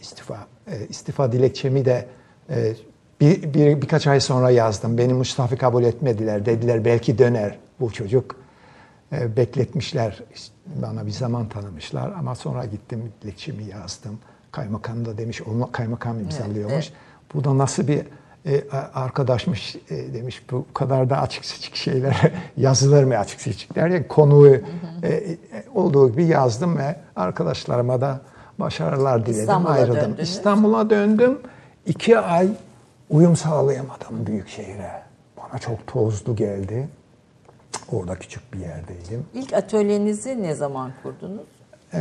istifa. 0.00 0.46
E, 0.66 0.86
istifa 0.88 1.32
dilekçemi 1.32 1.84
de 1.84 2.06
e, 2.50 2.74
bir, 3.20 3.54
bir 3.54 3.82
birkaç 3.82 4.06
ay 4.06 4.20
sonra 4.20 4.50
yazdım. 4.50 4.98
Beni 4.98 5.12
Mustafa 5.14 5.56
kabul 5.56 5.84
etmediler. 5.84 6.46
Dediler 6.46 6.84
belki 6.84 7.18
döner 7.18 7.58
bu 7.80 7.92
çocuk. 7.92 8.36
E, 9.12 9.36
bekletmişler. 9.36 10.22
Bana 10.66 11.06
bir 11.06 11.10
zaman 11.10 11.48
tanımışlar 11.48 12.12
ama 12.18 12.34
sonra 12.34 12.64
gittim 12.64 13.12
dilekçemi 13.22 13.64
yazdım. 13.64 14.18
Kaymakam 14.52 15.04
da 15.04 15.18
demiş, 15.18 15.42
onu 15.42 15.72
kaymakam 15.72 16.20
imzalıyormuş. 16.20 16.74
evet. 16.74 16.92
Bu 17.34 17.44
da 17.44 17.58
nasıl 17.58 17.88
bir 17.88 18.02
e, 18.46 18.64
arkadaşmış 18.94 19.76
e, 19.90 20.14
demiş 20.14 20.42
bu 20.50 20.66
kadar 20.74 21.10
da 21.10 21.20
açık 21.20 21.44
seçik 21.44 21.74
şeyler 21.76 22.32
yazılır 22.56 23.04
mı 23.04 23.18
açık 23.18 23.40
seçik 23.40 23.74
derken 23.74 24.08
konuyu 24.08 24.60
e, 25.02 25.08
e, 25.08 25.38
olduğu 25.74 26.12
gibi 26.12 26.24
yazdım 26.24 26.78
ve 26.78 26.96
arkadaşlarıma 27.16 28.00
da 28.00 28.20
başarılar 28.58 29.26
diledim 29.26 29.40
İstanbul'a 29.40 29.72
ayrıldım. 29.72 29.96
döndünüz. 30.00 30.28
İstanbul'a 30.28 30.90
döndüm. 30.90 31.38
iki 31.86 32.18
ay 32.18 32.48
uyum 33.10 33.36
sağlayamadım 33.36 34.26
büyük 34.26 34.48
şehre. 34.48 35.02
Bana 35.36 35.58
çok 35.58 35.86
tozlu 35.86 36.36
geldi. 36.36 36.88
Orada 37.92 38.14
küçük 38.14 38.54
bir 38.54 38.58
yerdeydim. 38.58 39.26
İlk 39.34 39.52
atölyenizi 39.52 40.42
ne 40.42 40.54
zaman 40.54 40.92
kurdunuz? 41.02 41.46
Ee, 41.94 41.98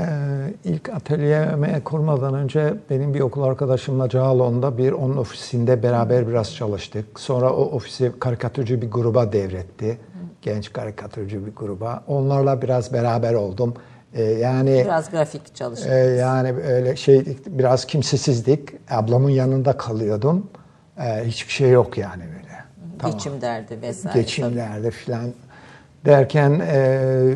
ilk 0.64 0.90
atölyeme 0.90 1.82
kurmadan 1.84 2.34
önce 2.34 2.74
benim 2.90 3.14
bir 3.14 3.20
okul 3.20 3.44
arkadaşımla 3.44 4.10
Cağaloğlu'nda 4.10 4.78
bir 4.78 4.92
onun 4.92 5.18
ofisinde 5.18 5.84
beraber 5.84 6.28
biraz 6.28 6.56
çalıştık. 6.56 7.20
Sonra 7.20 7.54
o 7.54 7.62
ofisi 7.62 8.12
karikatürcü 8.20 8.82
bir 8.82 8.92
gruba 8.92 9.32
devretti. 9.34 9.98
Genç 10.42 10.74
karikatürcü 10.74 11.46
bir 11.46 11.56
gruba. 11.56 12.04
Onlarla 12.08 12.62
biraz 12.62 12.94
beraber 12.94 13.34
oldum. 13.34 13.74
Ee, 14.14 14.24
yani 14.24 14.82
Biraz 14.86 15.12
grafik 15.12 15.56
çalıştınız. 15.56 15.94
e, 15.96 16.00
yani 16.00 16.54
öyle 16.54 16.96
şey 16.96 17.26
biraz 17.48 17.86
kimsesizdik. 17.86 18.70
Ablamın 18.92 19.30
yanında 19.30 19.78
kalıyordum. 19.78 20.50
Ee, 21.00 21.24
hiçbir 21.26 21.54
şey 21.54 21.70
yok 21.72 21.98
yani 21.98 22.24
böyle. 22.24 22.50
Tamam 23.00 23.18
Geçim 23.18 23.42
derdi 23.42 23.82
vesaire. 23.82 24.14
tabii. 24.14 24.24
geçimlerde 24.24 24.92
filan 24.92 25.26
derken 26.06 26.62
e, 26.72 27.34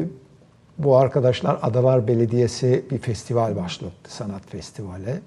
bu 0.77 0.97
arkadaşlar 0.97 1.59
Adalar 1.61 2.07
Belediyesi 2.07 2.85
bir 2.91 2.97
festival 2.97 3.55
başlattı, 3.55 4.15
sanat 4.15 4.41
festivali. 4.49 5.19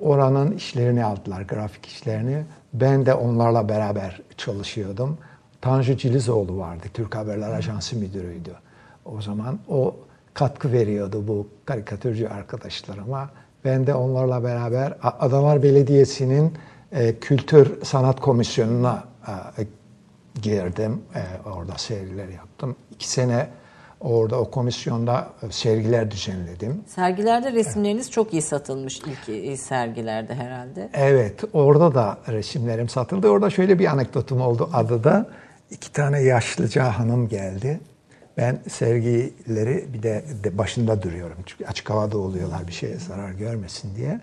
Oranın 0.00 0.52
işlerini 0.52 1.04
aldılar, 1.04 1.42
grafik 1.42 1.86
işlerini. 1.86 2.44
Ben 2.72 3.06
de 3.06 3.14
onlarla 3.14 3.68
beraber 3.68 4.22
çalışıyordum. 4.36 5.18
Tanju 5.60 5.96
Cilizoğlu 5.96 6.58
vardı, 6.58 6.86
Türk 6.94 7.16
Haberler 7.16 7.50
Ajansı 7.50 7.96
müdürüydü. 7.96 8.52
O 9.04 9.20
zaman 9.20 9.58
o 9.68 9.96
katkı 10.34 10.72
veriyordu 10.72 11.24
bu 11.28 11.48
karikatürcü 11.64 12.26
arkadaşlarıma. 12.26 13.30
Ben 13.64 13.86
de 13.86 13.94
onlarla 13.94 14.44
beraber 14.44 14.94
Adalar 15.02 15.62
Belediyesi'nin 15.62 16.52
e, 16.92 17.18
Kültür 17.18 17.84
Sanat 17.84 18.20
Komisyonu'na 18.20 19.04
e, 19.58 19.66
girdim. 20.42 21.02
Ee, 21.14 21.48
orada 21.48 21.78
sergiler 21.78 22.28
yaptım. 22.28 22.76
İki 22.90 23.08
sene 23.08 23.48
orada 24.00 24.40
o 24.40 24.50
komisyonda 24.50 25.28
e, 25.42 25.52
sergiler 25.52 26.10
düzenledim. 26.10 26.84
Sergilerde 26.86 27.52
resimleriniz 27.52 28.10
çok 28.10 28.32
iyi 28.32 28.42
satılmış 28.42 29.00
ilk 29.00 29.28
e, 29.28 29.56
sergilerde 29.56 30.34
herhalde. 30.34 30.90
Evet, 30.92 31.44
orada 31.52 31.94
da 31.94 32.18
resimlerim 32.28 32.88
satıldı. 32.88 33.28
Orada 33.28 33.50
şöyle 33.50 33.78
bir 33.78 33.86
anekdotum 33.86 34.40
oldu 34.40 34.70
adada. 34.72 35.28
iki 35.70 35.92
tane 35.92 36.22
yaşlıca 36.22 36.98
hanım 36.98 37.28
geldi. 37.28 37.80
Ben 38.36 38.58
sergileri 38.68 39.84
bir 39.92 40.02
de, 40.02 40.24
de 40.44 40.58
başında 40.58 41.02
duruyorum. 41.02 41.36
Çünkü 41.46 41.64
açık 41.64 41.90
havada 41.90 42.18
oluyorlar 42.18 42.66
bir 42.68 42.72
şeye 42.72 42.96
zarar 42.96 43.30
görmesin 43.30 43.96
diye. 43.96 44.20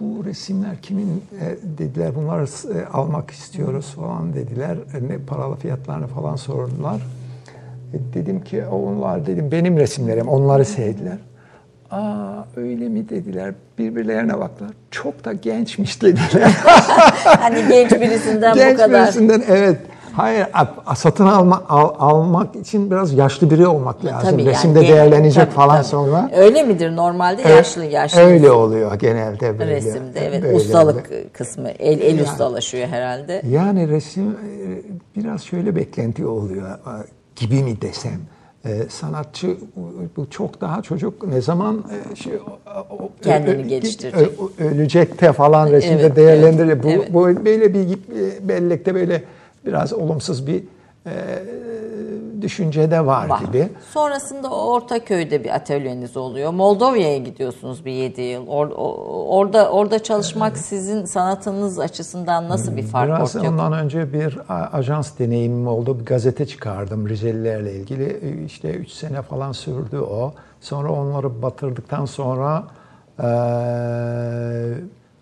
Bu 0.00 0.24
resimler 0.24 0.82
kimin 0.82 1.24
e, 1.40 1.56
dediler 1.78 2.14
bunları 2.14 2.46
e, 2.78 2.86
almak 2.86 3.30
istiyoruz 3.30 3.86
falan 3.86 4.34
dediler. 4.34 4.78
Ne 5.08 5.18
paralı 5.18 5.56
fiyatlarını 5.56 6.06
falan 6.06 6.36
sordular. 6.36 7.02
E, 7.92 8.14
Dedim 8.14 8.44
ki 8.44 8.64
onlar 8.72 9.26
dedim 9.26 9.48
benim 9.52 9.76
resimlerim 9.76 10.28
onları 10.28 10.64
sevdiler. 10.64 11.18
Aa 11.90 12.44
öyle 12.56 12.88
mi 12.88 13.08
dediler. 13.08 13.54
Birbirlerine 13.78 14.38
baktılar. 14.38 14.70
Çok 14.90 15.24
da 15.24 15.32
gençmiş 15.32 16.02
dediler. 16.02 16.52
hani 17.24 17.68
genç 17.68 17.92
birisinden 17.92 18.54
genç 18.54 18.74
bu 18.74 18.82
kadar. 18.82 19.04
birisinden 19.04 19.42
evet. 19.48 19.78
Hayır 20.12 20.46
satın 20.94 21.26
alma, 21.26 21.62
al, 21.68 21.94
almak 21.98 22.56
için 22.56 22.90
biraz 22.90 23.12
yaşlı 23.12 23.50
biri 23.50 23.66
olmak 23.66 24.04
lazım. 24.04 24.30
Tabii 24.30 24.44
Resimde 24.46 24.78
yani, 24.80 24.88
değerlenecek 24.88 25.44
tabii, 25.44 25.54
falan 25.54 25.76
tabii. 25.76 25.84
sonra. 25.86 26.30
Öyle 26.36 26.62
midir 26.62 26.96
normalde 26.96 27.42
yaşlı 27.42 27.84
yaşlı. 27.84 28.20
Öyle 28.20 28.50
oluyor 28.50 28.94
genelde 28.94 29.58
böyle. 29.58 29.76
Resimde 29.76 30.20
evet 30.26 30.42
Böyle 30.42 30.56
ustalık 30.56 31.06
oluyor. 31.06 31.22
kısmı 31.32 31.68
el 31.68 32.00
el 32.00 32.18
Yani- 32.18 32.22
ustalaşıyor 32.22 32.88
herhalde. 32.88 33.42
Yani 33.50 33.88
resim 33.88 34.28
e, 34.30 34.36
biraz 35.20 35.42
şöyle 35.42 35.76
beklenti 35.76 36.26
oluyor 36.26 36.68
e, 36.70 36.92
gibi 37.36 37.62
mi 37.62 37.80
desem. 37.80 38.20
E, 38.64 38.82
sanatçı 38.88 39.56
bu 40.16 40.30
çok 40.30 40.60
daha 40.60 40.82
çocuk 40.82 41.26
ne 41.26 41.40
zaman 41.40 41.84
e, 42.12 42.16
şey 42.16 42.32
o- 42.36 42.94
o- 42.94 43.10
Kendini 43.22 43.54
ö- 43.56 43.68
geliştirecek. 43.68 44.28
ölecekte 44.58 45.32
falan 45.32 45.70
resimde 45.70 46.00
Evet, 46.02 46.16
değerlendirecek. 46.16 46.82
Bu, 46.82 46.88
evet, 46.90 47.14
bu 47.14 47.44
böyle 47.44 47.74
bir 47.74 47.92
e, 47.92 48.48
bellekte 48.48 48.94
böyle 48.94 49.22
biraz 49.66 49.92
olumsuz 49.92 50.46
bir 50.46 50.62
e, 51.06 51.12
düşünce 52.50 52.90
de 52.90 53.06
var, 53.06 53.28
Var. 53.28 53.40
gibi. 53.40 53.68
Sonrasında 53.92 54.50
Ortaköy'de 54.50 55.44
bir 55.44 55.54
atölyeniz 55.54 56.16
oluyor. 56.16 56.52
Moldova'ya 56.52 57.18
gidiyorsunuz 57.18 57.84
bir 57.84 57.92
7 57.92 58.22
yıl. 58.22 58.46
Or- 58.46 58.72
orada 59.28 59.70
orada 59.70 60.02
çalışmak 60.02 60.58
sizin 60.58 61.04
sanatınız 61.04 61.78
açısından 61.78 62.48
nasıl 62.48 62.76
bir 62.76 62.82
fark 62.82 63.08
Biraz 63.08 63.36
ortaya 63.36 63.50
ondan 63.50 63.72
önce 63.72 64.12
bir 64.12 64.38
ajans 64.72 65.18
deneyimim 65.18 65.66
oldu. 65.66 66.00
Bir 66.00 66.04
gazete 66.04 66.46
çıkardım 66.46 67.08
Rizelilerle 67.08 67.72
ilgili. 67.74 68.04
E, 68.04 68.44
İşte 68.44 68.70
3 68.70 68.90
sene 68.90 69.22
falan 69.22 69.52
sürdü 69.52 69.98
o. 69.98 70.32
Sonra 70.60 70.92
onları 70.92 71.42
batırdıktan 71.42 72.04
sonra 72.04 72.64
e, 73.18 73.26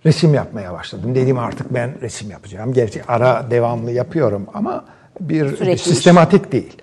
resim 0.07 0.35
yapmaya 0.35 0.72
başladım. 0.72 1.14
Dedim 1.14 1.39
artık 1.39 1.75
ben 1.75 2.01
resim 2.01 2.31
yapacağım. 2.31 2.72
Gerçi 2.72 3.03
ara 3.09 3.51
devamlı 3.51 3.91
yapıyorum 3.91 4.47
ama 4.55 4.85
bir, 5.20 5.57
Sürekli 5.57 5.72
iş. 5.72 5.83
sistematik 5.83 6.53
değil. 6.53 6.83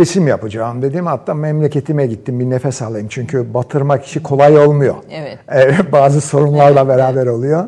Resim 0.00 0.28
yapacağım 0.28 0.82
dedim. 0.82 1.06
Hatta 1.06 1.34
memleketime 1.34 2.06
gittim 2.06 2.40
bir 2.40 2.50
nefes 2.50 2.82
alayım. 2.82 3.06
Çünkü 3.10 3.54
batırmak 3.54 4.04
işi 4.04 4.22
kolay 4.22 4.58
olmuyor. 4.58 4.94
Evet. 5.10 5.38
E, 5.54 5.92
bazı 5.92 6.20
sorunlarla 6.20 6.80
Evet, 6.80 6.88
beraber 6.88 7.26
oluyor. 7.26 7.64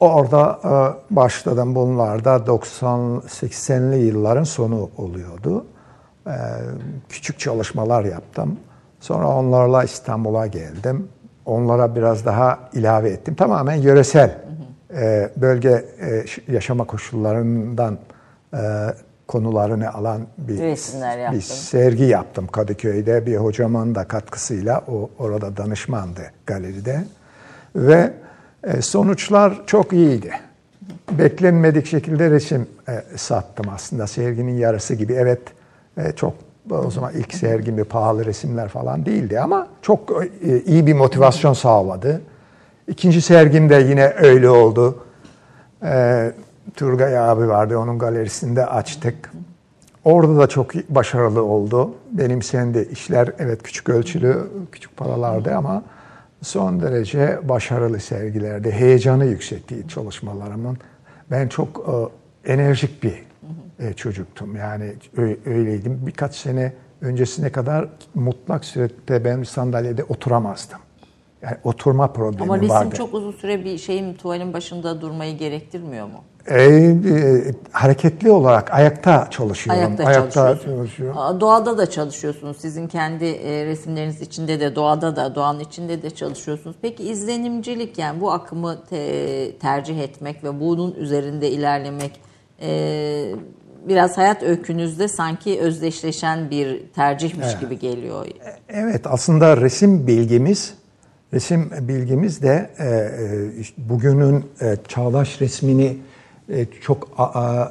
Orada 0.00 0.60
e, 0.64 0.70
başladım 1.16 1.74
bunlarda 1.74 2.36
90-80'li 2.36 3.98
yılların 3.98 4.44
sonu 4.44 4.90
oluyordu. 4.96 5.66
E, 6.26 6.34
küçük 7.08 7.38
çalışmalar 7.38 8.04
yaptım. 8.04 8.58
Sonra 9.00 9.28
onlarla 9.28 9.84
İstanbul'a 9.84 10.46
geldim. 10.46 11.08
Onlara 11.46 11.94
biraz 11.94 12.26
daha 12.26 12.58
ilave 12.72 13.10
ettim. 13.10 13.34
Tamamen 13.34 13.74
yöresel 13.74 14.38
e, 14.96 15.30
bölge 15.36 15.84
e, 16.00 16.24
yaşama 16.52 16.84
koşullarından 16.84 17.98
e, 18.54 18.58
konularını 19.32 19.92
alan 19.92 20.20
bir, 20.38 20.58
bir 21.32 21.40
sergi 21.40 22.04
yaptım 22.04 22.46
Kadıköy'de. 22.46 23.26
Bir 23.26 23.36
hocamın 23.36 23.94
da 23.94 24.04
katkısıyla 24.04 24.84
o 24.88 25.10
orada 25.18 25.56
danışmandı 25.56 26.20
galeride. 26.46 27.04
Ve 27.76 28.12
e, 28.64 28.82
sonuçlar 28.82 29.66
çok 29.66 29.92
iyiydi. 29.92 30.30
Beklenmedik 31.10 31.86
şekilde 31.86 32.30
resim 32.30 32.66
e, 32.88 33.02
sattım 33.16 33.66
aslında 33.74 34.06
serginin 34.06 34.58
yarısı 34.58 34.94
gibi. 34.94 35.12
Evet 35.12 35.40
e, 35.96 36.12
çok 36.12 36.34
o 36.70 36.90
zaman 36.90 37.12
ilk 37.14 37.34
sergimi 37.34 37.84
pahalı 37.84 38.24
resimler 38.24 38.68
falan 38.68 39.06
değildi 39.06 39.40
ama 39.40 39.68
çok 39.82 40.24
e, 40.44 40.60
iyi 40.60 40.86
bir 40.86 40.94
motivasyon 40.94 41.52
sağladı. 41.52 42.22
İkinci 42.88 43.22
sergimde 43.22 43.74
yine 43.74 44.12
öyle 44.20 44.50
oldu. 44.50 45.04
E, 45.82 46.32
Turgay 46.76 47.18
abi 47.18 47.48
vardı 47.48 47.78
onun 47.78 47.98
galerisinde 47.98 48.66
açtık. 48.66 49.32
Orada 50.04 50.38
da 50.38 50.46
çok 50.46 50.74
başarılı 50.74 51.44
oldu. 51.44 51.94
Benimsendi. 52.10 52.88
İşler 52.92 53.30
evet 53.38 53.62
küçük 53.62 53.88
ölçülü, 53.88 54.48
küçük 54.72 54.96
paralardı 54.96 55.54
ama 55.54 55.82
son 56.42 56.80
derece 56.80 57.40
başarılı 57.42 58.00
sergilerde. 58.00 58.72
Heyecanı 58.72 59.24
yüksekti 59.24 59.88
çalışmalarımın. 59.88 60.78
Ben 61.30 61.48
çok 61.48 61.88
e, 62.46 62.52
enerjik 62.52 63.02
bir 63.02 63.24
e, 63.78 63.92
çocuktum. 63.92 64.56
Yani 64.56 64.92
öyleydim. 65.46 66.00
Birkaç 66.06 66.34
sene 66.34 66.72
öncesine 67.00 67.52
kadar 67.52 67.88
mutlak 68.14 68.64
surette 68.64 69.24
ben 69.24 69.42
sandalyede 69.42 70.04
oturamazdım. 70.04 70.78
Yani 71.42 71.56
oturma 71.64 72.12
problemim 72.12 72.42
Ama 72.42 72.56
resim 72.56 72.70
vardı. 72.70 72.94
çok 72.96 73.14
uzun 73.14 73.32
süre 73.32 73.64
bir 73.64 73.78
şeyin 73.78 74.14
tuvalin 74.14 74.52
başında 74.52 75.00
durmayı 75.00 75.38
gerektirmiyor 75.38 76.06
mu? 76.06 76.24
E, 76.46 76.62
e, 76.64 76.94
hareketli 77.72 78.30
olarak 78.30 78.74
ayakta 78.74 79.26
çalışıyorum. 79.30 79.82
Ayakta, 79.82 80.12
çalışıyorsunuz. 80.14 80.64
çalışıyorum. 80.76 81.18
Aa, 81.18 81.40
Doğada 81.40 81.78
da 81.78 81.90
çalışıyorsunuz. 81.90 82.56
Sizin 82.60 82.86
kendi 82.88 83.24
e, 83.24 83.66
resimleriniz 83.66 84.20
içinde 84.20 84.60
de 84.60 84.76
doğada 84.76 85.16
da 85.16 85.34
doğanın 85.34 85.60
içinde 85.60 86.02
de 86.02 86.10
çalışıyorsunuz. 86.10 86.76
Peki 86.82 87.02
izlenimcilik 87.02 87.98
yani 87.98 88.20
bu 88.20 88.32
akımı 88.32 88.84
te- 88.90 89.56
tercih 89.58 89.98
etmek 90.00 90.44
ve 90.44 90.60
bunun 90.60 90.94
üzerinde 90.94 91.50
ilerlemek 91.50 92.20
e, 92.62 93.34
biraz 93.88 94.18
hayat 94.18 94.42
öykünüzde 94.42 95.08
sanki 95.08 95.60
özdeşleşen 95.60 96.50
bir 96.50 96.86
tercihmiş 96.94 97.58
gibi 97.60 97.78
geliyor. 97.78 98.26
Evet 98.68 99.00
aslında 99.06 99.56
resim 99.56 100.06
bilgimiz 100.06 100.74
resim 101.32 101.70
bilgimiz 101.80 102.42
de 102.42 102.70
e, 102.78 102.84
e, 102.84 103.64
bugünün 103.78 104.44
e, 104.60 104.76
çağdaş 104.88 105.40
resmini 105.40 105.98
çok 106.80 107.08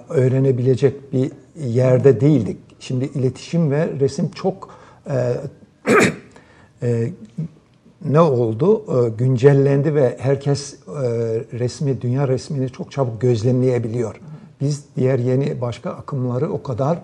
öğrenebilecek 0.10 1.14
bir 1.14 1.32
yerde 1.56 2.22
değildik. 2.22 2.58
Şimdi 2.80 3.06
iletişim 3.06 3.72
ve 3.72 3.90
resim 4.00 4.32
çok 4.32 4.70
ne 8.06 8.20
oldu? 8.20 8.86
Güncellendi 9.18 9.96
ve 9.96 10.18
herkes 10.20 10.76
resmi, 11.54 12.02
dünya 12.02 12.28
resmini 12.28 12.70
çok 12.70 12.92
çabuk 12.92 13.22
gözlemleyebiliyor. 13.22 14.16
Biz 14.62 14.86
diğer 14.96 15.20
yeni 15.20 15.62
başka 15.62 15.90
akımları 15.90 16.52
o 16.52 16.64
kadar 16.64 17.00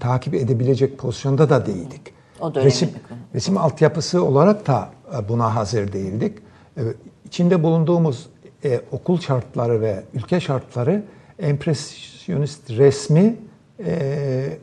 takip 0.00 0.34
edebilecek 0.34 0.98
pozisyonda 0.98 1.50
da 1.50 1.66
değildik. 1.66 2.02
O 2.40 2.54
resim, 2.54 2.90
resim 3.34 3.58
altyapısı 3.58 4.24
olarak 4.24 4.66
da 4.66 4.90
buna 5.28 5.54
hazır 5.54 5.92
değildik. 5.92 6.38
E, 6.76 6.82
İçinde 7.26 7.62
bulunduğumuz 7.62 8.26
e, 8.64 8.80
okul 8.92 9.20
şartları 9.20 9.80
ve 9.80 10.02
ülke 10.14 10.40
şartları 10.40 11.02
empresyonist 11.38 12.70
resmi 12.70 13.36
e, 13.86 14.58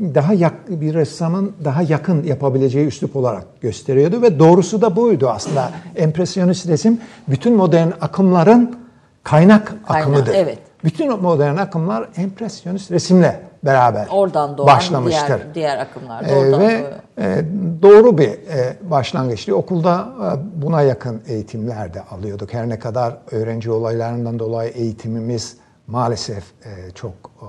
daha 0.00 0.32
yak, 0.34 0.54
bir 0.80 0.94
ressamın 0.94 1.52
daha 1.64 1.82
yakın 1.82 2.22
yapabileceği 2.22 2.86
üslup 2.86 3.16
olarak 3.16 3.60
gösteriyordu 3.60 4.22
ve 4.22 4.38
doğrusu 4.38 4.82
da 4.82 4.96
buydu 4.96 5.28
aslında. 5.28 5.72
Empresyonist 5.96 6.68
resim 6.68 7.00
bütün 7.28 7.56
modern 7.56 7.88
akımların 8.00 8.76
kaynak, 9.24 9.74
akımıdır. 9.88 10.34
evet. 10.34 10.58
Bütün 10.84 11.20
modern 11.20 11.56
akımlar 11.56 12.08
empresyonist 12.16 12.90
resimle 12.90 13.49
beraber 13.64 14.08
Oradan 14.10 14.58
doğan 14.58 14.66
başlamıştır. 14.66 15.26
diğer, 15.28 15.54
diğer 15.54 15.78
akımlar. 15.78 16.22
oradan 16.36 16.60
ve 16.60 16.84
e, 17.18 17.44
doğru 17.82 18.18
bir 18.18 18.28
e, 18.30 18.76
başlangıçtı. 18.90 19.56
Okulda 19.56 20.08
e, 20.22 20.62
buna 20.62 20.82
yakın 20.82 21.22
eğitimler 21.26 21.94
de 21.94 22.02
alıyorduk. 22.02 22.54
Her 22.54 22.68
ne 22.68 22.78
kadar 22.78 23.16
öğrenci 23.30 23.70
olaylarından 23.70 24.38
dolayı 24.38 24.70
eğitimimiz 24.70 25.56
maalesef 25.86 26.44
e, 26.64 26.90
çok 26.94 27.12
e, 27.12 27.46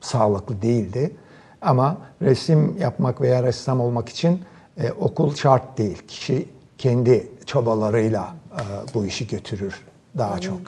sağlıklı 0.00 0.62
değildi. 0.62 1.16
Ama 1.62 1.96
resim 2.22 2.76
yapmak 2.80 3.20
veya 3.20 3.42
ressam 3.42 3.80
olmak 3.80 4.08
için 4.08 4.40
e, 4.78 4.92
okul 4.92 5.34
şart 5.34 5.78
değil. 5.78 6.02
Kişi 6.08 6.48
kendi 6.78 7.28
çabalarıyla 7.46 8.34
e, 8.52 8.62
bu 8.94 9.06
işi 9.06 9.26
götürür 9.26 9.80
daha 10.18 10.38
çok. 10.40 10.60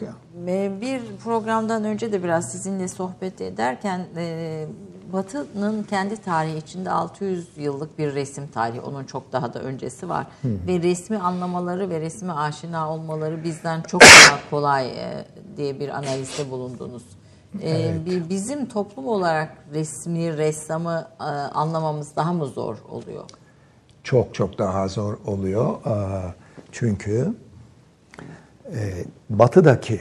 Ve 0.46 0.72
Bir 0.80 1.00
programdan 1.24 1.84
önce 1.84 2.12
de 2.12 2.22
biraz 2.24 2.52
sizinle 2.52 2.88
sohbet 2.88 3.40
ederken 3.40 4.06
e, 4.16 4.66
Batı'nın 5.12 5.82
kendi 5.82 6.16
tarihi 6.16 6.56
içinde 6.58 6.90
600 6.90 7.48
yıllık 7.56 7.98
bir 7.98 8.14
resim 8.14 8.46
tarihi, 8.48 8.80
onun 8.80 9.04
çok 9.04 9.32
daha 9.32 9.54
da 9.54 9.60
öncesi 9.60 10.08
var. 10.08 10.26
Ve 10.44 10.82
resmi 10.82 11.18
anlamaları 11.18 11.90
ve 11.90 12.00
resmi 12.00 12.32
aşina 12.32 12.92
olmaları 12.92 13.44
bizden 13.44 13.82
çok 13.82 14.00
daha 14.00 14.50
kolay 14.50 14.86
e, 14.88 15.24
diye 15.56 15.80
bir 15.80 15.88
analizde 15.88 16.50
bulundunuz. 16.50 17.02
E, 17.62 17.94
bir 18.06 18.28
Bizim 18.28 18.66
toplum 18.68 19.06
olarak 19.06 19.56
resmi, 19.74 20.36
ressamı 20.36 21.08
e, 21.20 21.24
anlamamız 21.54 22.16
daha 22.16 22.32
mı 22.32 22.46
zor 22.46 22.76
oluyor? 22.90 23.24
çok 24.04 24.34
çok 24.34 24.58
daha 24.58 24.88
zor 24.88 25.18
oluyor. 25.26 25.74
Ee, 25.86 26.34
Çünkü 26.72 27.12
e, 27.20 27.43
batıdaki 29.30 30.00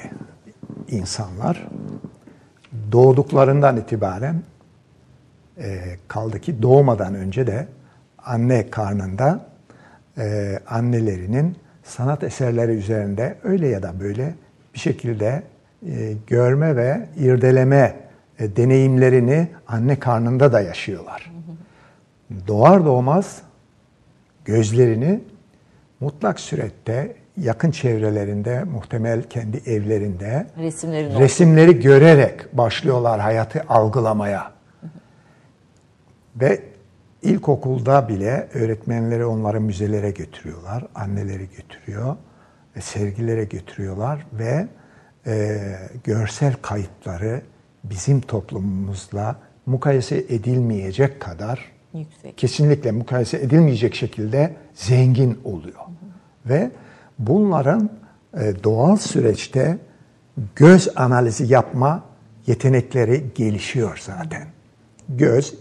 insanlar 0.88 1.68
doğduklarından 2.92 3.78
itibaren 3.78 4.44
e, 5.58 5.98
kaldı 6.08 6.40
ki 6.40 6.62
doğmadan 6.62 7.16
önce 7.16 7.48
de 7.48 7.68
anne 8.18 8.70
karnında 8.70 9.46
e, 10.18 10.60
annelerinin 10.68 11.56
sanat 11.84 12.24
eserleri 12.24 12.72
üzerinde 12.72 13.38
öyle 13.44 13.68
ya 13.68 13.84
da 13.84 14.00
böyle 14.00 14.36
bir 14.74 14.80
şekilde 14.80 15.44
e, 15.88 16.14
görme 16.28 16.76
ve 16.76 17.10
irdeleme 17.18 17.96
deneyimlerini 18.40 19.48
anne 19.68 20.00
karnında 20.00 20.54
da 20.54 20.62
yaşıyorlar. 20.62 21.32
Doğar 22.48 22.86
doğmaz 22.86 23.42
gözlerini 24.46 25.22
mutlak 26.00 26.40
surette 26.40 27.16
yakın 27.38 27.72
çevrelerinde, 27.72 28.64
muhtemel 28.64 29.24
kendi 29.24 29.58
evlerinde 29.58 30.48
Resimlerin 30.58 31.20
resimleri 31.20 31.80
görerek 31.80 32.58
başlıyorlar 32.58 33.20
hayatı 33.20 33.64
algılamaya. 33.70 34.52
Ve 36.36 36.62
ilkokulda 37.22 38.10
bile 38.10 38.48
öğretmenleri 38.54 39.26
onları 39.26 39.62
müzelere 39.62 40.12
götürüyorlar, 40.12 40.86
anneleri 40.96 41.50
götürüyor, 41.58 42.16
ve 42.76 42.82
sergilere 42.82 43.44
götürüyorlar 43.44 44.26
ve 44.34 44.68
e, 45.28 45.58
görsel 46.04 46.54
kayıtları 46.62 47.42
bizim 47.84 48.22
toplumumuzla 48.22 49.36
mukayese 49.66 50.18
edilmeyecek 50.18 51.20
kadar 51.20 51.72
yüksek. 51.94 52.38
kesinlikle 52.38 52.92
mukayese 52.92 53.38
edilmeyecek 53.38 53.96
şekilde 53.96 54.56
zengin 54.74 55.40
oluyor. 55.44 55.80
Ve 56.46 56.72
bunların 57.20 57.90
e, 58.40 58.64
doğal 58.64 58.98
süreçte 58.98 59.78
göz 60.56 60.90
analizi 60.96 61.54
yapma 61.54 62.04
yetenekleri 62.48 63.24
gelişiyor 63.36 64.00
zaten. 64.06 64.48
Göz 65.10 65.54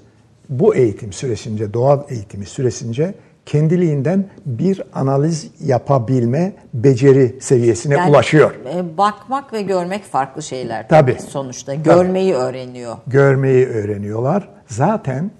bu 0.48 0.74
eğitim 0.74 1.12
süresince, 1.12 1.74
doğal 1.74 2.02
eğitimi 2.08 2.46
süresince 2.46 3.14
kendiliğinden 3.46 4.24
bir 4.46 4.82
analiz 4.94 5.50
yapabilme 5.60 6.52
beceri 6.74 7.36
seviyesine 7.40 7.94
Yani, 7.94 8.10
ulaşıyor. 8.10 8.50
e, 8.74 8.98
bakmak 8.98 9.52
ve 9.52 9.62
görmek 9.62 10.04
farklı 10.04 10.42
şeyler 10.42 10.88
Tabii. 10.88 11.16
sonuçta. 11.28 11.74
Görmeyi 11.74 12.34
öğreniyor. 12.34 12.96
görmeyi 13.06 13.66
öğreniyorlar. 13.66 14.48
Zaten 14.66 15.30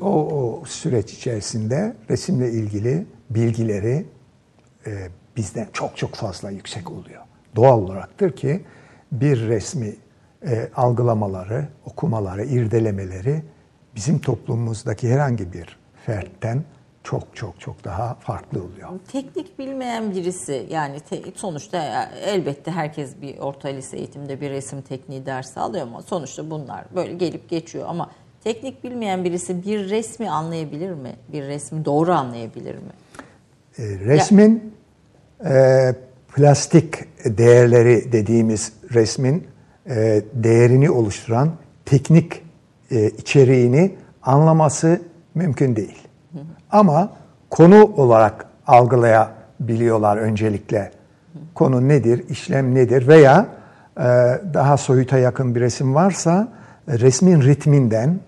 o, 0.00 0.06
o 0.10 0.62
süreç 0.66 1.12
içerisinde 1.12 1.96
resimle 2.10 2.50
ilgili 2.50 3.06
bilgileri 3.30 4.06
e, 4.86 4.90
bizden 5.36 5.68
çok 5.72 5.96
çok 5.96 6.14
fazla 6.14 6.50
yüksek 6.50 6.90
oluyor. 6.90 7.22
Doğal 7.56 7.78
olaraktır 7.82 8.36
ki 8.36 8.64
bir 9.12 9.40
resmi 9.48 9.94
e, 10.46 10.68
algılamaları, 10.76 11.68
okumaları, 11.86 12.44
irdelemeleri 12.44 13.42
bizim 13.96 14.18
toplumumuzdaki 14.18 15.12
herhangi 15.12 15.52
bir 15.52 15.78
fertten 16.06 16.64
çok 17.04 17.36
çok 17.36 17.60
çok 17.60 17.84
daha 17.84 18.14
farklı 18.14 18.58
oluyor. 18.64 18.88
Teknik 19.12 19.58
bilmeyen 19.58 20.10
birisi 20.14 20.66
yani 20.70 21.00
te- 21.00 21.22
sonuçta 21.34 22.08
elbette 22.24 22.70
herkes 22.70 23.20
bir 23.22 23.38
orta 23.38 23.68
lise 23.68 23.96
eğitimde 23.96 24.40
bir 24.40 24.50
resim 24.50 24.82
tekniği 24.82 25.26
dersi 25.26 25.60
alıyor 25.60 25.86
ama 25.86 26.02
sonuçta 26.02 26.50
bunlar 26.50 26.84
böyle 26.94 27.12
gelip 27.12 27.48
geçiyor 27.48 27.84
ama 27.88 28.10
teknik 28.44 28.84
bilmeyen 28.84 29.24
birisi 29.24 29.64
bir 29.66 29.90
resmi 29.90 30.30
anlayabilir 30.30 30.90
mi? 30.90 31.12
Bir 31.32 31.42
resmi 31.42 31.84
doğru 31.84 32.12
anlayabilir 32.12 32.74
mi? 32.74 32.92
E, 33.78 33.82
resmin 33.82 34.74
e, 35.44 35.94
plastik 36.34 37.04
değerleri 37.24 38.12
dediğimiz 38.12 38.72
resmin 38.94 39.46
e, 39.86 40.22
değerini 40.34 40.90
oluşturan 40.90 41.50
teknik 41.84 42.42
e, 42.90 43.06
içeriğini 43.06 43.94
anlaması 44.22 45.00
mümkün 45.34 45.76
değil. 45.76 46.08
Ama 46.70 47.10
konu 47.50 47.84
olarak 47.84 48.46
algılayabiliyorlar 48.66 50.16
öncelikle. 50.16 50.90
Konu 51.54 51.88
nedir, 51.88 52.28
işlem 52.28 52.74
nedir 52.74 53.08
veya 53.08 53.46
e, 53.98 54.02
daha 54.54 54.76
soyuta 54.76 55.18
yakın 55.18 55.54
bir 55.54 55.60
resim 55.60 55.94
varsa 55.94 56.48
resmin 56.88 57.42
ritminden 57.42 58.20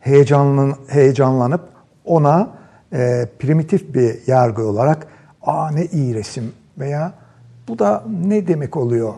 heyecanlan, 0.00 0.74
heyecanlanıp 0.88 1.60
ona 2.04 2.50
e, 2.92 3.28
primitif 3.38 3.94
bir 3.94 4.16
yargı 4.26 4.66
olarak 4.66 5.06
aa 5.46 5.70
ne 5.70 5.84
iyi 5.86 6.14
resim 6.14 6.52
veya 6.78 7.12
bu 7.68 7.78
da 7.78 8.04
ne 8.26 8.46
demek 8.46 8.76
oluyor 8.76 9.14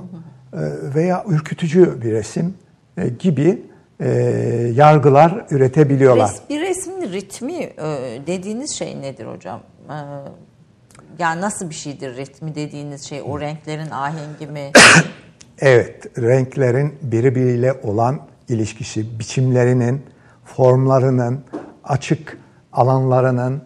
e, 0.52 0.58
veya 0.94 1.24
ürkütücü 1.28 2.02
bir 2.02 2.12
resim 2.12 2.54
e, 2.96 3.08
gibi 3.08 3.62
e, 4.00 4.08
yargılar 4.74 5.46
üretebiliyorlar. 5.50 6.28
Res- 6.28 6.48
bir 6.48 6.60
resmin 6.60 7.12
ritmi 7.12 7.54
e, 7.54 7.76
dediğiniz 8.26 8.70
şey 8.70 9.00
nedir 9.00 9.26
hocam? 9.26 9.60
E, 9.90 9.96
yani 11.18 11.40
nasıl 11.40 11.70
bir 11.70 11.74
şeydir 11.74 12.16
ritmi 12.16 12.54
dediğiniz 12.54 13.02
şey? 13.02 13.22
O 13.22 13.40
renklerin 13.40 13.90
ahengi 13.90 14.46
mi? 14.46 14.70
Evet, 15.60 16.18
renklerin 16.18 16.94
birbiriyle 17.02 17.72
olan 17.82 18.20
ilişkisi, 18.48 19.18
biçimlerinin, 19.18 20.02
formlarının, 20.44 21.40
açık 21.84 22.38
alanlarının, 22.72 23.62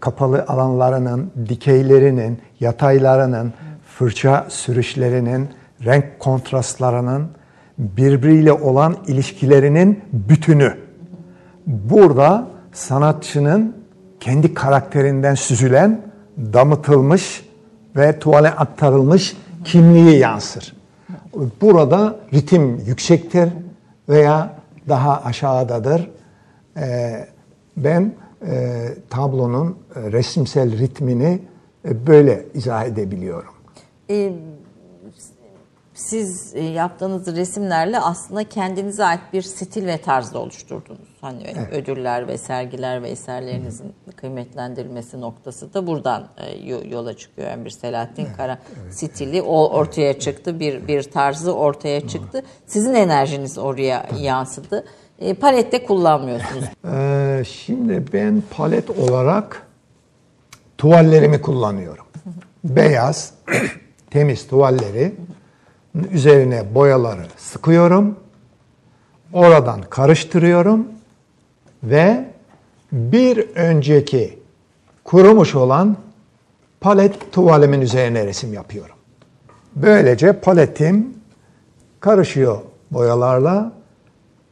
kapalı 0.00 0.44
alanlarının, 0.48 1.30
dikeylerinin, 1.48 2.40
yataylarının, 2.60 3.52
fırça 3.98 4.46
sürüşlerinin, 4.48 5.48
renk 5.84 6.20
kontrastlarının 6.20 7.28
birbiriyle 7.78 8.52
olan 8.52 8.96
ilişkilerinin 9.06 10.04
bütünü. 10.12 10.76
Burada 11.66 12.46
sanatçının 12.72 13.76
kendi 14.20 14.54
karakterinden 14.54 15.34
süzülen, 15.34 16.00
damıtılmış 16.38 17.44
ve 17.96 18.18
tuvale 18.18 18.50
aktarılmış 18.50 19.36
kimliği 19.64 20.18
yansır. 20.18 20.76
Burada 21.60 22.16
ritim 22.34 22.80
yüksektir 22.86 23.48
veya 24.08 24.52
daha 24.88 25.22
aşağıdadır. 25.24 26.10
Ee, 26.76 27.26
ben 27.76 28.12
e, 28.46 28.86
tablonun 29.10 29.78
e, 29.96 30.12
resimsel 30.12 30.78
ritmini 30.78 31.38
e, 31.84 32.06
böyle 32.06 32.46
izah 32.54 32.84
edebiliyorum. 32.84 33.52
E, 34.10 34.32
siz 35.94 36.54
e, 36.54 36.60
yaptığınız 36.62 37.36
resimlerle 37.36 38.00
aslında 38.00 38.44
kendinize 38.44 39.04
ait 39.04 39.20
bir 39.32 39.42
stil 39.42 39.86
ve 39.86 39.98
tarzda 39.98 40.38
oluşturdunuz. 40.38 41.16
Hani 41.20 41.38
öyle 41.48 41.60
ödüller 41.82 42.28
ve 42.28 42.38
sergiler 42.38 43.02
ve 43.02 43.08
eserlerinizin 43.08 43.92
kıymetlendirilmesi 44.16 45.20
noktası 45.20 45.74
da 45.74 45.86
buradan 45.86 46.28
e, 46.36 46.58
yo- 46.68 46.90
yola 46.90 47.16
çıkıyor. 47.16 47.50
Yani 47.50 47.64
bir 47.64 47.70
Selahattin 47.70 48.28
Kara 48.36 48.58
stili 48.90 49.42
o 49.42 49.68
ortaya 49.68 50.18
çıktı. 50.18 50.60
Bir 50.60 50.88
bir 50.88 51.02
tarzı 51.02 51.54
ortaya 51.54 52.08
çıktı. 52.08 52.42
Sizin 52.66 52.94
enerjiniz 52.94 53.58
oraya 53.58 54.06
yansıdı. 54.20 54.84
E, 55.18 55.34
palette 55.34 55.84
kullanmıyorsunuz. 55.84 56.64
Şimdi 57.44 58.04
ben 58.12 58.42
palet 58.50 58.90
olarak 58.90 59.66
tuvallerimi 60.78 61.40
kullanıyorum. 61.42 62.04
Beyaz, 62.64 63.34
temiz 64.10 64.48
tuvalleri 64.48 65.14
üzerine 66.10 66.74
boyaları 66.74 67.26
sıkıyorum. 67.36 68.16
Oradan 69.32 69.82
karıştırıyorum 69.82 70.88
ve 71.82 72.24
bir 72.92 73.48
önceki 73.54 74.38
kurumuş 75.04 75.54
olan 75.54 75.96
palet 76.80 77.32
tuvalimin 77.32 77.80
üzerine 77.80 78.26
resim 78.26 78.52
yapıyorum. 78.52 78.96
Böylece 79.76 80.32
paletim 80.32 81.14
karışıyor 82.00 82.58
boyalarla. 82.90 83.72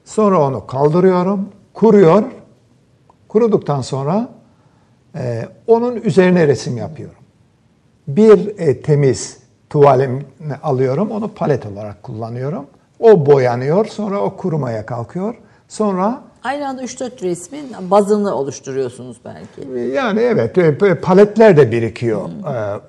Sonra 0.05 0.41
onu 0.41 0.67
kaldırıyorum, 0.67 1.49
kuruyor. 1.75 2.23
Kuruduktan 3.35 3.81
sonra 3.81 4.29
e, 5.15 5.49
onun 5.67 5.97
üzerine 5.97 6.47
resim 6.47 6.77
yapıyorum. 6.77 7.23
Bir 8.09 8.59
e, 8.59 8.83
temiz 8.83 9.39
tuvalimi 9.71 10.23
alıyorum, 10.63 11.11
onu 11.11 11.29
palet 11.29 11.67
olarak 11.67 12.03
kullanıyorum. 12.03 12.67
O 13.01 13.27
boyanıyor, 13.27 13.85
sonra 13.87 14.21
o 14.21 14.37
kurumaya 14.37 14.87
kalkıyor. 14.87 15.35
Sonra 15.69 16.23
Aynı 16.45 16.69
anda 16.69 16.83
3-4 16.83 17.23
resmin 17.23 17.67
bazını 17.91 18.35
oluşturuyorsunuz 18.35 19.17
belki. 19.25 19.81
yani 19.95 20.21
evet 20.21 20.59
e, 20.59 20.63
e, 20.63 20.95
paletler 20.95 21.57
de 21.57 21.73
birikiyor. 21.73 22.29
E, 22.29 22.81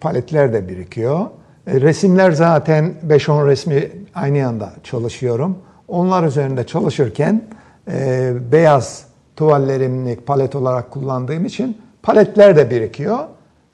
paletler 0.00 0.52
de 0.52 0.68
birikiyor. 0.68 1.26
E, 1.66 1.80
Resimler 1.80 2.30
zaten 2.30 2.94
5-10 3.08 3.46
resmi 3.46 3.90
aynı 4.14 4.48
anda 4.48 4.72
çalışıyorum. 4.82 5.58
Onlar 5.88 6.24
üzerinde 6.24 6.66
çalışırken 6.66 7.42
e, 7.90 8.32
beyaz 8.52 9.13
tuvallerimi 9.36 10.16
palet 10.16 10.54
olarak 10.54 10.90
kullandığım 10.90 11.46
için 11.46 11.78
paletler 12.02 12.56
de 12.56 12.70
birikiyor. 12.70 13.18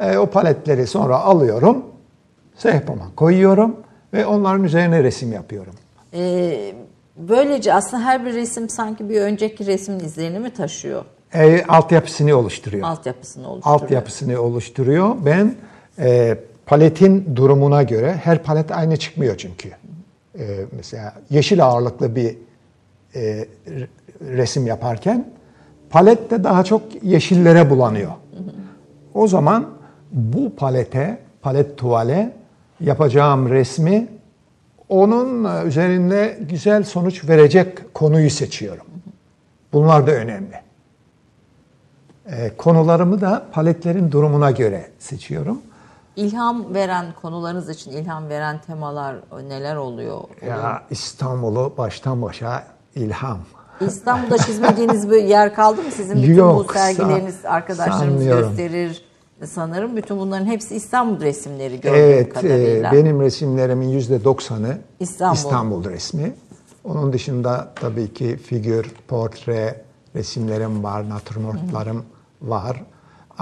E, 0.00 0.18
o 0.18 0.26
paletleri 0.26 0.86
sonra 0.86 1.18
alıyorum, 1.18 1.84
sehpama 2.56 3.04
koyuyorum 3.16 3.76
ve 4.12 4.26
onların 4.26 4.64
üzerine 4.64 5.02
resim 5.02 5.32
yapıyorum. 5.32 5.74
Ee, 6.14 6.72
böylece 7.16 7.74
aslında 7.74 8.04
her 8.04 8.26
bir 8.26 8.34
resim 8.34 8.68
sanki 8.68 9.08
bir 9.08 9.20
önceki 9.20 9.66
resmin 9.66 10.00
izlerini 10.00 10.38
mi 10.38 10.50
taşıyor? 10.50 11.04
E, 11.34 11.64
altyapısını 11.68 12.36
oluşturuyor. 12.36 12.88
Altyapısını 12.88 13.48
oluşturuyor. 13.48 13.80
Altyapısını 13.80 14.40
oluşturuyor. 14.40 15.16
Ben 15.24 15.54
e, 15.98 16.38
paletin 16.66 17.36
durumuna 17.36 17.82
göre 17.82 18.20
her 18.24 18.42
palet 18.42 18.72
aynı 18.72 18.96
çıkmıyor 18.96 19.36
çünkü. 19.36 19.68
E, 20.38 20.44
mesela 20.72 21.14
yeşil 21.30 21.64
ağırlıklı 21.64 22.16
bir 22.16 22.36
e, 23.14 23.46
resim 24.20 24.66
yaparken 24.66 25.32
palet 25.90 26.30
de 26.30 26.44
daha 26.44 26.64
çok 26.64 26.82
yeşillere 27.02 27.70
bulanıyor. 27.70 28.12
O 29.14 29.28
zaman 29.28 29.66
bu 30.12 30.56
palete, 30.56 31.18
palet 31.42 31.78
tuvale 31.78 32.32
yapacağım 32.80 33.48
resmi 33.48 34.08
onun 34.88 35.64
üzerinde 35.66 36.38
güzel 36.40 36.84
sonuç 36.84 37.28
verecek 37.28 37.94
konuyu 37.94 38.30
seçiyorum. 38.30 38.86
Bunlar 39.72 40.06
da 40.06 40.10
önemli. 40.10 40.60
E, 42.26 42.56
konularımı 42.56 43.20
da 43.20 43.46
paletlerin 43.52 44.12
durumuna 44.12 44.50
göre 44.50 44.90
seçiyorum. 44.98 45.60
İlham 46.16 46.74
veren 46.74 47.06
konularınız 47.22 47.68
için 47.68 47.90
ilham 47.90 48.28
veren 48.28 48.60
temalar 48.66 49.16
neler 49.48 49.76
oluyor? 49.76 50.20
Ya 50.46 50.82
İstanbul'u 50.90 51.74
baştan 51.78 52.22
başa 52.22 52.64
ilham. 52.94 53.38
İstanbul'da 53.86 54.38
çizmediğiniz 54.38 55.10
bir 55.10 55.24
yer 55.24 55.54
kaldı 55.54 55.82
mı 55.82 55.90
sizin? 55.90 56.16
Bütün 56.22 56.34
Yok, 56.34 56.68
bu 56.68 56.72
sergileriniz 56.72 57.34
san- 57.34 57.50
arkadaşlarımız 57.50 58.00
sanmıyorum. 58.00 58.48
gösterir 58.48 59.04
sanırım. 59.44 59.96
Bütün 59.96 60.18
bunların 60.18 60.46
hepsi 60.46 60.74
İstanbul 60.76 61.20
resimleri 61.20 61.80
gördüğüm 61.80 62.00
Evet, 62.00 62.26
e, 62.26 62.30
kadarıyla. 62.30 62.92
benim 62.92 63.20
resimlerimin 63.20 63.88
yüzde 63.88 64.24
doksanı 64.24 64.78
İstanbul. 65.00 65.36
İstanbul. 65.36 65.84
resmi. 65.84 66.32
Onun 66.84 67.12
dışında 67.12 67.68
tabii 67.74 68.14
ki 68.14 68.36
figür, 68.36 68.92
portre 69.08 69.80
resimlerim 70.16 70.84
var, 70.84 71.08
natürmortlarım 71.08 72.04
var. 72.42 72.82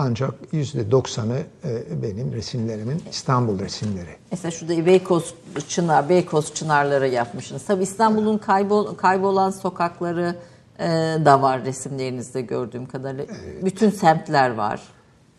Ancak 0.01 0.35
yüzde 0.53 0.91
doksanı 0.91 1.39
e, 1.65 2.03
benim 2.03 2.33
resimlerimin 2.33 3.03
İstanbul 3.11 3.59
resimleri. 3.59 4.17
Mesela 4.31 4.51
şurada 4.51 4.87
Beykoz 4.87 5.35
Çınar, 5.69 6.09
Beykoz 6.09 6.55
Çınarları 6.55 7.09
yapmışsınız. 7.09 7.65
Tabii 7.65 7.83
İstanbul'un 7.83 8.39
kaybol, 8.39 8.95
kaybolan 8.95 9.51
sokakları 9.51 10.37
e, 10.79 10.87
da 11.25 11.43
var 11.43 11.65
resimlerinizde 11.65 12.41
gördüğüm 12.41 12.87
kadarıyla. 12.87 13.27
Bütün 13.65 13.91
semtler 13.91 14.55
var. 14.55 14.83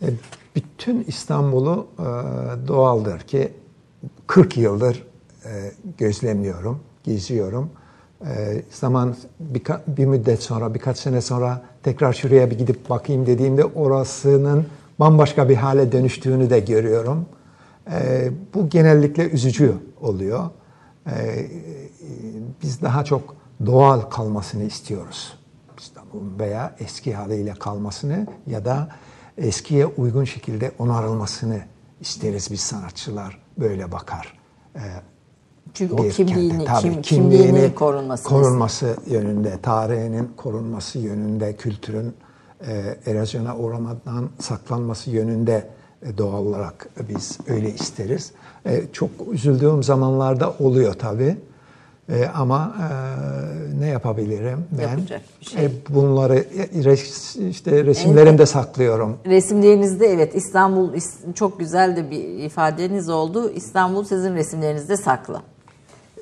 E, 0.01 0.07
Bütün 0.55 1.03
İstanbul'u 1.07 1.87
e, 1.99 2.03
doğaldır 2.67 3.19
ki 3.19 3.53
40 4.27 4.57
yıldır 4.57 5.03
e, 5.45 5.71
gözlemliyorum, 5.97 6.79
geziyorum. 7.03 7.69
E, 8.25 8.61
Zaman 8.71 9.15
birka- 9.53 9.81
bir 9.87 10.05
müddet 10.05 10.43
sonra, 10.43 10.73
birkaç 10.73 10.97
sene 10.97 11.21
sonra 11.21 11.61
tekrar 11.83 12.13
şuraya 12.13 12.51
bir 12.51 12.57
gidip 12.57 12.89
bakayım 12.89 13.25
dediğimde 13.25 13.65
orasının 13.65 14.65
bambaşka 14.99 15.49
bir 15.49 15.55
hale 15.55 15.91
dönüştüğünü 15.91 16.49
de 16.49 16.59
görüyorum. 16.59 17.25
E, 17.91 18.29
Bu 18.53 18.69
genellikle 18.69 19.29
üzücü 19.29 19.73
oluyor. 20.01 20.49
E, 21.07 21.45
Biz 22.63 22.81
daha 22.81 23.03
çok 23.03 23.35
doğal 23.65 24.01
kalmasını 24.01 24.63
istiyoruz. 24.63 25.37
İstanbul'un 25.79 26.39
veya 26.39 26.75
eski 26.79 27.13
haliyle 27.15 27.53
kalmasını 27.53 28.27
ya 28.47 28.65
da 28.65 28.89
eskiye 29.37 29.85
uygun 29.85 30.23
şekilde 30.23 30.71
onarılmasını 30.79 31.59
isteriz 32.01 32.51
biz 32.51 32.59
sanatçılar 32.61 33.41
böyle 33.57 33.91
bakar. 33.91 34.39
Ee, 34.75 34.79
Çünkü 35.73 35.93
o 35.93 36.03
bir 36.03 36.11
kimliğini, 36.11 36.49
kente. 36.49 36.65
Tabii, 36.65 36.81
kim, 36.81 37.01
kimliğinin 37.01 37.71
korunması. 37.71 38.23
korunması 38.23 38.95
yönünde, 39.07 39.61
tarihinin 39.61 40.31
korunması 40.37 40.99
yönünde, 40.99 41.55
kültürün 41.55 42.13
e, 42.67 42.95
erozyona 43.05 43.57
uğramadan 43.57 44.29
saklanması 44.39 45.11
yönünde 45.11 45.69
e, 46.01 46.17
doğal 46.17 46.45
olarak 46.45 46.89
biz 47.09 47.37
öyle 47.47 47.73
isteriz. 47.73 48.31
E, 48.65 48.83
çok 48.93 49.09
üzüldüğüm 49.31 49.83
zamanlarda 49.83 50.53
oluyor 50.59 50.93
tabii. 50.93 51.37
E, 52.09 52.25
ama 52.35 52.75
e, 52.79 53.79
ne 53.79 53.87
yapabilirim 53.87 54.65
ben? 54.71 54.81
Yapacak 54.89 55.21
bir 55.41 55.45
şey. 55.45 55.65
E, 55.65 55.69
bunları 55.89 56.35
e, 56.37 56.81
res- 56.81 57.47
işte 57.49 57.85
resimlerimde 57.85 58.45
saklıyorum. 58.45 59.17
Resimlerinizde 59.25 60.07
evet 60.07 60.35
İstanbul 60.35 60.93
is- 60.93 61.33
çok 61.33 61.59
güzel 61.59 61.95
de 61.95 62.11
bir 62.11 62.23
ifadeniz 62.23 63.09
oldu. 63.09 63.51
İstanbul 63.51 64.03
sizin 64.03 64.35
resimlerinizde 64.35 64.97
saklı. 64.97 65.41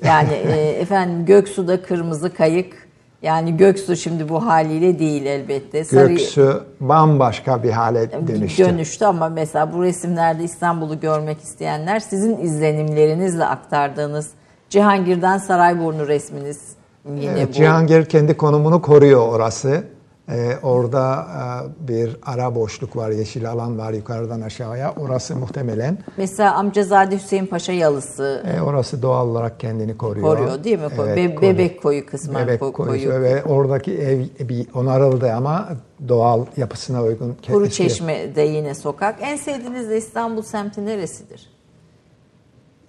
Yani 0.04 0.32
e, 0.32 0.70
efendim 0.70 1.26
Göksu'da 1.26 1.82
kırmızı 1.82 2.34
kayık. 2.34 2.88
Yani 3.22 3.56
Göksu 3.56 3.96
şimdi 3.96 4.28
bu 4.28 4.46
haliyle 4.46 4.98
değil 4.98 5.26
elbette. 5.26 5.84
Sarı- 5.84 6.08
Göksu 6.08 6.64
bambaşka 6.80 7.62
bir 7.62 7.70
hale 7.70 8.10
dönüştü. 8.28 8.64
dönüştü 8.64 9.04
ama 9.04 9.28
mesela 9.28 9.72
bu 9.72 9.82
resimlerde 9.82 10.44
İstanbul'u 10.44 11.00
görmek 11.00 11.40
isteyenler 11.40 12.00
sizin 12.00 12.38
izlenimlerinizle 12.38 13.44
aktardığınız 13.44 14.28
Cihangir'den 14.70 15.38
Sarayburnu 15.38 16.08
resminiz 16.08 16.60
yine 17.08 17.24
Evet, 17.30 17.48
bu. 17.48 17.52
Cihangir 17.52 18.04
kendi 18.04 18.36
konumunu 18.36 18.82
koruyor 18.82 19.28
orası. 19.28 19.84
Ee, 20.30 20.52
orada 20.62 21.26
e, 21.84 21.88
bir 21.88 22.16
ara 22.22 22.54
boşluk 22.54 22.96
var, 22.96 23.10
yeşil 23.10 23.50
alan 23.50 23.78
var 23.78 23.92
yukarıdan 23.92 24.40
aşağıya. 24.40 24.94
Orası 25.00 25.36
muhtemelen, 25.36 25.98
Mesela 26.16 26.54
Amcazade 26.54 27.16
Hüseyin 27.16 27.46
Paşa 27.46 27.72
yalısı 27.72 28.44
e, 28.56 28.60
orası 28.60 29.02
doğal 29.02 29.28
olarak 29.28 29.60
kendini 29.60 29.96
koruyor. 29.96 30.26
koruyor 30.26 30.64
değil 30.64 30.78
mi? 30.78 30.84
Ko- 30.86 31.16
Be- 31.16 31.34
koruyor. 31.34 31.42
Bebek 31.54 31.82
koyu 31.82 32.06
kısmen 32.06 32.46
Bebek 32.46 32.60
ko- 32.60 32.72
koyu. 32.72 32.88
koyu. 32.90 33.22
Ve 33.22 33.44
oradaki 33.44 33.98
ev 33.98 34.48
bir 34.48 34.66
onarıldı 34.74 35.32
ama 35.32 35.68
doğal 36.08 36.44
yapısına 36.56 37.02
uygun. 37.02 37.36
Kuru 37.46 37.70
Çeşme'de 37.70 38.42
yine 38.42 38.74
sokak. 38.74 39.16
En 39.22 39.36
sevdiğiniz 39.36 39.90
de 39.90 39.96
İstanbul 39.98 40.42
semti 40.42 40.86
neresidir? 40.86 41.50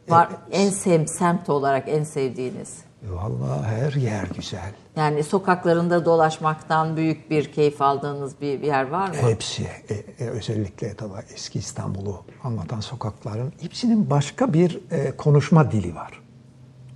Var 0.09 0.29
en 0.51 0.69
sev 0.69 1.05
semt 1.05 1.49
olarak 1.49 1.83
en 1.87 2.03
sevdiğiniz. 2.03 2.77
Vallahi 3.03 3.65
her 3.65 3.93
yer 3.93 4.27
güzel. 4.35 4.71
Yani 4.95 5.23
sokaklarında 5.23 6.05
dolaşmaktan 6.05 6.97
büyük 6.97 7.29
bir 7.29 7.51
keyif 7.51 7.81
aldığınız 7.81 8.41
bir, 8.41 8.61
bir 8.61 8.67
yer 8.67 8.89
var 8.89 9.07
mı? 9.07 9.15
Hepsi 9.15 9.63
e, 9.63 10.23
e, 10.25 10.27
özellikle 10.29 10.93
tabii 10.93 11.11
eski 11.33 11.59
İstanbul'u 11.59 12.25
anlatan 12.43 12.79
sokakların 12.79 13.53
hepsinin 13.61 14.09
başka 14.09 14.53
bir 14.53 14.79
e, 14.91 15.11
konuşma 15.11 15.71
dili 15.71 15.95
var. 15.95 16.21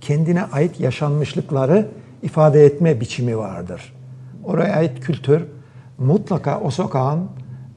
Kendine 0.00 0.44
ait 0.44 0.80
yaşanmışlıkları 0.80 1.88
ifade 2.22 2.64
etme 2.64 3.00
biçimi 3.00 3.38
vardır. 3.38 3.94
Oraya 4.44 4.74
ait 4.74 5.00
kültür 5.00 5.46
mutlaka 5.98 6.60
o 6.60 6.70
sokağın 6.70 7.28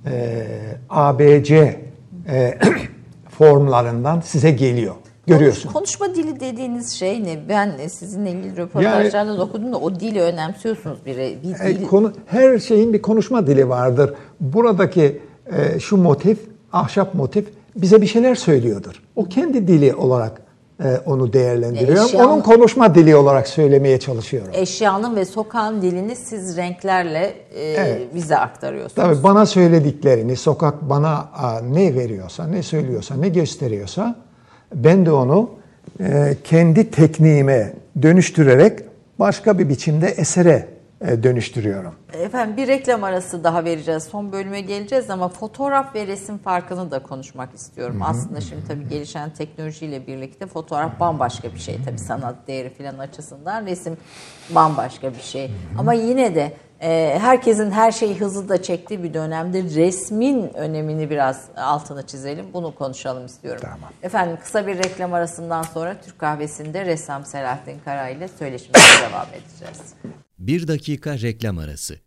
e, 0.05 0.47
ABC 0.89 1.81
e, 2.29 2.59
formlarından 3.29 4.21
size 4.21 4.51
geliyor. 4.51 4.95
Görüyorsun. 5.27 5.69
Konuşma 5.71 6.15
dili 6.15 6.39
dediğiniz 6.39 6.91
şey 6.93 7.23
ne? 7.23 7.49
Ben 7.49 7.71
sizinle 7.87 8.31
ilgili 8.31 8.57
röportajlarda 8.57 9.37
da 9.37 9.41
okudum 9.43 9.73
da 9.73 9.77
o 9.77 9.95
dili 9.99 10.21
önemsiyorsunuz 10.21 10.97
bir, 11.05 11.17
bir 11.17 11.65
E, 11.65 11.79
dil. 11.79 11.87
konu, 11.87 12.13
her 12.25 12.59
şeyin 12.59 12.93
bir 12.93 13.01
konuşma 13.01 13.47
dili 13.47 13.69
vardır. 13.69 14.13
Buradaki 14.39 15.21
e, 15.75 15.79
şu 15.79 15.97
motif, 15.97 16.39
ahşap 16.73 17.13
motif 17.13 17.47
bize 17.75 18.01
bir 18.01 18.07
şeyler 18.07 18.35
söylüyordur. 18.35 19.03
O 19.15 19.25
kendi 19.25 19.67
dili 19.67 19.95
olarak 19.95 20.41
e, 20.83 20.97
onu 21.05 21.33
değerlendiriyor. 21.33 22.05
Eşya- 22.09 22.25
Onun 22.25 22.41
konuşma 22.41 22.95
dili 22.95 23.15
olarak 23.15 23.47
söylemeye 23.47 23.99
çalışıyorum. 23.99 24.51
Eşyanın 24.53 25.15
ve 25.15 25.25
sokağın 25.25 25.81
dilini 25.81 26.15
siz 26.15 26.57
renklerle 26.57 27.33
e, 27.55 27.61
Evet. 27.63 28.15
bize 28.15 28.37
aktarıyorsunuz. 28.37 28.95
Tabii 28.95 29.23
bana 29.23 29.45
söylediklerini, 29.45 30.35
sokak 30.35 30.89
bana 30.89 31.09
a, 31.33 31.59
ne 31.61 31.95
veriyorsa, 31.95 32.47
ne 32.47 32.63
söylüyorsa, 32.63 33.15
ne 33.15 33.29
gösteriyorsa 33.29 34.15
ben 34.75 35.05
de 35.05 35.11
onu 35.11 35.49
e, 35.99 36.37
kendi 36.43 36.91
tekniğime 36.91 37.73
dönüştürerek 38.01 38.79
başka 39.19 39.59
bir 39.59 39.69
biçimde 39.69 40.07
esere 40.07 40.67
e, 41.01 41.23
dönüştürüyorum. 41.23 41.95
Efendim 42.13 42.57
bir 42.57 42.67
reklam 42.67 43.03
arası 43.03 43.43
daha 43.43 43.65
vereceğiz. 43.65 44.03
Son 44.03 44.31
bölüme 44.31 44.61
geleceğiz 44.61 45.09
ama 45.09 45.29
fotoğraf 45.29 45.95
ve 45.95 46.07
resim 46.07 46.37
farkını 46.37 46.91
da 46.91 46.99
konuşmak 46.99 47.55
istiyorum. 47.55 47.99
Aslında 48.01 48.41
şimdi 48.41 48.67
tabii 48.67 48.89
gelişen 48.89 49.29
teknolojiyle 49.29 50.07
birlikte 50.07 50.47
fotoğraf 50.47 50.99
bambaşka 50.99 51.53
bir 51.53 51.59
şey. 51.59 51.77
Tabii 51.85 51.99
sanat 51.99 52.35
değeri 52.47 52.69
falan 52.69 52.97
açısından 52.97 53.65
resim 53.65 53.97
bambaşka 54.49 55.13
bir 55.13 55.21
şey. 55.21 55.51
Ama 55.77 55.93
yine 55.93 56.35
de 56.35 56.53
herkesin 57.19 57.71
her 57.71 57.91
şeyi 57.91 58.19
hızlı 58.19 58.49
da 58.49 58.61
çektiği 58.61 59.03
bir 59.03 59.13
dönemde 59.13 59.63
resmin 59.63 60.53
önemini 60.53 61.09
biraz 61.09 61.45
altını 61.57 62.07
çizelim. 62.07 62.45
Bunu 62.53 62.75
konuşalım 62.75 63.25
istiyorum. 63.25 63.61
Tamam. 63.63 63.89
Efendim 64.03 64.37
kısa 64.43 64.67
bir 64.67 64.77
reklam 64.77 65.13
arasından 65.13 65.63
sonra 65.63 65.95
Türk 66.05 66.19
kahvesinde 66.19 66.85
ressam 66.85 67.25
Selahattin 67.25 67.79
Kara 67.85 68.09
ile 68.09 68.27
söyleşimize 68.27 68.79
devam 69.09 69.27
edeceğiz. 69.27 69.93
Bir 70.39 70.67
dakika 70.67 71.13
reklam 71.13 71.57
arası. 71.57 72.06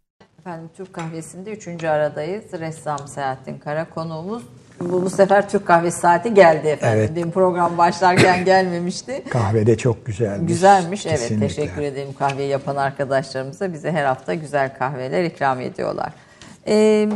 Efendim 0.41 0.69
Türk 0.77 0.93
kahvesinde 0.93 1.51
üçüncü 1.51 1.87
aradayız. 1.87 2.43
Ressam 2.53 3.07
Selahattin 3.07 3.57
Kara 3.57 3.89
konuğumuz. 3.89 4.43
Bu, 4.79 5.03
bu 5.03 5.09
sefer 5.09 5.49
Türk 5.49 5.67
kahvesi 5.67 5.99
saati 5.99 6.33
geldi 6.33 6.67
efendim. 6.67 6.99
Evet. 6.99 7.11
Dün 7.15 7.31
program 7.31 7.77
başlarken 7.77 8.45
gelmemişti. 8.45 9.23
Kahve 9.29 9.65
de 9.65 9.77
çok 9.77 10.05
güzelmiş. 10.05 10.47
Güzelmiş 10.47 11.05
evet 11.05 11.19
Kesinlikle. 11.19 11.47
teşekkür 11.47 11.81
ederim 11.81 12.13
kahveyi 12.19 12.49
yapan 12.49 12.75
arkadaşlarımıza 12.75 13.73
bize 13.73 13.91
her 13.91 14.05
hafta 14.05 14.33
güzel 14.33 14.77
kahveler 14.77 15.23
ikram 15.23 15.61
ediyorlar. 15.61 16.13
Ee, 16.67 17.09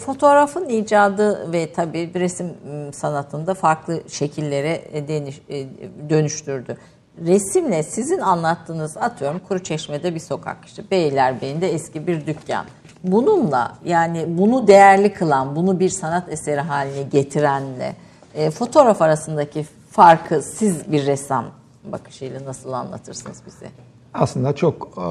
fotoğrafın 0.00 0.68
icadı 0.68 1.52
ve 1.52 1.72
tabii 1.72 2.10
resim 2.14 2.46
ım, 2.46 2.92
sanatında 2.92 3.54
farklı 3.54 4.02
şekillere 4.08 4.82
e, 4.92 4.98
e, 4.98 5.66
dönüştürdü. 6.10 6.76
Resimle 7.18 7.82
sizin 7.82 8.18
anlattığınız 8.18 8.96
atıyorum 8.96 9.40
Kuruçeşme'de 9.48 10.14
bir 10.14 10.20
sokak 10.20 10.64
işte 10.64 10.82
Beylerbeyi'nde 10.90 11.72
eski 11.72 12.06
bir 12.06 12.26
dükkan. 12.26 12.66
Bununla 13.04 13.78
yani 13.84 14.24
bunu 14.28 14.66
değerli 14.66 15.12
kılan, 15.12 15.56
bunu 15.56 15.80
bir 15.80 15.88
sanat 15.88 16.28
eseri 16.28 16.60
haline 16.60 17.02
getirenle 17.02 17.96
e, 18.34 18.50
fotoğraf 18.50 19.02
arasındaki 19.02 19.66
farkı 19.90 20.42
siz 20.42 20.92
bir 20.92 21.06
ressam 21.06 21.44
bakışıyla 21.84 22.44
nasıl 22.44 22.72
anlatırsınız 22.72 23.42
bize? 23.46 23.66
Aslında 24.14 24.54
çok 24.54 24.98
e, 24.98 25.04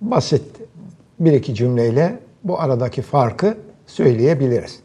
basit 0.00 0.44
bir 1.20 1.32
iki 1.32 1.54
cümleyle 1.54 2.18
bu 2.44 2.60
aradaki 2.60 3.02
farkı 3.02 3.58
söyleyebiliriz. 3.86 4.80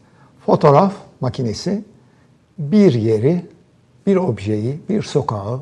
Fotoğraf 0.46 0.92
makinesi 1.20 1.84
bir 2.58 2.92
yeri, 2.92 3.46
bir 4.06 4.16
objeyi, 4.16 4.80
bir 4.88 5.02
sokağı, 5.02 5.60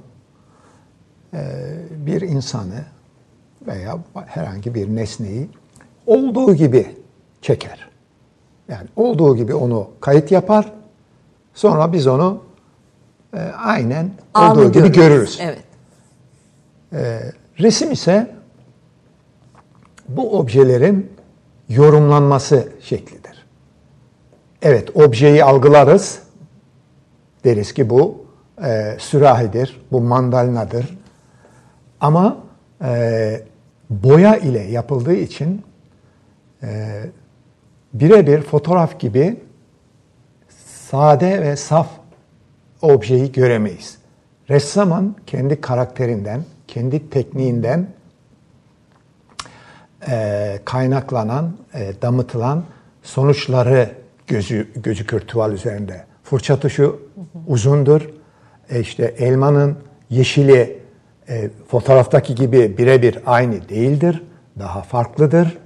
bir 1.90 2.20
insanı 2.20 2.84
veya 3.66 3.98
herhangi 4.26 4.74
bir 4.74 4.96
nesneyi 4.96 5.48
olduğu 6.06 6.54
gibi 6.54 6.96
çeker. 7.42 7.88
Yani 8.68 8.88
olduğu 8.96 9.36
gibi 9.36 9.54
onu 9.54 9.90
kayıt 10.00 10.30
yapar. 10.30 10.72
Sonra 11.54 11.92
biz 11.92 12.06
onu 12.06 12.42
e, 13.34 13.38
aynen 13.40 14.10
olduğu 14.34 14.60
Anı 14.62 14.72
gibi 14.72 14.92
görürüz. 14.92 15.40
Evet. 15.42 15.58
Resim 17.58 17.92
ise 17.92 18.34
bu 20.08 20.38
objelerin 20.38 21.12
yorumlanması 21.68 22.68
şeklidir. 22.80 23.46
Evet, 24.62 24.96
objeyi 24.96 25.44
algılarız. 25.44 26.18
Deriz 27.44 27.74
ki 27.74 27.90
bu 27.90 28.24
e, 28.64 28.96
sürahidir, 28.98 29.80
bu 29.92 30.00
mandalinadır. 30.00 31.01
Ama 32.02 32.36
e, 32.84 33.42
boya 33.90 34.36
ile 34.36 34.60
yapıldığı 34.60 35.14
için 35.14 35.62
e, 36.62 37.00
birebir 37.92 38.42
fotoğraf 38.42 39.00
gibi 39.00 39.40
sade 40.66 41.42
ve 41.42 41.56
saf 41.56 41.88
objeyi 42.82 43.32
göremeyiz. 43.32 43.98
Ressamın 44.50 45.16
kendi 45.26 45.60
karakterinden, 45.60 46.44
kendi 46.68 47.10
tekniğinden 47.10 47.86
e, 50.08 50.58
kaynaklanan, 50.64 51.56
e, 51.74 51.92
damıtılan 52.02 52.64
sonuçları 53.02 53.90
gözü, 54.26 54.68
gözükür 54.76 55.20
tuval 55.20 55.52
üzerinde. 55.52 56.04
Fırça 56.22 56.60
tuşu 56.60 57.02
uzundur. 57.46 58.10
E, 58.70 58.80
işte 58.80 59.04
elmanın 59.04 59.78
yeşili 60.10 60.81
e, 61.28 61.50
fotoğraftaki 61.68 62.34
gibi 62.34 62.78
birebir 62.78 63.18
aynı 63.26 63.68
değildir. 63.68 64.22
Daha 64.58 64.82
farklıdır. 64.82 65.58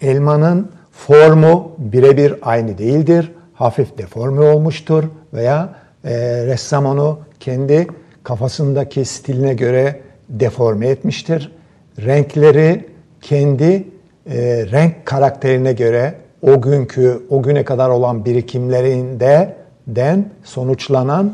Elmanın 0.00 0.70
formu 0.92 1.72
birebir 1.78 2.34
aynı 2.42 2.78
değildir. 2.78 3.32
Hafif 3.54 3.98
deforme 3.98 4.40
olmuştur 4.40 5.04
veya 5.34 5.74
e, 6.04 6.46
ressam 6.46 6.86
onu 6.86 7.18
kendi 7.40 7.86
kafasındaki 8.22 9.04
stiline 9.04 9.54
göre 9.54 10.00
deforme 10.28 10.88
etmiştir. 10.88 11.52
Renkleri 11.98 12.86
kendi 13.20 13.84
e, 14.30 14.66
renk 14.72 15.06
karakterine 15.06 15.72
göre 15.72 16.14
o 16.42 16.60
günkü, 16.62 17.22
o 17.30 17.42
güne 17.42 17.64
kadar 17.64 17.88
olan 17.90 18.24
birikimlerinde 18.24 19.56
den 19.86 20.30
sonuçlanan 20.44 21.32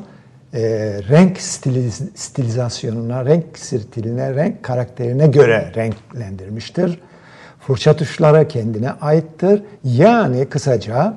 e, 0.54 0.60
renk 1.08 1.40
stiliz, 1.40 2.02
stilizasyonuna, 2.14 3.24
renk 3.24 3.58
stiline, 3.58 4.34
renk 4.34 4.62
karakterine 4.62 5.26
göre 5.26 5.72
renklendirmiştir. 5.76 7.00
Fırça 7.60 7.96
tuşları 7.96 8.48
kendine 8.48 8.90
aittir. 8.90 9.62
Yani 9.84 10.46
kısaca 10.46 11.14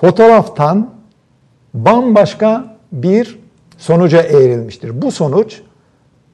fotoğraftan 0.00 0.94
bambaşka 1.74 2.76
bir 2.92 3.38
sonuca 3.78 4.22
eğrilmiştir. 4.22 5.02
Bu 5.02 5.12
sonuç 5.12 5.60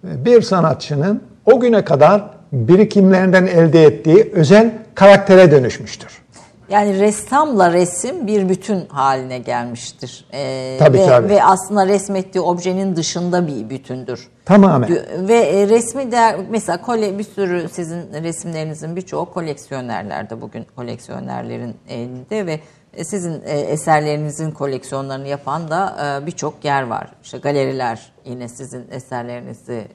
bir 0.05 0.43
sanatçının 0.43 1.23
o 1.47 1.61
güne 1.61 1.85
kadar 1.85 2.31
birikimlerinden 2.53 3.47
elde 3.47 3.85
ettiği 3.85 4.31
özel 4.35 4.73
karaktere 4.95 5.51
dönüşmüştür. 5.51 6.24
Yani 6.69 7.01
ressamla 7.01 7.73
resim 7.73 8.27
bir 8.27 8.49
bütün 8.49 8.87
haline 8.87 9.39
gelmiştir. 9.39 10.25
Ee, 10.33 10.77
Tabii, 10.79 10.99
ve, 10.99 11.07
tabii. 11.07 11.29
ve 11.29 11.45
aslında 11.45 11.87
resmettiği 11.87 12.43
objenin 12.43 12.97
dışında 12.97 13.47
bir 13.47 13.71
bütündür. 13.71 14.29
Tamamen. 14.45 14.91
Ve 15.29 15.35
e, 15.35 15.69
resmi 15.69 16.13
değer 16.13 16.37
mesela 16.51 16.81
kole 16.81 17.19
bir 17.19 17.25
sürü 17.25 17.69
sizin 17.69 18.13
resimlerinizin 18.23 18.97
birçoğu 18.97 19.33
koleksiyonerlerde 19.33 20.41
bugün 20.41 20.67
koleksiyonerlerin 20.77 21.77
elinde 21.89 22.47
ve 22.47 22.61
sizin 23.05 23.43
e, 23.45 23.61
eserlerinizin 23.61 24.51
koleksiyonlarını 24.51 25.29
yapan 25.29 25.71
da 25.71 25.97
e, 26.23 26.27
birçok 26.27 26.65
yer 26.65 26.83
var. 26.83 27.11
İşte 27.23 27.39
galeriler 27.39 28.13
yine 28.25 28.49
sizin 28.49 28.87
eserlerinizi 28.91 29.89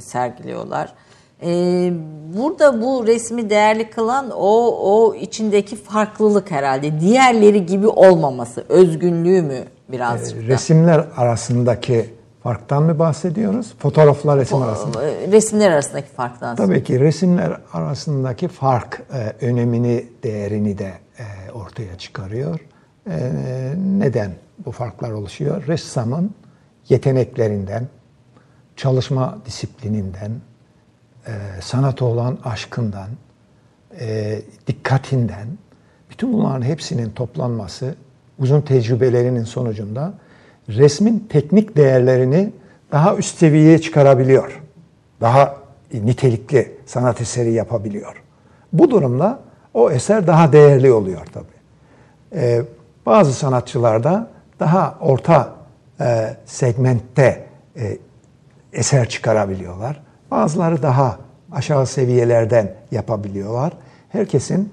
sergiliyorlar. 0.00 0.92
E, 1.42 1.92
burada 2.36 2.82
bu 2.82 3.06
resmi 3.06 3.50
değerli 3.50 3.90
kılan 3.90 4.30
o 4.30 4.66
o 4.80 5.14
içindeki 5.14 5.76
farklılık 5.76 6.50
herhalde. 6.50 7.00
Diğerleri 7.00 7.66
gibi 7.66 7.86
olmaması, 7.88 8.64
özgünlüğü 8.68 9.42
mü 9.42 9.58
birazcık 9.88 10.42
da? 10.42 10.46
Resimler 10.46 11.04
arasındaki 11.16 12.10
farktan 12.42 12.82
mı 12.82 12.98
bahsediyoruz? 12.98 13.74
Fotoğrafla 13.78 14.36
resim 14.36 14.62
arasında. 14.62 15.02
E, 15.10 15.32
Resimler 15.32 15.70
arasındaki 15.70 16.08
farktan. 16.08 16.56
Tabii 16.56 16.84
ki 16.84 17.00
resimler 17.00 17.60
arasındaki 17.72 18.48
fark 18.48 19.02
e, 19.12 19.46
önemini, 19.46 20.06
değerini 20.22 20.78
de 20.78 20.92
e, 21.18 21.52
ortaya 21.52 21.98
çıkarıyor. 21.98 22.60
E, 23.10 23.32
neden 23.98 24.30
bu 24.66 24.72
farklar 24.72 25.10
oluşuyor? 25.10 25.66
Ressamın 25.66 26.30
yeteneklerinden, 26.88 27.88
çalışma 28.76 29.38
disiplininden, 29.46 30.32
e, 31.26 31.32
sanata 31.60 32.04
olan 32.04 32.38
aşkından, 32.44 33.08
e, 34.00 34.38
dikkatinden, 34.66 35.46
bütün 36.10 36.32
bunların 36.32 36.62
hepsinin 36.62 37.10
toplanması, 37.10 37.94
uzun 38.38 38.60
tecrübelerinin 38.60 39.44
sonucunda 39.44 40.14
resmin 40.68 41.26
teknik 41.28 41.76
değerlerini 41.76 42.52
daha 42.92 43.16
üst 43.16 43.38
seviyeye 43.38 43.78
çıkarabiliyor. 43.78 44.62
Daha 45.20 45.56
nitelikli 45.92 46.76
sanat 46.86 47.20
eseri 47.20 47.52
yapabiliyor. 47.52 48.22
Bu 48.72 48.90
durumda 48.90 49.40
o 49.74 49.90
eser 49.90 50.26
daha 50.26 50.52
değerli 50.52 50.92
oluyor 50.92 51.26
tabii. 51.32 51.46
Ee, 52.34 52.62
bazı 53.06 53.32
sanatçılarda 53.32 54.30
daha 54.60 54.98
orta 55.00 55.54
e, 56.00 56.36
segmentte 56.44 57.46
e, 57.76 57.98
eser 58.72 59.08
çıkarabiliyorlar. 59.08 60.05
Bazıları 60.30 60.82
daha 60.82 61.18
aşağı 61.52 61.86
seviyelerden 61.86 62.72
yapabiliyorlar. 62.90 63.72
Herkesin 64.08 64.72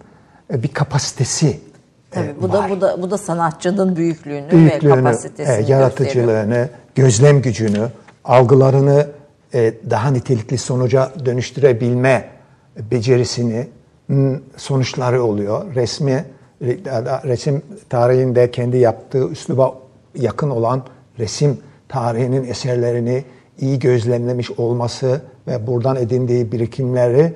e, 0.54 0.64
bir 0.64 0.68
kapasitesi 0.68 1.47
e, 1.47 1.60
Tabii 2.12 2.36
bu 2.41 2.49
var. 2.49 2.70
da 2.70 2.76
bu 2.76 2.82
da 2.82 3.01
bu 3.01 3.12
da 3.12 3.18
sanatçının 3.18 3.95
büyüklüğünü, 3.95 4.47
ve 4.47 4.51
Büyüklüğünü, 4.51 4.95
kapasitesini 4.95 5.54
e, 5.54 5.58
gösteriyor. 5.58 5.80
yaratıcılığını, 5.80 6.70
gözlem 6.95 7.41
gücünü, 7.41 7.88
algılarını 8.26 9.08
e, 9.54 9.74
daha 9.89 10.12
nitelikli 10.12 10.58
sonuca 10.58 11.12
dönüştürebilme 11.26 12.30
becerisini 12.91 13.68
sonuçları 14.58 15.24
oluyor. 15.24 15.76
Resmi 15.76 16.26
re- 16.62 17.28
resim 17.28 17.62
tarihinde 17.89 18.51
kendi 18.51 18.78
yaptığı 18.78 19.28
üsluba 19.30 19.74
yakın 20.16 20.49
olan 20.49 20.84
resim 21.20 21.58
tarihinin 21.89 22.43
eserlerini 22.43 23.24
iyi 23.60 23.80
gözlemlemiş 23.80 24.51
olması 24.51 25.22
ve 25.48 25.68
buradan 25.68 25.96
edindiği 25.96 26.52
birikimleri 26.52 27.34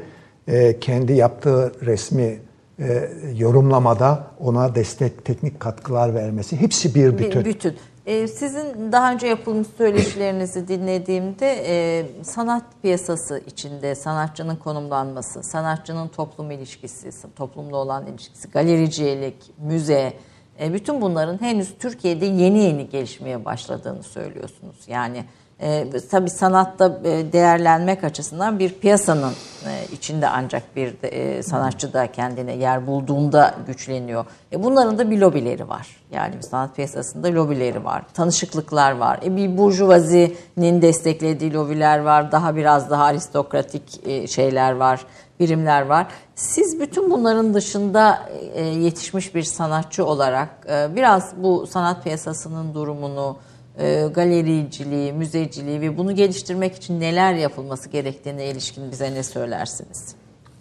e, 0.47 0.79
kendi 0.79 1.13
yaptığı 1.13 1.71
resmi 1.85 2.39
e, 2.79 3.09
yorumlamada 3.37 4.23
ona 4.39 4.75
destek, 4.75 5.25
teknik 5.25 5.59
katkılar 5.59 6.15
vermesi 6.15 6.61
hepsi 6.61 6.95
bir 6.95 7.17
Bir 7.17 7.25
bütün. 7.25 7.45
bütün. 7.45 7.75
Ee, 8.07 8.27
sizin 8.27 8.91
daha 8.91 9.13
önce 9.13 9.27
yapılmış 9.27 9.67
söyleşilerinizi 9.77 10.67
dinlediğimde 10.67 11.63
e, 11.67 12.05
sanat 12.23 12.63
piyasası 12.81 13.41
içinde 13.47 13.95
sanatçının 13.95 14.55
konumlanması, 14.55 15.43
sanatçının 15.43 16.07
toplum 16.07 16.51
ilişkisi, 16.51 17.09
toplumla 17.35 17.77
olan 17.77 18.07
ilişkisi, 18.07 18.49
galericilik, 18.51 19.35
müze, 19.57 20.13
e, 20.59 20.73
bütün 20.73 21.01
bunların 21.01 21.41
henüz 21.41 21.73
Türkiye'de 21.79 22.25
yeni 22.25 22.59
yeni 22.59 22.89
gelişmeye 22.89 23.45
başladığını 23.45 24.03
söylüyorsunuz. 24.03 24.77
Yani 24.87 25.25
e, 25.61 25.87
tabii 26.11 26.29
sanatta 26.29 26.99
e, 27.03 27.33
değerlenmek 27.33 28.03
açısından 28.03 28.59
bir 28.59 28.73
piyasanın 28.73 29.33
e, 29.65 29.93
içinde 29.93 30.27
ancak 30.27 30.75
bir 30.75 30.95
e, 31.03 31.43
sanatçı 31.43 31.93
da 31.93 32.11
kendine 32.11 32.55
yer 32.55 32.87
bulduğunda 32.87 33.55
güçleniyor. 33.67 34.25
E, 34.51 34.63
bunların 34.63 34.97
da 34.97 35.11
bir 35.11 35.17
lobileri 35.17 35.69
var. 35.69 35.87
Yani 36.11 36.43
sanat 36.43 36.75
piyasasında 36.75 37.27
lobileri 37.27 37.85
var. 37.85 38.03
Tanışıklıklar 38.13 38.91
var. 38.91 39.19
E, 39.25 39.35
bir 39.35 39.57
burjuvazinin 39.57 40.81
desteklediği 40.81 41.53
lobiler 41.53 41.99
var. 41.99 42.31
Daha 42.31 42.55
biraz 42.55 42.89
daha 42.89 43.03
aristokratik 43.03 44.07
e, 44.07 44.27
şeyler 44.27 44.71
var. 44.71 45.05
Birimler 45.39 45.81
var. 45.81 46.07
Siz 46.35 46.79
bütün 46.79 47.11
bunların 47.11 47.53
dışında 47.53 48.29
e, 48.53 48.63
yetişmiş 48.63 49.35
bir 49.35 49.43
sanatçı 49.43 50.05
olarak 50.05 50.49
e, 50.69 50.95
biraz 50.95 51.33
bu 51.37 51.67
sanat 51.67 52.03
piyasasının 52.03 52.73
durumunu, 52.73 53.37
e, 53.79 54.07
galericiliği, 54.13 55.13
müzeciliği 55.13 55.81
ve 55.81 55.97
bunu 55.97 56.15
geliştirmek 56.15 56.75
için 56.75 56.99
neler 56.99 57.33
yapılması 57.33 57.89
gerektiğine 57.89 58.45
ilişkin 58.45 58.91
bize 58.91 59.13
ne 59.13 59.23
söylersiniz? 59.23 60.05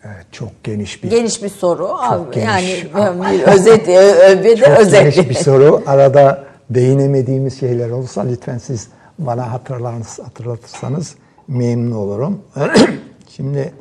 Evet, 0.04 0.26
çok 0.32 0.64
geniş 0.64 1.04
bir 1.04 1.10
Geniş 1.10 1.42
bir 1.42 1.48
soru. 1.48 1.88
Abi, 1.88 2.34
geniş. 2.34 2.46
yani 2.46 2.84
bir 3.32 3.42
özet, 3.42 3.88
ö- 3.88 4.38
bir 4.38 4.44
de 4.44 4.56
çok 4.56 4.68
özet. 4.68 5.14
geniş 5.14 5.28
bir 5.30 5.34
soru. 5.34 5.82
Arada 5.86 6.44
değinemediğimiz 6.70 7.60
şeyler 7.60 7.90
olsa 7.90 8.22
lütfen 8.22 8.58
siz 8.58 8.88
bana 9.18 9.52
hatırlatırsanız 9.52 11.14
memnun 11.48 11.92
olurum. 11.92 12.42
Şimdi 13.36 13.72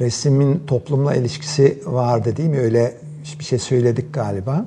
resimin 0.00 0.62
toplumla 0.66 1.14
ilişkisi 1.14 1.78
var 1.86 2.24
dediğim 2.24 2.54
öyle 2.54 2.94
bir 3.38 3.44
şey 3.44 3.58
söyledik 3.58 4.14
galiba. 4.14 4.64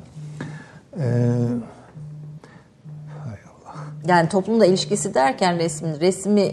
Ee, 0.99 1.01
Yani 4.08 4.30
toplumla 4.30 4.66
ilişkisi 4.66 5.14
derken 5.14 5.60
resmin 5.60 5.99
resmi 5.99 6.51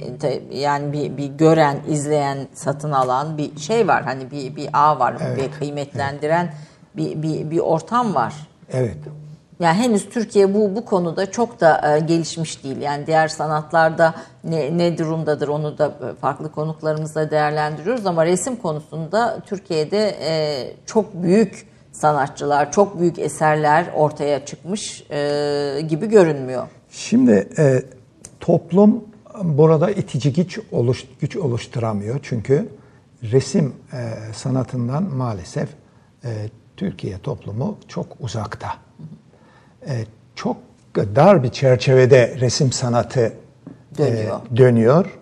yani 0.53 0.93
bir, 0.93 1.17
bir 1.17 1.27
gören, 1.27 1.77
izleyen, 1.89 2.39
satın 2.55 2.93
alan 2.93 3.39
bir 3.39 3.57
şey 3.61 3.89
var. 3.89 4.03
Hani 4.05 4.31
bir 4.31 4.57
bir 4.57 4.69
ağ 4.73 4.99
var, 4.99 5.15
bir 5.37 5.59
kıymetlendiren 5.59 6.55
bir, 6.97 7.23
bir 7.23 7.51
bir 7.51 7.59
ortam 7.59 8.15
var. 8.15 8.35
evet. 8.73 8.97
Yani 9.61 9.79
henüz 9.79 10.09
Türkiye 10.09 10.55
bu 10.55 10.77
bu 10.77 10.85
konuda 10.85 11.31
çok 11.31 11.61
da 11.61 11.97
e, 11.97 12.01
gelişmiş 12.01 12.65
değil. 12.65 12.81
Yani 12.81 13.07
diğer 13.07 13.29
sanatlarda 13.29 14.15
ne, 14.45 14.79
ne 14.79 14.99
durumdadır 14.99 15.49
onu 15.49 15.79
da 15.79 15.87
e, 15.87 16.15
farklı 16.21 16.53
konuklarımızla 16.53 17.31
değerlendiriyoruz 17.31 18.07
ama 18.07 18.27
resim 18.27 18.57
konusunda 18.57 19.39
Türkiye'de 19.47 20.17
e, 20.21 20.33
çok 20.87 21.15
büyük 21.15 21.67
sanatçılar, 21.93 22.73
çok 22.73 23.01
büyük 23.01 23.19
eserler 23.19 23.87
ortaya 23.95 24.45
çıkmış 24.45 25.05
e, 25.11 25.81
gibi 25.89 26.07
görünmüyor. 26.07 26.69
Şimdi 26.91 27.49
e, 27.59 27.83
toplum 28.41 29.05
burada 29.45 29.91
itici 29.91 30.33
güç, 30.33 30.61
oluş, 30.73 31.05
güç 31.21 31.37
oluşturamıyor. 31.37 32.21
Çünkü 32.23 32.69
resim 33.23 33.73
e, 33.93 34.33
sanatından 34.35 35.03
maalesef 35.03 35.69
e, 36.25 36.29
Türkiye 36.77 37.19
toplumu 37.19 37.79
çok 37.89 38.07
uzakta. 38.21 38.69
E, 39.87 40.05
çok 40.35 40.57
dar 40.97 41.43
bir 41.43 41.49
çerçevede 41.49 42.37
resim 42.41 42.73
sanatı 42.73 43.21
e, 43.21 43.33
Dönüyor. 43.99 44.41
dönüyor. 44.57 45.19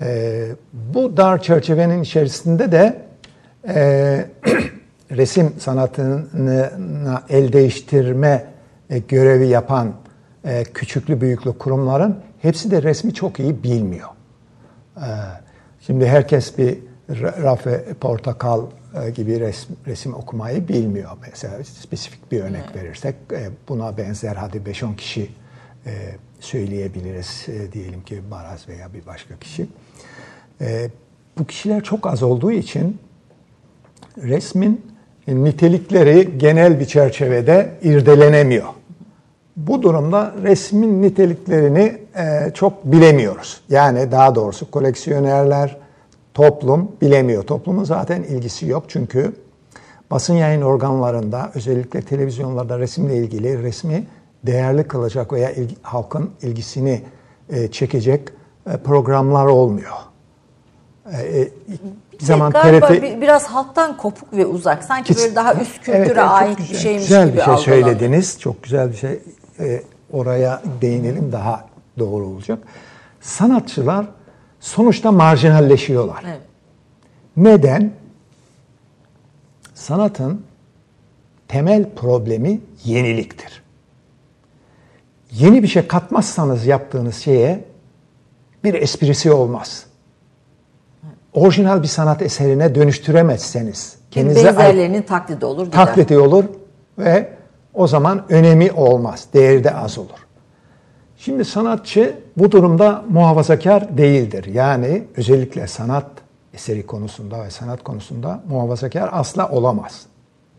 E, 0.00 0.46
bu 0.72 1.16
dar 1.16 1.42
çerçevenin 1.42 2.02
içerisinde 2.02 2.72
de 2.72 3.02
e, 3.68 4.26
resim 5.10 5.52
sanatına 5.58 7.22
el 7.28 7.52
değiştirme 7.52 8.44
e, 8.90 8.98
görevi 8.98 9.46
yapan 9.46 9.92
e, 10.44 10.64
küçüklü 10.64 11.20
büyüklü 11.20 11.58
kurumların 11.58 12.16
hepsi 12.42 12.70
de 12.70 12.82
resmi 12.82 13.14
çok 13.14 13.40
iyi 13.40 13.62
bilmiyor. 13.62 14.08
E, 14.96 15.08
şimdi 15.80 16.06
herkes 16.06 16.58
bir 16.58 16.78
Ra- 17.10 17.42
Rafe 17.42 17.84
Portakal 18.00 18.62
e, 19.04 19.10
gibi 19.10 19.40
resim, 19.40 19.76
resim 19.86 20.14
okumayı 20.14 20.68
bilmiyor. 20.68 21.10
Mesela 21.30 21.64
spesifik 21.64 22.32
bir 22.32 22.40
örnek 22.40 22.76
verirsek 22.76 23.14
buna 23.68 23.96
benzer 23.96 24.36
hadi 24.36 24.56
5-10 24.56 24.96
kişi 24.96 25.30
söyleyebiliriz. 26.40 27.46
Diyelim 27.72 28.02
ki 28.02 28.20
Baraz 28.30 28.68
veya 28.68 28.92
bir 28.94 29.06
başka 29.06 29.36
kişi. 29.36 29.66
Bu 31.38 31.46
kişiler 31.46 31.82
çok 31.82 32.06
az 32.06 32.22
olduğu 32.22 32.52
için 32.52 32.98
resmin 34.18 34.86
nitelikleri 35.28 36.38
genel 36.38 36.80
bir 36.80 36.84
çerçevede 36.84 37.72
irdelenemiyor. 37.82 38.68
Bu 39.56 39.82
durumda 39.82 40.32
resmin 40.42 41.02
niteliklerini 41.02 41.98
e, 42.16 42.50
çok 42.54 42.84
bilemiyoruz. 42.84 43.60
Yani 43.68 44.12
daha 44.12 44.34
doğrusu 44.34 44.70
koleksiyonerler, 44.70 45.76
toplum 46.34 46.92
bilemiyor. 47.02 47.42
Toplumun 47.42 47.84
zaten 47.84 48.22
ilgisi 48.22 48.66
yok 48.66 48.84
çünkü 48.88 49.32
basın 50.10 50.34
yayın 50.34 50.62
organlarında 50.62 51.50
özellikle 51.54 52.02
televizyonlarda 52.02 52.78
resimle 52.78 53.16
ilgili 53.16 53.62
resmi 53.62 54.06
değerli 54.46 54.84
kılacak 54.84 55.32
veya 55.32 55.52
ilgi- 55.52 55.76
halkın 55.82 56.30
ilgisini 56.42 57.02
e, 57.50 57.68
çekecek 57.70 58.28
e, 58.72 58.76
programlar 58.76 59.46
olmuyor. 59.46 59.92
E, 61.12 61.40
e, 61.40 61.48
bir 62.20 62.24
zaman 62.24 62.52
Galiba 62.52 62.86
TRT 62.86 63.02
bir- 63.02 63.20
biraz 63.20 63.44
halktan 63.46 63.96
kopuk 63.96 64.32
ve 64.32 64.46
uzak. 64.46 64.84
Sanki 64.84 65.14
Kes- 65.14 65.22
böyle 65.24 65.34
daha 65.34 65.54
üst 65.54 65.76
kültüre 65.80 65.96
Evet, 65.96 66.18
ait 66.18 66.58
güzel, 66.58 66.72
bir 66.74 66.78
şeymiş 66.78 67.02
güzel 67.02 67.26
gibi 67.28 67.36
bir 67.36 67.42
şey 67.42 67.54
algılanıyor. 67.54 67.84
söylediniz. 67.84 68.40
Çok 68.40 68.62
güzel 68.62 68.90
bir 68.92 68.96
şey. 68.96 69.20
Ee, 69.60 69.82
oraya 70.12 70.62
değinelim 70.80 71.32
daha 71.32 71.68
doğru 71.98 72.24
olacak. 72.26 72.58
Sanatçılar 73.20 74.06
sonuçta 74.60 75.12
marjinalleşiyorlar. 75.12 76.22
Evet. 76.26 76.40
Neden? 77.36 77.92
Sanatın 79.74 80.44
temel 81.48 81.90
problemi 81.96 82.60
yeniliktir. 82.84 83.62
Yeni 85.32 85.62
bir 85.62 85.68
şey 85.68 85.86
katmazsanız 85.86 86.66
yaptığınız 86.66 87.16
şeye 87.16 87.64
bir 88.64 88.74
esprisi 88.74 89.32
olmaz. 89.32 89.86
Orijinal 91.32 91.82
bir 91.82 91.88
sanat 91.88 92.22
eserine 92.22 92.74
dönüştüremezseniz 92.74 93.96
kendinize 94.10 94.46
Benzerlerinin 94.46 95.02
taklidi 95.02 95.44
olur 95.44 95.66
gider. 95.66 95.86
taklidi 95.86 96.18
olur 96.18 96.44
ve 96.98 97.32
o 97.74 97.86
zaman 97.86 98.24
önemi 98.28 98.72
olmaz, 98.72 99.26
değeri 99.34 99.64
de 99.64 99.74
az 99.74 99.98
olur. 99.98 100.26
Şimdi 101.16 101.44
sanatçı 101.44 102.14
bu 102.36 102.52
durumda 102.52 103.04
muhafazakar 103.10 103.98
değildir. 103.98 104.44
Yani 104.44 105.02
özellikle 105.16 105.66
sanat 105.66 106.06
eseri 106.54 106.86
konusunda 106.86 107.44
ve 107.44 107.50
sanat 107.50 107.84
konusunda 107.84 108.42
muhafazakar 108.48 109.08
asla 109.12 109.50
olamaz. 109.50 110.02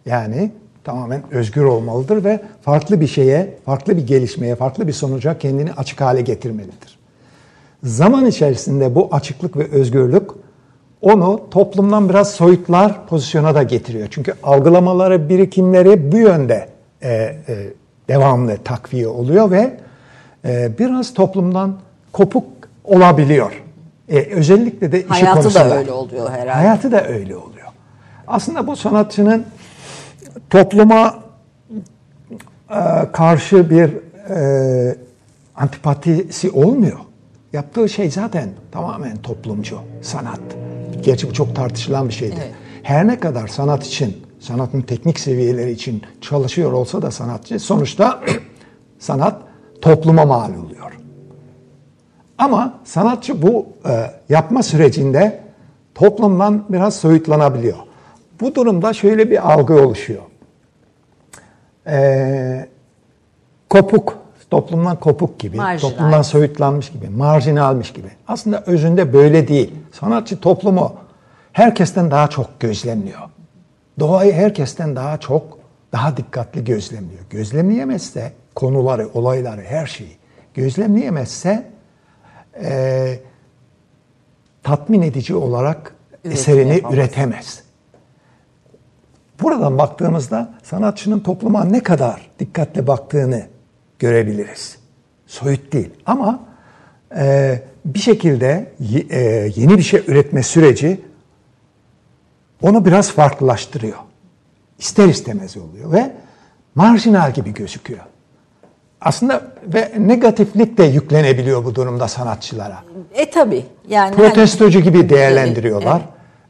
Yani 0.06 0.52
tamamen 0.84 1.24
özgür 1.32 1.64
olmalıdır 1.64 2.24
ve 2.24 2.42
farklı 2.62 3.02
bir 3.02 3.08
şeye, 3.08 3.58
farklı 3.66 3.98
bir 3.98 4.08
gelişmeye, 4.08 4.56
farklı 4.56 4.88
bir 4.88 4.94
sonuca 4.94 5.38
kendini 5.38 5.74
açık 5.74 6.02
hale 6.02 6.22
getirmelidir. 6.22 7.00
Zaman 7.84 8.26
içerisinde 8.26 8.96
bu 8.96 9.10
açıklık 9.12 9.58
ve 9.58 9.72
özgürlük 9.72 10.30
onu 11.02 11.42
toplumdan 11.52 12.10
biraz 12.10 12.32
soyutlar 12.32 13.08
pozisyona 13.08 13.56
da 13.56 13.64
getiriyor. 13.64 14.08
Çünkü 14.12 14.34
algılamaları, 14.44 15.30
birikimleri 15.30 16.12
bu 16.12 16.18
yönde 16.18 16.75
e, 17.06 17.38
e, 17.48 17.74
devamlı 18.08 18.58
takviye 18.58 19.08
oluyor 19.08 19.52
ve 19.52 19.78
e, 20.46 20.72
biraz 20.80 21.14
toplumdan 21.14 21.76
kopuk 22.12 22.46
olabiliyor. 22.84 23.64
E, 24.10 24.20
özellikle 24.20 24.92
de 24.92 25.00
işi 25.00 25.08
Hayatı 25.10 25.42
konusunda. 25.42 25.70
da 25.70 25.78
öyle 25.78 25.92
oluyor 25.92 26.30
herhalde. 26.30 26.52
Hayatı 26.52 26.92
da 26.92 27.08
öyle 27.08 27.36
oluyor. 27.36 27.68
Aslında 28.28 28.68
bu 28.68 28.76
sanatçının 28.76 29.46
topluma 30.50 31.20
e, 32.70 32.82
karşı 33.14 33.70
bir 33.70 33.90
e, 34.30 34.96
antipatisi 35.56 36.52
olmuyor. 36.52 37.00
Yaptığı 37.54 37.90
şey 37.90 38.12
zaten 38.12 38.50
tamamen 38.72 39.18
toplumcu 39.18 39.80
sanat. 40.02 40.40
Gerçi 41.02 41.30
bu 41.30 41.34
çok 41.34 41.56
tartışılan 41.56 42.10
bir 42.10 42.14
şeydir. 42.14 42.38
Evet. 42.38 42.52
Her 42.84 43.08
ne 43.08 43.20
kadar 43.20 43.48
sanat 43.48 43.86
için, 43.86 44.25
sanatın 44.46 44.82
teknik 44.82 45.20
seviyeleri 45.20 45.72
için 45.72 46.02
çalışıyor 46.22 46.72
olsa 46.72 47.02
da 47.02 47.12
sanatçı 47.12 47.60
sonuçta 47.60 48.22
sanat 49.00 49.42
topluma 49.82 50.26
mal 50.26 50.50
oluyor. 50.50 50.98
Ama 52.38 52.80
sanatçı 52.84 53.42
bu 53.42 53.68
e, 53.90 54.12
yapma 54.30 54.64
sürecinde 54.64 55.44
toplumdan 55.96 56.66
biraz 56.70 56.96
soyutlanabiliyor. 56.96 57.78
Bu 58.42 58.56
durumda 58.56 58.94
şöyle 58.94 59.32
bir 59.32 59.54
algı 59.54 59.74
oluşuyor. 59.74 60.22
E, 61.88 62.70
kopuk, 63.70 64.18
toplumdan 64.50 65.00
kopuk 65.00 65.40
gibi, 65.40 65.58
Marjinal. 65.58 65.92
toplumdan 65.92 66.22
soyutlanmış 66.22 66.92
gibi, 66.92 67.10
marjinalmiş 67.10 67.94
gibi. 67.94 68.08
Aslında 68.28 68.64
özünde 68.66 69.14
böyle 69.14 69.48
değil. 69.48 69.76
Sanatçı 69.92 70.40
toplumu 70.40 70.94
herkesten 71.54 72.12
daha 72.12 72.28
çok 72.28 72.60
gözlemliyor. 72.60 73.35
Doğayı 74.00 74.34
herkesten 74.34 74.96
daha 74.96 75.20
çok, 75.20 75.60
daha 75.92 76.18
dikkatli 76.18 76.64
gözlemliyor. 76.64 77.22
Gözlemleyemezse 77.30 78.32
konuları, 78.56 79.10
olayları, 79.14 79.62
her 79.62 79.86
şeyi 79.86 80.18
gözlemleyemezse 80.54 81.68
e, 82.64 83.20
tatmin 84.64 85.02
edici 85.02 85.36
olarak 85.36 85.96
Üretim 86.14 86.32
eserini 86.32 86.76
yapamaz. 86.76 86.98
üretemez. 86.98 87.64
Buradan 89.42 89.78
baktığımızda 89.78 90.54
sanatçının 90.64 91.20
topluma 91.20 91.64
ne 91.64 91.84
kadar 91.84 92.30
dikkatle 92.40 92.88
baktığını 92.88 93.44
görebiliriz. 94.00 94.78
Soyut 95.28 95.74
değil 95.74 95.90
ama 96.06 96.40
e, 97.18 97.60
bir 97.86 98.00
şekilde 98.00 98.72
e, 99.10 99.20
yeni 99.56 99.78
bir 99.78 99.84
şey 99.84 100.04
üretme 100.08 100.44
süreci 100.44 101.02
onu 102.66 102.86
biraz 102.86 103.12
farklılaştırıyor. 103.12 103.98
İster 104.80 105.08
istemez 105.08 105.58
oluyor 105.58 105.92
ve 105.92 106.12
marjinal 106.76 107.34
gibi 107.34 107.54
gözüküyor. 107.54 108.00
Aslında 109.02 109.42
ve 109.64 109.92
negatiflik 109.98 110.78
de 110.78 110.84
yüklenebiliyor 110.84 111.66
bu 111.66 111.76
durumda 111.76 112.08
sanatçılara. 112.08 112.78
E 113.14 113.30
tabi. 113.30 113.66
Yani 113.90 114.16
Protestocu 114.16 114.80
gibi 114.80 115.10
değerlendiriyorlar. 115.10 116.02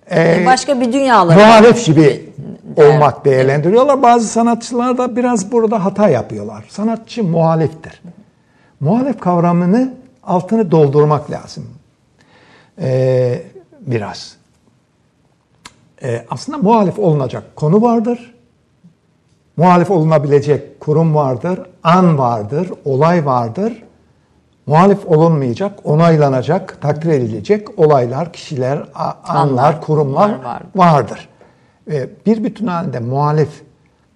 hani, 0.09 0.41
Ee, 0.41 0.45
başka 0.45 0.81
bir 0.81 0.93
dünyaları 0.93 1.39
muhalef 1.39 1.85
gibi 1.85 2.33
olmak 2.77 3.25
değerlendiriyorlar. 3.25 4.03
Bazı 4.03 4.27
sanatçılar 4.27 4.97
da 4.97 5.15
biraz 5.15 5.51
burada 5.51 5.85
hata 5.85 6.09
yapıyorlar. 6.09 6.65
Sanatçı 6.69 7.23
muhaliftir. 7.23 8.01
Muhalif 8.79 9.19
kavramını 9.19 9.93
altını 10.23 10.71
doldurmak 10.71 11.31
lazım. 11.31 11.69
Ee, 12.81 13.43
biraz. 13.81 14.35
Ee, 16.03 16.25
aslında 16.29 16.57
muhalif 16.57 16.99
olunacak 16.99 17.43
konu 17.55 17.81
vardır. 17.81 18.35
Muhalif 19.57 19.91
olunabilecek 19.91 20.79
kurum 20.79 21.15
vardır, 21.15 21.59
an 21.83 22.17
vardır, 22.17 22.71
olay 22.85 23.25
vardır. 23.25 23.83
Muhalif 24.65 25.05
olunmayacak, 25.07 25.79
onaylanacak, 25.83 26.77
takdir 26.81 27.09
edilecek 27.09 27.79
olaylar, 27.79 28.33
kişiler, 28.33 28.83
anlar, 29.27 29.81
kurumlar 29.81 30.31
vardır. 30.75 31.29
Bir 32.25 32.43
bütün 32.43 32.67
halinde 32.67 32.99
muhalif 32.99 33.63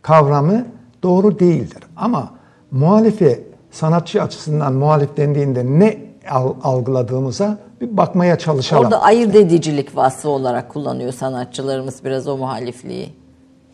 kavramı 0.01 0.65
doğru 1.03 1.39
değildir. 1.39 1.83
Ama 1.97 2.29
muhalifi 2.71 3.43
sanatçı 3.71 4.23
açısından 4.23 4.73
muhalif 4.73 5.17
dendiğinde 5.17 5.65
ne 5.65 5.97
al- 6.29 6.53
algıladığımıza 6.63 7.57
bir 7.81 7.97
bakmaya 7.97 8.37
çalışalım. 8.37 8.83
Orada 8.83 9.01
ayırt 9.01 9.35
edicilik 9.35 9.95
vasfı 9.95 10.29
olarak 10.29 10.69
kullanıyor 10.69 11.13
sanatçılarımız 11.13 12.03
biraz 12.05 12.27
o 12.27 12.37
muhalifliği. 12.37 13.13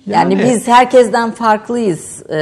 Yani, 0.06 0.34
Yani- 0.34 0.44
biz 0.50 0.68
herkesten 0.68 1.32
farklıyız 1.32 2.24
e, 2.32 2.38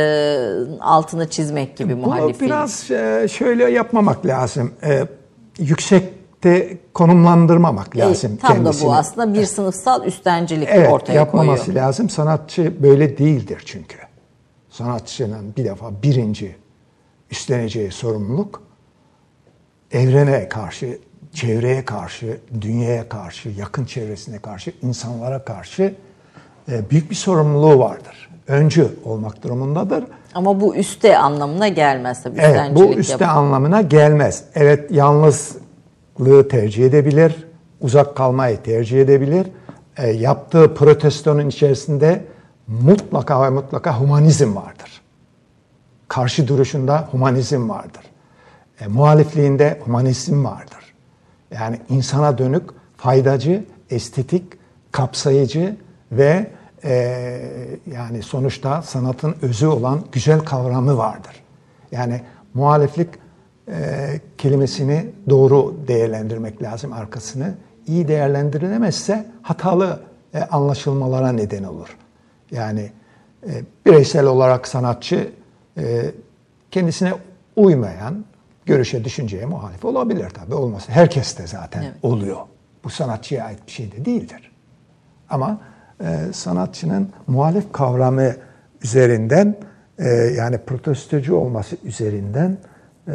altını 0.80 1.30
çizmek 1.30 1.78
gibi 1.78 1.94
Bunu 1.98 2.06
muhalifliği. 2.06 2.50
biraz 2.50 2.92
e, 2.92 3.28
şöyle 3.32 3.72
yapmamak 3.72 4.26
lazım. 4.26 4.74
E, 4.84 5.08
Yüksekte 5.60 6.78
konumlandırmamak 6.94 7.96
E, 7.96 8.00
lazım 8.00 8.38
tam 8.38 8.54
kendisini. 8.54 8.84
da 8.84 8.88
bu 8.90 8.96
aslında 8.96 9.34
bir 9.34 9.46
sınıfsal 9.46 10.06
üstencilik 10.06 10.68
Evet, 10.72 10.92
ortaya 10.92 11.14
yapmaması 11.14 11.66
koyuyor. 11.66 11.86
lazım. 11.86 12.10
Sanatçı 12.10 12.84
böyle 12.84 13.18
değildir 13.18 13.62
çünkü. 13.66 13.98
Sanatçının 14.70 15.54
bir 15.58 15.66
defa 15.66 15.86
birinci 16.04 16.56
üstleneceği 17.32 17.92
sorumluluk 17.92 18.62
evrene 19.94 20.50
karşı, 20.50 20.98
çevreye 21.34 21.86
karşı, 21.86 22.38
dünyaya 22.62 23.10
karşı, 23.10 23.50
yakın 23.50 23.86
çevresine 23.86 24.40
karşı, 24.40 24.74
insanlara 24.82 25.46
karşı 25.46 25.96
e, 26.72 26.90
büyük 26.90 27.10
bir 27.10 27.16
sorumluluğu 27.16 27.80
vardır. 27.80 28.30
Öncü 28.48 28.88
olmak 29.06 29.44
durumundadır. 29.44 30.04
Ama 30.34 30.62
bu 30.62 30.76
üste 30.76 31.18
anlamına 31.18 31.68
gelmez 31.68 32.24
tabii. 32.24 32.40
Evet, 32.40 32.62
bu 32.76 32.86
üste 32.86 33.24
yap- 33.26 33.38
anlamına 33.38 33.82
gelmez. 33.82 34.44
Evet, 34.56 34.92
yalnızlığı 34.92 36.48
tercih 36.50 36.86
edebilir, 36.86 37.48
uzak 37.82 38.16
kalmayı 38.16 38.64
tercih 38.64 39.02
edebilir. 39.02 39.48
E, 39.98 40.08
yaptığı 40.12 40.74
protestonun 40.76 41.50
içerisinde 41.50 42.26
mutlaka 42.68 43.44
ve 43.44 43.50
mutlaka 43.50 44.00
humanizm 44.00 44.56
vardır. 44.56 45.02
Karşı 46.08 46.48
duruşunda 46.48 47.08
humanizm 47.12 47.70
vardır. 47.70 48.02
E, 48.82 48.88
muhalifliğinde 48.88 49.80
humanizm 49.86 50.46
vardır. 50.46 50.94
Yani 51.52 51.80
insana 51.90 52.38
dönük, 52.38 52.64
faydacı, 52.98 53.64
estetik, 53.90 54.44
kapsayıcı 54.92 55.76
ve 56.12 56.48
e, 56.84 56.94
yani 57.92 58.24
sonuçta 58.24 58.82
sanatın 58.82 59.36
özü 59.42 59.68
olan 59.68 60.02
güzel 60.12 60.40
kavramı 60.40 60.98
vardır. 60.98 61.44
Yani 61.92 62.22
muhaliflik 62.54 63.10
e, 63.68 64.20
kelimesini 64.38 65.10
doğru 65.30 65.76
değerlendirmek 65.88 66.64
lazım 66.64 66.94
arkasını. 66.94 67.54
İyi 67.88 68.08
değerlendirilemezse 68.08 69.26
hatalı 69.42 70.00
e, 70.34 70.40
anlaşılmalara 70.40 71.32
neden 71.32 71.64
olur. 71.64 71.98
Yani 72.52 72.92
e, 73.48 73.52
bireysel 73.86 74.26
olarak 74.26 74.68
sanatçı 74.68 75.32
e, 75.78 76.12
kendisine 76.72 77.14
uymayan 77.56 78.26
görüşe, 78.66 79.04
düşünceye 79.06 79.46
muhalif 79.46 79.86
olabilir 79.86 80.30
tabii. 80.30 80.56
Olması 80.56 80.92
herkes 80.92 81.38
de 81.38 81.48
zaten 81.48 81.82
Evet. 81.82 81.94
oluyor. 82.04 82.38
Bu 82.84 82.90
sanatçıya 82.90 83.46
ait 83.46 83.60
bir 83.68 83.72
şey 83.72 83.92
de 83.92 84.06
değildir. 84.06 84.52
Ama 85.30 85.58
e, 86.02 86.18
sanatçının 86.34 87.10
muhalif 87.28 87.72
kavramı 87.72 88.32
üzerinden 88.84 89.56
e, 90.00 90.08
yani 90.10 90.58
protestocu 90.58 91.36
olması 91.36 91.78
üzerinden 91.84 92.58
e, 93.08 93.14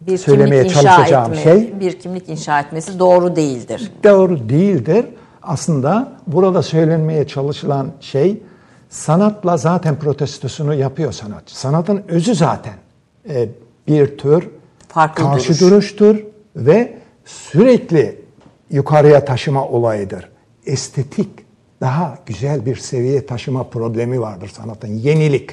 bir 0.00 0.18
söylemeye 0.18 0.62
kimlik 0.66 0.82
çalışacağım 0.82 1.32
etme, 1.32 1.42
şey- 1.42 1.80
bir 1.80 1.98
kimlik 2.00 2.28
inşa 2.28 2.60
etmesi 2.60 2.98
doğru 2.98 3.36
değildir. 3.36 3.92
doğru 4.04 4.48
değildir. 4.48 5.06
Aslında 5.42 6.12
burada 6.26 6.62
söylenmeye 6.62 7.26
çalışılan 7.26 7.90
şey 8.00 8.42
sanatla 8.90 9.56
zaten 9.56 9.96
protestosunu 9.98 10.74
yapıyor 10.74 11.12
sanatçı. 11.12 11.58
Sanatın 11.58 12.02
özü 12.08 12.34
zaten 12.34 12.74
e, 13.28 13.48
bir 13.88 14.18
tür 14.18 14.48
Farklı 14.88 15.24
karşı 15.24 15.48
duruş. 15.48 15.60
duruştur 15.60 16.24
ve 16.56 16.98
sürekli 17.24 18.20
yukarıya 18.70 19.24
taşıma 19.24 19.68
olayıdır. 19.68 20.28
Estetik, 20.66 21.28
daha 21.80 22.18
güzel 22.26 22.66
bir 22.66 22.76
seviye 22.76 23.26
taşıma 23.26 23.64
problemi 23.64 24.20
vardır 24.20 24.48
sanatın. 24.48 24.88
Yenilik. 24.88 25.50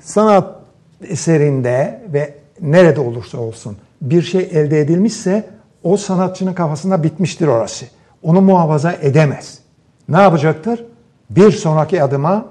Sanat 0.00 0.60
eserinde 1.08 2.02
ve 2.12 2.34
nerede 2.60 3.00
olursa 3.00 3.38
olsun 3.38 3.76
bir 4.02 4.22
şey 4.22 4.48
elde 4.52 4.80
edilmişse 4.80 5.50
o 5.82 5.96
sanatçının 5.96 6.54
kafasında 6.54 7.02
bitmiştir 7.02 7.46
orası. 7.46 7.86
Onu 8.22 8.40
muhafaza 8.40 8.92
edemez. 8.92 9.58
Ne 10.08 10.20
yapacaktır? 10.20 10.84
Bir 11.30 11.50
sonraki 11.50 12.02
adıma 12.02 12.46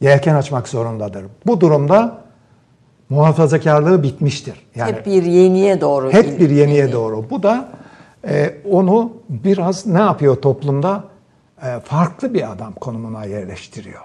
yelken 0.00 0.34
açmak 0.34 0.68
zorundadır. 0.68 1.24
Bu 1.46 1.60
durumda 1.60 2.21
muhafazakarlığı 3.12 4.02
bitmiştir. 4.02 4.54
Yani 4.74 4.92
hep 4.92 5.06
bir 5.06 5.22
yeniye 5.22 5.80
doğru. 5.80 6.12
hep 6.12 6.40
bir 6.40 6.50
yeniye 6.50 6.86
il- 6.88 6.92
doğru. 6.92 7.24
Bu 7.30 7.42
da 7.42 7.68
e, 8.28 8.54
onu 8.70 9.12
biraz 9.28 9.86
ne 9.86 9.98
yapıyor 9.98 10.36
toplumda? 10.36 11.04
E, 11.62 11.80
farklı 11.84 12.34
bir 12.34 12.52
adam 12.52 12.72
konumuna 12.72 13.24
yerleştiriyor. 13.24 14.00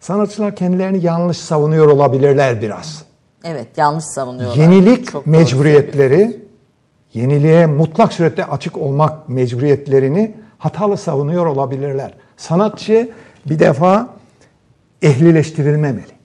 Sanatçılar 0.00 0.56
kendilerini 0.56 1.04
yanlış 1.04 1.38
savunuyor 1.38 1.86
olabilirler 1.86 2.62
biraz. 2.62 3.04
Evet 3.44 3.66
yanlış 3.76 4.04
savunuyorlar. 4.04 4.56
Yenilik 4.56 5.12
Çok 5.12 5.26
mecburiyetleri 5.26 6.40
yeniliğe 7.14 7.66
mutlak 7.66 8.12
surette 8.12 8.44
açık 8.44 8.76
olmak 8.78 9.28
mecburiyetlerini 9.28 10.34
hatalı 10.58 10.96
savunuyor 10.96 11.46
olabilirler. 11.46 12.14
Sanatçı 12.36 13.10
bir 13.46 13.58
defa 13.58 14.08
ehlileştirilmemeli. 15.02 16.19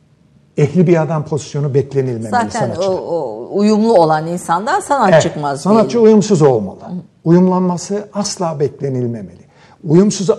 Ehli 0.58 0.88
bir 0.88 1.02
adam 1.02 1.26
pozisyonu 1.26 1.74
beklenilmemeli 1.74 2.30
Zaten 2.30 2.50
sanatçı. 2.50 2.92
o 2.92 3.48
uyumlu 3.52 3.94
olan 3.94 4.28
insandan 4.28 4.80
sanat 4.80 5.10
Evet, 5.14 5.22
çıkmaz. 5.22 5.62
Sanatçı 5.62 5.90
diyelim. 5.90 6.06
uyumsuz 6.06 6.42
olmalı. 6.42 6.80
Uyumlanması 7.24 8.10
asla 8.14 8.60
beklenilmemeli. 8.60 9.46
Uyumsuz 9.84 10.30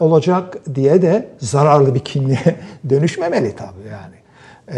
olacak 0.00 0.56
diye 0.74 1.02
de 1.02 1.28
zararlı 1.38 1.94
bir 1.94 2.00
kimliğe 2.00 2.56
dönüşmemeli 2.90 3.56
tabii 3.56 3.88
yani. 3.90 4.14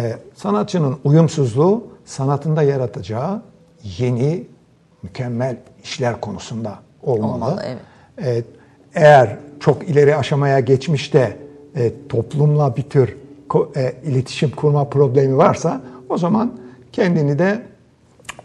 E, 0.00 0.16
sanatçının 0.34 0.96
uyumsuzluğu 1.04 1.84
sanatında 2.04 2.62
yaratacağı 2.62 3.42
yeni 3.98 4.46
mükemmel 5.02 5.56
işler 5.84 6.20
konusunda 6.20 6.74
olmalı. 7.02 7.32
Olmalı, 7.34 7.62
evet. 8.18 8.44
E, 8.94 9.00
eğer 9.00 9.36
çok 9.60 9.88
ileri 9.88 10.16
aşamaya 10.16 10.60
geçmiş 10.60 11.14
de 11.14 11.36
e, 11.76 11.92
toplumla 12.08 12.76
bir 12.76 12.82
tür 12.82 13.16
iletişim 14.04 14.50
kurma 14.50 14.88
problemi 14.88 15.36
varsa 15.36 15.80
o 16.08 16.18
zaman 16.18 16.52
kendini 16.92 17.38
de 17.38 17.62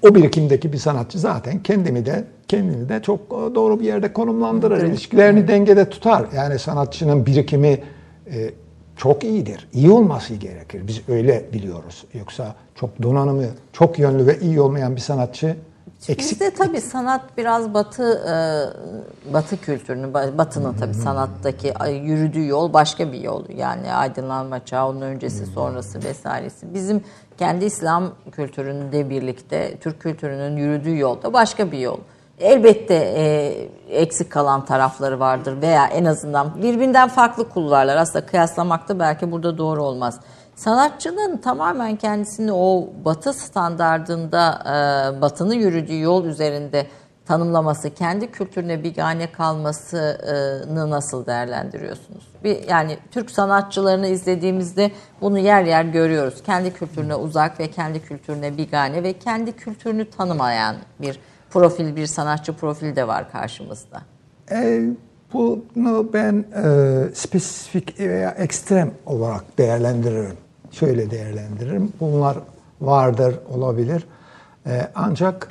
o 0.02 0.16
birikimdeki 0.16 0.74
bir 0.74 0.78
sanatçı 0.78 1.20
zaten 1.20 1.64
kendini 1.64 2.06
de 2.06 2.24
kendini 2.48 2.90
de 2.90 3.02
çok 3.02 3.20
e, 3.20 3.56
doğru 3.56 3.80
bir 3.80 3.86
yerde 3.86 4.14
konumlandırır. 4.14 4.84
İlişkilerini 4.84 5.48
dengede 5.48 5.90
tutar. 5.90 6.26
Yani 6.36 6.60
sanatçının 6.60 7.26
birikimi 7.26 7.80
e, 8.34 8.52
çok 8.98 9.24
iyidir. 9.24 9.68
İyi 9.74 9.92
olması 9.92 10.36
gerekir. 10.36 10.88
Biz 10.88 11.02
öyle 11.10 11.46
biliyoruz. 11.54 12.06
Yoksa 12.14 12.56
çok 12.76 13.04
donanımı, 13.04 13.46
çok 13.74 14.00
yönlü 14.00 14.28
ve 14.28 14.40
iyi 14.40 14.62
olmayan 14.62 14.96
bir 14.96 15.02
sanatçı 15.02 15.56
eksik. 16.08 16.20
Bizde 16.20 16.54
tabii 16.54 16.82
sanat 16.82 17.38
biraz 17.38 17.74
batı 17.74 18.04
e, 18.04 18.34
batı 19.34 19.62
kültürünün, 19.62 20.14
batının 20.14 20.74
tabii 20.74 20.94
sanattaki 20.94 21.74
yürüdüğü 22.04 22.48
yol 22.48 22.74
başka 22.74 23.12
bir 23.12 23.22
yol. 23.22 23.44
Yani 23.58 23.94
aydınlanma 23.94 24.66
çağı, 24.66 24.88
onun 24.88 25.02
öncesi, 25.02 25.46
sonrası 25.46 26.04
vesairesi. 26.04 26.74
Bizim 26.74 27.04
kendi 27.38 27.66
İslam 27.66 28.12
kültüründe 28.32 29.10
birlikte 29.10 29.78
Türk 29.78 30.00
kültürünün 30.00 30.58
yürüdüğü 30.58 30.98
yolda 30.98 31.34
başka 31.34 31.72
bir 31.72 31.80
yol. 31.80 31.98
Elbette 32.40 32.96
e, 32.96 33.54
eksik 33.90 34.32
kalan 34.32 34.66
tarafları 34.66 35.20
vardır 35.20 35.62
veya 35.62 35.88
en 35.88 36.06
azından 36.06 36.64
birbirinden 36.64 37.10
farklı 37.10 37.50
kulvarlar. 37.50 37.98
Aslında 37.98 38.26
kıyaslamakta 38.26 39.00
belki 39.00 39.32
burada 39.32 39.58
doğru 39.58 39.84
olmaz. 39.84 40.20
Sanatçının 40.60 41.38
tamamen 41.38 41.96
kendisini 41.96 42.52
o 42.54 42.90
batı 43.06 43.34
standardında 43.34 44.64
e, 44.66 45.22
batının 45.22 45.54
yürüdüğü 45.54 46.00
yol 46.00 46.26
üzerinde 46.26 46.88
tanımlaması, 47.26 47.94
kendi 47.94 48.32
kültürüne 48.32 48.84
bigane 48.84 49.32
kalmasını 49.32 50.90
nasıl 50.90 51.26
değerlendiriyorsunuz? 51.26 52.28
Bir, 52.44 52.68
yani 52.68 52.98
Türk 53.12 53.32
sanatçılarını 53.32 54.08
izlediğimizde 54.08 54.92
bunu 55.22 55.40
yer 55.40 55.64
yer 55.64 55.84
görüyoruz. 55.84 56.44
Kendi 56.44 56.74
kültürüne 56.74 57.16
uzak 57.16 57.60
ve 57.60 57.68
kendi 57.68 58.02
kültürüne 58.02 58.58
bigane 58.58 59.04
ve 59.04 59.14
kendi 59.14 59.52
kültürünü 59.52 60.10
tanımayan 60.10 60.76
bir 61.02 61.20
profil, 61.50 61.96
bir 61.96 62.06
sanatçı 62.08 62.54
profili 62.54 62.96
de 62.96 63.08
var 63.08 63.32
karşımızda. 63.32 64.02
E, 64.52 64.82
bunu 65.34 66.14
ben 66.14 66.46
e, 66.56 67.16
spesifik 67.16 68.00
veya 68.00 68.32
ekstrem 68.32 68.92
olarak 69.06 69.58
değerlendiririm. 69.58 70.49
Şöyle 70.72 71.12
değerlendiririm. 71.12 71.94
Bunlar 72.00 72.38
vardır, 72.82 73.36
olabilir. 73.54 74.08
E, 74.68 74.88
ancak 74.96 75.48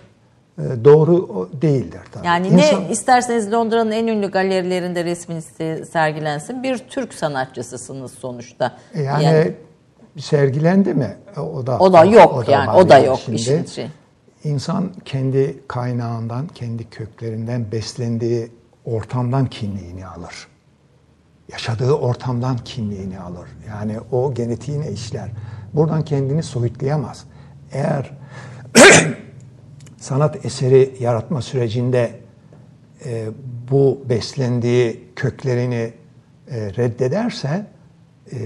e, 0.59 0.63
doğru 0.85 1.17
o 1.17 1.49
değildir 1.63 2.01
tabii. 2.13 2.27
Yani 2.27 2.49
İnsan- 2.49 2.85
ne 2.85 2.91
isterseniz 2.91 3.53
Londra'nın 3.53 3.91
en 3.91 4.07
ünlü 4.07 4.31
galerilerinde 4.31 5.05
resminiz 5.05 5.45
sergilensin. 5.93 6.63
Bir 6.63 6.79
Türk 6.79 7.15
sanatçısısınız 7.15 8.13
sonuçta. 8.13 8.77
Yani, 8.95 9.55
sergilendi 10.19 10.95
mi? 10.95 11.17
E, 11.37 11.41
O 11.41 11.67
da 11.67 11.79
O 11.79 11.93
da 11.93 12.05
yok 12.05 12.45
yani, 12.49 12.71
o 12.71 12.89
da 12.89 12.99
yok 12.99 13.19
şimdi. 13.25 13.37
işin 13.37 13.65
içi. 13.65 13.91
İnsan 14.45 14.91
kendi 15.05 15.69
kaynağından, 15.69 16.47
kendi 16.47 16.91
köklerinden 16.91 17.73
beslendiği 17.73 18.51
ortamdan 18.85 19.47
kimliğini 19.47 20.07
alır. 20.07 20.48
Yaşadığı 21.53 21.93
ortamdan 21.93 22.59
kimliğini 22.59 23.21
alır. 23.21 23.49
Yani 23.69 24.01
o 24.13 24.35
genetiğine 24.35 24.93
işler. 24.93 25.31
Buradan 25.75 26.05
kendini 26.05 26.43
soyutlayamaz. 26.43 27.25
Eğer 27.73 28.11
sanat 29.97 30.45
eseri 30.47 30.97
yaratma 31.01 31.43
sürecinde 31.43 32.21
e, 33.05 33.29
bu 33.71 34.05
beslendiği 34.09 35.05
köklerini 35.17 35.93
e, 36.51 36.73
reddederse 36.77 37.67
e, 38.33 38.37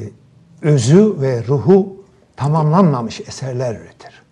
özü 0.63 1.21
ve 1.21 1.47
ruhu 1.47 2.05
tamamlanmamış 2.37 3.21
eserler 3.21 3.75
üretir. 3.75 4.23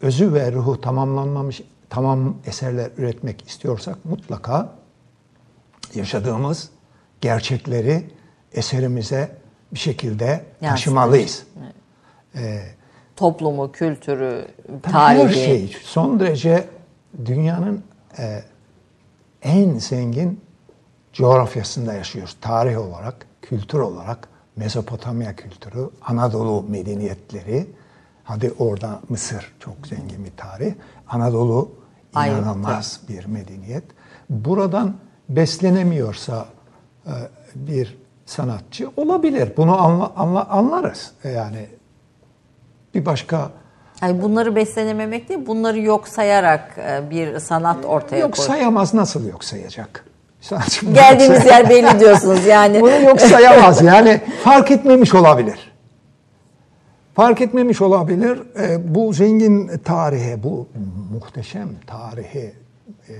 Özü 0.00 0.34
ve 0.34 0.52
ruhu 0.52 0.80
tamamlanmamış 0.80 1.62
tamam 1.90 2.36
eserler 2.46 2.90
üretmek 2.96 3.48
istiyorsak 3.48 4.04
mutlaka 4.04 4.74
yaşadığımız 5.94 6.70
gerçekleri 7.22 8.04
eserimize 8.52 9.36
bir 9.72 9.78
şekilde 9.78 10.44
taşımalıyız. 10.60 11.46
Toplumu, 13.16 13.72
kültürü, 13.72 14.46
tarihi. 14.82 15.24
Her 15.24 15.28
şey 15.32 15.76
son 15.82 16.20
derece 16.20 16.68
dünyanın 17.24 17.84
e, 18.18 18.42
en 19.42 19.78
zengin 19.78 20.40
coğrafyasında 21.12 21.92
yaşıyoruz. 21.92 22.36
Tarih 22.40 22.78
olarak, 22.78 23.26
kültür 23.42 23.78
olarak 23.78 24.28
Mezopotamya 24.56 25.36
kültürü, 25.36 25.90
Anadolu 26.02 26.64
medeniyetleri, 26.68 27.66
hadi 28.24 28.52
orada 28.58 29.00
Mısır 29.08 29.52
çok 29.60 29.86
zengin 29.86 30.24
bir 30.24 30.36
tarih, 30.36 30.74
Anadolu 31.08 31.72
inanılmaz 32.12 33.00
bir 33.08 33.24
medeniyet. 33.24 33.84
Buradan 34.30 34.96
beslenemiyorsa 35.28 36.46
bir 37.54 37.98
sanatçı 38.26 38.90
olabilir. 38.96 39.52
Bunu 39.56 39.82
anla, 39.82 40.12
anla, 40.16 40.48
anlarız. 40.48 41.10
Yani 41.24 41.66
bir 42.94 43.06
başka 43.06 43.50
Yani 44.02 44.22
bunları 44.22 44.56
beslenememek 44.56 45.28
değil, 45.28 45.40
bunları 45.46 45.80
yok 45.80 46.08
sayarak 46.08 46.78
e, 46.78 47.10
bir 47.10 47.38
sanat 47.38 47.84
ortaya 47.84 48.16
yok 48.16 48.36
koy. 48.36 48.46
sayamaz 48.46 48.94
nasıl 48.94 49.28
yok 49.28 49.44
sayacak? 49.44 50.04
Sanatçı 50.40 50.86
Geldiğimiz 50.92 51.46
yer 51.46 51.70
belli 51.70 52.00
diyorsunuz 52.00 52.46
yani. 52.46 52.80
Bunu 52.80 53.00
yok 53.02 53.20
sayamaz 53.20 53.82
yani 53.82 54.20
fark 54.44 54.70
etmemiş 54.70 55.14
olabilir. 55.14 55.72
Fark 57.14 57.40
etmemiş 57.40 57.82
olabilir. 57.82 58.42
E, 58.60 58.94
bu 58.94 59.12
zengin 59.12 59.78
tarihe, 59.78 60.42
bu 60.42 60.68
muhteşem 61.12 61.68
tarihi 61.86 62.52
e, 63.08 63.14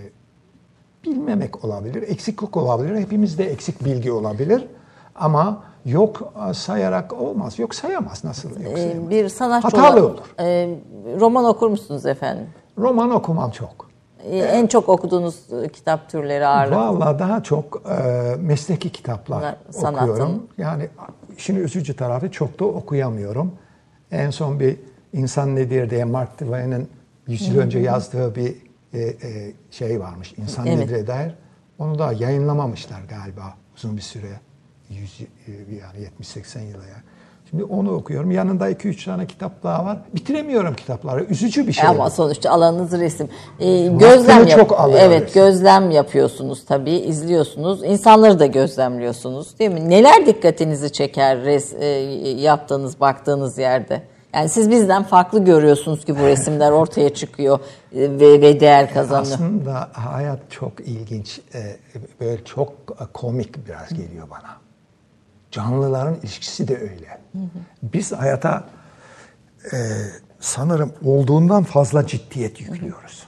bilmemek 1.05 1.65
olabilir, 1.65 2.03
eksiklik 2.03 2.57
olabilir. 2.57 2.97
Hepimizde 2.97 3.45
eksik 3.45 3.85
bilgi 3.85 4.13
olabilir. 4.13 4.67
Ama 5.15 5.63
yok 5.85 6.33
e, 6.51 6.55
sayarak 6.55 7.13
olmaz. 7.13 7.59
Yok 7.59 7.75
sayamaz. 7.75 8.25
Nasıl 8.25 8.51
yok 8.51 8.59
Ee, 8.73 8.77
sayamaz? 8.77 9.11
bir 9.11 9.29
sanatçı 9.29 9.77
Hatalı 9.77 10.07
olarak- 10.07 10.15
olur. 10.21 10.35
e, 10.41 10.77
roman 11.21 11.45
okur 11.45 11.69
musunuz 11.69 12.07
efendim? 12.07 12.47
Roman 12.79 13.11
okumam 13.11 13.51
çok. 13.51 13.91
E, 14.25 14.39
en 14.39 14.67
çok 14.67 14.89
okuduğunuz 14.89 15.53
e, 15.65 15.69
kitap 15.69 16.09
türleri 16.11 16.47
ağırlıklı. 16.47 16.77
Vallahi 16.81 17.19
daha 17.19 17.43
çok 17.43 17.83
e, 17.91 18.37
mesleki 18.41 18.91
kitaplar 18.93 19.57
sanatın. 19.71 20.09
okuyorum. 20.09 20.43
Yani 20.59 20.89
işin 21.39 21.57
üzücü 21.57 21.97
tarafı 21.97 22.31
çok 22.31 22.61
da 22.61 22.65
okuyamıyorum. 22.65 23.53
En 24.11 24.31
son 24.31 24.61
bir 24.61 24.77
İnsan 25.13 25.57
Nedir 25.57 25.91
diye 25.91 26.05
Mark 26.05 26.33
Twain'in 26.39 26.89
100 27.27 27.49
yıl 27.49 27.59
önce 27.59 27.79
yazdığı 27.79 28.35
bir 28.35 28.55
e, 28.95 28.99
e, 29.01 29.53
şey 29.71 30.01
varmış. 30.01 30.35
İnsan 30.39 30.67
Evet. 30.67 30.79
Nedir'e 30.79 31.07
dair. 31.07 31.35
Onu 31.79 31.99
da 31.99 32.13
yayınlamamışlar 32.13 33.01
galiba 33.09 33.55
uzun 33.77 33.97
bir 33.97 34.03
süre. 34.03 34.41
100, 34.91 35.21
y- 35.21 35.27
e, 35.49 35.51
yani 35.75 35.99
70-80 36.21 36.61
yıla 36.61 36.85
ya. 36.87 36.97
Şimdi 37.51 37.65
onu 37.65 37.93
okuyorum. 37.95 38.31
Yanında 38.31 38.71
2-3 38.71 39.05
tane 39.05 39.27
kitap 39.27 39.63
daha 39.63 39.85
var. 39.85 39.99
Bitiremiyorum 40.15 40.75
kitapları. 40.75 41.25
Üzücü 41.25 41.67
bir 41.67 41.73
şey. 41.73 41.89
Ama 41.89 42.07
bu. 42.07 42.11
sonuçta 42.11 42.51
alanınız 42.51 42.93
resim. 42.93 43.29
Ee, 43.61 43.87
gözlem 43.87 44.47
yap- 44.47 44.59
çok 44.61 44.91
Evet, 44.99 45.23
resim. 45.23 45.43
gözlem 45.43 45.91
yapıyorsunuz 45.91 46.65
tabii, 46.65 46.91
izliyorsunuz. 46.91 47.83
İnsanları 47.85 48.39
da 48.39 48.47
gözlemliyorsunuz, 48.47 49.59
değil 49.59 49.71
mi? 49.71 49.91
Neler 49.91 50.27
dikkatinizi 50.27 50.93
çeker 50.93 51.45
res, 51.45 51.73
e, 51.73 51.87
yaptığınız, 52.29 53.01
baktığınız 53.01 53.59
yerde? 53.59 54.03
Yani 54.35 54.49
siz 54.49 54.71
bizden 54.71 55.03
farklı 55.03 55.45
görüyorsunuz 55.45 56.05
ki 56.05 56.19
bu 56.19 56.23
resimler 56.23 56.71
ortaya 56.71 57.15
çıkıyor 57.15 57.61
e, 57.95 58.01
ve, 58.01 58.41
ve 58.41 58.61
değer 58.61 58.95
kazanıyor. 58.95 59.35
Aslında 59.35 59.89
hayat 59.93 60.39
çok 60.51 60.81
ilginç, 60.81 61.41
e, 61.55 61.77
böyle 62.21 62.45
çok 62.45 62.73
e, 63.01 63.05
komik 63.13 63.67
biraz 63.67 63.89
geliyor 63.89 64.31
bana. 64.31 64.57
Canlıların 65.51 66.15
ilişkisi 66.15 66.69
de 66.69 66.79
öyle. 66.79 67.21
Biz 67.83 68.13
hayata 68.13 68.65
sanırım 70.41 70.93
olduğundan 71.05 71.65
fazla 71.65 72.07
ciddiyet 72.07 72.61
yüklüyoruz. 72.61 73.27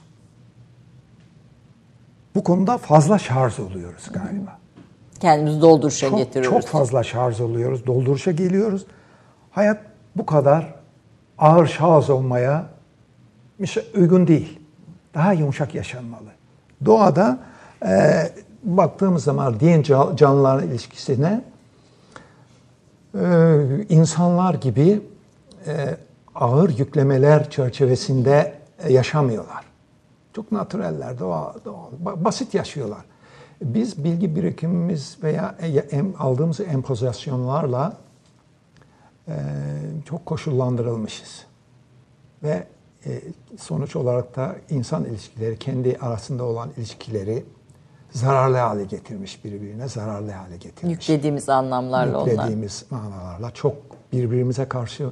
bu 2.35 2.43
konuda 2.43 2.77
fazla 2.77 3.17
şarj 3.17 3.59
oluyoruz 3.59 4.09
galiba. 4.13 4.59
Kendimizi 5.19 5.61
dolduruşa 5.61 6.09
Çok, 6.09 6.17
getiriyoruz. 6.17 6.61
çok 6.61 6.69
fazla 6.69 7.03
şarj 7.03 7.41
oluyoruz, 7.41 7.85
dolduruşa 7.85 8.31
geliyoruz. 8.31 8.85
Hayat 9.51 9.81
bu 10.15 10.25
kadar 10.25 10.74
ağır 11.37 11.67
şarj 11.67 12.09
olmaya 12.09 12.65
uygun 13.95 14.27
değil. 14.27 14.59
Daha 15.13 15.33
yumuşak 15.33 15.75
yaşanmalı. 15.75 16.29
Doğada 16.85 17.39
e, 17.85 18.31
baktığımız 18.63 19.23
zaman 19.23 19.59
diğer 19.59 19.83
canlıların 20.15 20.67
ilişkisine 20.67 21.41
e, 23.15 23.25
insanlar 23.89 24.53
gibi 24.53 25.01
e, 25.67 25.97
ağır 26.35 26.69
yüklemeler 26.77 27.49
çerçevesinde 27.49 28.53
yaşamıyorlar. 28.89 29.65
Çok 30.33 30.51
naturaller, 30.51 31.19
doğa, 31.19 31.55
doğa, 31.65 31.89
basit 32.25 32.53
yaşıyorlar. 32.53 33.01
Biz 33.61 34.03
bilgi 34.03 34.35
birikimimiz 34.35 35.17
veya 35.23 35.55
aldığımız 36.19 36.59
empozasyonlarla 36.59 37.97
e, 39.27 39.33
çok 40.05 40.25
koşullandırılmışız. 40.25 41.45
Ve 42.43 42.67
e, 43.05 43.21
sonuç 43.57 43.95
olarak 43.95 44.35
da 44.35 44.55
insan 44.69 45.05
ilişkileri, 45.05 45.59
kendi 45.59 45.97
arasında 45.97 46.43
olan 46.43 46.69
ilişkileri 46.77 47.45
zararlı 48.11 48.57
hale 48.57 48.83
getirmiş 48.83 49.45
birbirine, 49.45 49.87
zararlı 49.87 50.31
hale 50.31 50.57
getirmiş. 50.57 51.09
Yüklediğimiz 51.09 51.49
anlamlarla 51.49 52.21
onlar. 52.21 52.31
Yüklediğimiz 52.31 52.85
manalarla 52.89 53.51
çok 53.51 53.75
birbirimize 54.13 54.69
karşı 54.69 55.11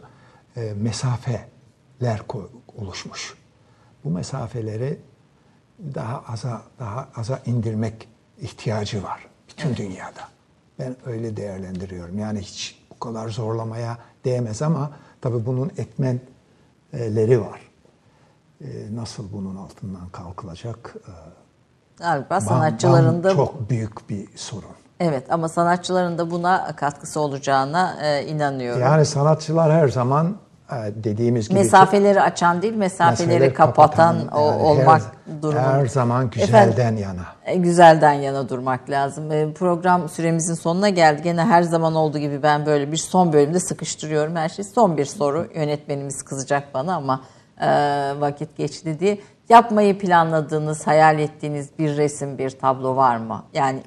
e, 0.55 0.73
mesafeler 0.73 2.21
oluşmuş. 2.77 3.37
Bu 4.03 4.09
mesafeleri 4.09 4.99
daha 5.95 6.23
aza 6.27 6.61
daha 6.79 7.09
aza 7.15 7.39
indirmek 7.45 8.07
ihtiyacı 8.41 9.03
var 9.03 9.27
bütün 9.49 9.67
evet. 9.67 9.77
dünyada. 9.77 10.27
Ben 10.79 10.95
öyle 11.05 11.37
değerlendiriyorum. 11.37 12.19
Yani 12.19 12.39
hiç 12.39 12.82
kadar 13.03 13.29
zorlamaya 13.29 13.97
değmez 14.25 14.61
ama 14.61 14.89
tabii 15.21 15.45
bunun 15.45 15.71
etmenleri 15.77 17.41
var. 17.41 17.61
Ee, 18.61 18.67
nasıl 18.95 19.33
bunun 19.33 19.55
altından 19.55 20.09
kalkılacak? 20.09 20.95
Ee, 21.07 21.11
Galiba 21.97 22.41
sanatçıların 22.41 23.23
da 23.23 23.33
çok 23.33 23.69
büyük 23.69 24.09
bir 24.09 24.27
sorun. 24.35 24.69
Evet 24.99 25.31
ama 25.31 25.49
sanatçıların 25.49 26.17
da 26.17 26.31
buna 26.31 26.75
katkısı 26.75 27.19
olacağına 27.19 27.97
e, 28.01 28.25
inanıyorum. 28.25 28.81
Yani 28.81 29.05
sanatçılar 29.05 29.71
her 29.71 29.87
zaman 29.87 30.35
dediğimiz 30.95 31.49
gibi 31.49 31.59
mesafeleri 31.59 32.13
çok, 32.13 32.23
açan 32.23 32.61
değil 32.61 32.73
mesafeleri, 32.73 33.27
mesafeleri 33.27 33.53
kapatan, 33.53 33.85
kapatan 33.85 34.15
yani 34.15 34.63
olmak 34.63 35.01
her, 35.01 35.41
durumunda. 35.41 35.73
Her 35.73 35.85
zaman 35.85 36.29
güzelden 36.29 36.69
Efendim, 36.69 37.03
yana. 37.03 37.25
E, 37.45 37.55
güzelden 37.55 38.13
yana 38.13 38.49
durmak 38.49 38.89
lazım. 38.89 39.31
E, 39.31 39.53
program 39.53 40.09
süremizin 40.09 40.53
sonuna 40.53 40.89
geldi. 40.89 41.21
Gene 41.23 41.41
her 41.41 41.61
zaman 41.63 41.95
olduğu 41.95 42.17
gibi 42.17 42.43
ben 42.43 42.65
böyle 42.65 42.91
bir 42.91 42.97
son 42.97 43.33
bölümde 43.33 43.59
sıkıştırıyorum 43.59 44.35
her 44.35 44.49
şeyi. 44.49 44.65
Son 44.65 44.97
bir 44.97 45.05
soru. 45.05 45.47
Yönetmenimiz 45.55 46.23
kızacak 46.23 46.73
bana 46.73 46.95
ama 46.95 47.21
e, 47.61 47.67
vakit 48.19 48.57
geçti 48.57 48.99
diye. 48.99 49.17
Yapmayı 49.49 49.97
planladığınız, 49.97 50.87
hayal 50.87 51.19
ettiğiniz 51.19 51.69
bir 51.79 51.97
resim, 51.97 52.37
bir 52.37 52.49
tablo 52.49 52.95
var 52.95 53.17
mı? 53.17 53.43
Yani 53.53 53.79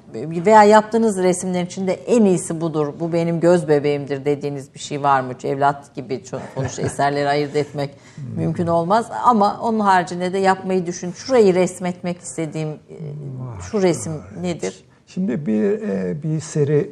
veya 0.45 0.63
yaptığınız 0.63 1.17
resimlerin 1.17 1.65
içinde 1.65 1.93
en 1.93 2.25
iyisi 2.25 2.61
budur, 2.61 2.93
bu 2.99 3.13
benim 3.13 3.39
göz 3.39 3.67
bebeğimdir 3.67 4.25
dediğiniz 4.25 4.73
bir 4.73 4.79
şey 4.79 5.03
var 5.03 5.21
mı? 5.21 5.33
Evlat 5.43 5.95
gibi 5.95 6.23
sonuçta 6.55 6.81
eserleri 6.85 7.29
ayırt 7.29 7.55
etmek 7.55 7.89
mümkün 8.35 8.67
olmaz. 8.67 9.07
Ama 9.23 9.59
onun 9.61 9.79
haricinde 9.79 10.33
de 10.33 10.37
yapmayı 10.37 10.85
düşün. 10.85 11.11
Şurayı 11.11 11.55
resmetmek 11.55 12.19
istediğim 12.19 12.69
var, 12.69 13.61
şu 13.71 13.81
resim 13.81 14.13
nedir? 14.41 14.85
Şimdi 15.07 15.45
bir 15.45 15.63
e, 15.63 16.23
bir 16.23 16.39
seri 16.39 16.91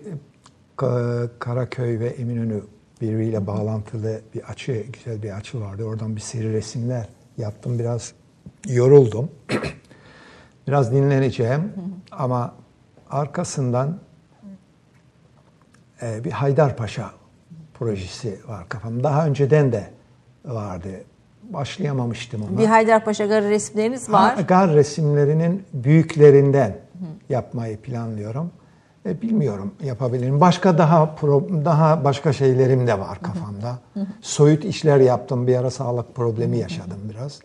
Karaköy 1.40 2.00
ve 2.00 2.08
Eminönü 2.08 2.62
birbiriyle 3.02 3.48
bağlantılı 3.48 4.22
bir 4.34 4.44
açı, 4.44 4.86
güzel 4.94 5.24
bir 5.24 5.38
açı 5.38 5.62
vardı. 5.62 5.84
Oradan 5.84 6.16
bir 6.16 6.22
seri 6.22 6.54
resimler 6.54 7.10
yaptım. 7.38 7.80
Biraz 7.80 8.14
yoruldum. 8.68 9.30
Biraz 10.68 10.92
dinleneceğim 10.92 11.74
ama 12.12 12.54
arkasından 13.10 14.00
e, 16.02 16.24
bir 16.24 16.32
Haydarpaşa 16.32 17.12
projesi 17.74 18.40
var 18.48 18.70
kafamda. 18.70 19.04
Daha 19.04 19.28
önceden 19.28 19.72
de 19.72 19.90
vardı. 20.46 20.90
Başlayamamıştım 21.44 22.44
ama. 22.50 22.58
Bir 22.58 22.66
Haydarpaşa 22.66 23.26
gar 23.26 23.44
resimleriniz 23.44 24.12
var. 24.12 24.36
Ha, 24.36 24.42
gar 24.42 24.74
resimlerinin 24.74 25.64
büyüklerinden 25.74 26.78
yapmayı 27.30 27.78
planlıyorum. 27.78 28.52
E, 29.06 29.22
bilmiyorum 29.22 29.74
yapabilirim. 29.84 30.42
Başka 30.42 30.78
daha 30.78 31.16
pro, 31.16 31.48
daha 31.66 32.04
başka 32.04 32.34
şeylerim 32.34 32.88
de 32.88 33.00
var 33.00 33.22
kafamda. 33.22 33.80
Soyut 34.22 34.66
işler 34.66 35.00
yaptım. 35.00 35.48
Bir 35.48 35.56
ara 35.56 35.72
sağlık 35.72 36.16
problemi 36.16 36.58
yaşadım 36.58 37.00
biraz. 37.10 37.40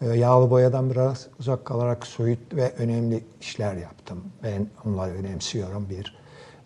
Ee, 0.00 0.06
yağlı 0.06 0.50
boyadan 0.50 0.90
biraz 0.90 1.26
uzak 1.38 1.64
kalarak 1.64 2.06
soyut 2.06 2.54
ve 2.54 2.72
önemli 2.72 3.24
işler 3.40 3.76
yaptım. 3.76 4.24
Ben 4.42 4.66
onları 4.84 5.12
önemsiyorum. 5.12 5.88
Bir 5.90 6.18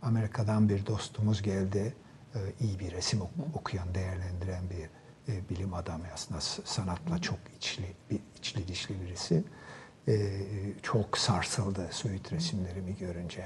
Amerika'dan 0.02 0.68
bir 0.68 0.86
dostumuz 0.86 1.42
geldi. 1.42 1.94
Ee, 2.34 2.38
iyi 2.60 2.78
bir 2.78 2.92
resim 2.92 3.20
okuyan, 3.54 3.94
değerlendiren 3.94 4.62
bir 4.70 4.84
e, 5.32 5.48
bilim 5.50 5.74
adamı 5.74 6.04
aslında 6.14 6.40
sanatla 6.64 7.18
çok 7.18 7.38
içli, 7.56 7.84
bir 8.10 8.20
içli 8.38 8.68
dişli 8.68 8.94
birisi. 9.00 9.44
Ee, 10.08 10.30
çok 10.82 11.18
sarsıldı 11.18 11.88
soyut 11.90 12.32
resimlerimi 12.32 12.96
görünce. 12.96 13.44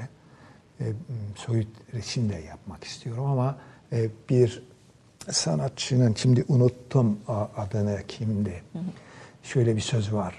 Soyut 1.34 1.68
resim 1.94 2.28
de 2.28 2.34
yapmak 2.34 2.84
istiyorum 2.84 3.24
ama 3.24 3.58
e, 3.92 4.10
bir 4.28 4.62
sanatçının 5.30 6.14
şimdi 6.14 6.44
unuttum 6.48 7.18
adını 7.56 8.02
kimdi. 8.08 8.62
Hı 8.72 8.78
hı 8.78 8.82
şöyle 9.48 9.76
bir 9.76 9.80
söz 9.80 10.12
var. 10.12 10.34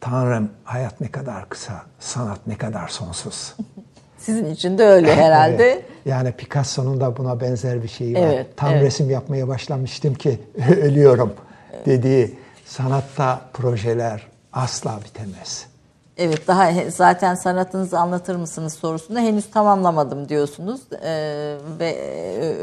Tanrım 0.00 0.50
hayat 0.64 1.00
ne 1.00 1.10
kadar 1.10 1.48
kısa, 1.48 1.82
sanat 1.98 2.46
ne 2.46 2.58
kadar 2.58 2.88
sonsuz. 2.88 3.54
Sizin 4.18 4.50
için 4.50 4.78
de 4.78 4.84
öyle 4.84 5.14
herhalde. 5.14 5.64
evet. 5.72 5.84
Yani 6.04 6.32
Picasso'nun 6.32 7.00
da 7.00 7.16
buna 7.16 7.40
benzer 7.40 7.82
bir 7.82 7.88
şeyi 7.88 8.14
var. 8.14 8.20
Evet, 8.20 8.46
Tam 8.56 8.72
evet. 8.72 8.82
resim 8.82 9.10
yapmaya 9.10 9.48
başlamıştım 9.48 10.14
ki 10.14 10.38
ölüyorum 10.82 11.32
dediği 11.86 12.38
sanatta 12.64 13.40
projeler 13.52 14.26
asla 14.52 15.00
bitemez. 15.04 15.66
Evet 16.16 16.46
daha 16.46 16.72
zaten 16.88 17.34
sanatınızı 17.34 17.98
anlatır 17.98 18.36
mısınız 18.36 18.74
sorusunda 18.74 19.20
henüz 19.20 19.50
tamamlamadım 19.50 20.28
diyorsunuz 20.28 20.80
ee, 21.04 21.56
ve 21.78 21.96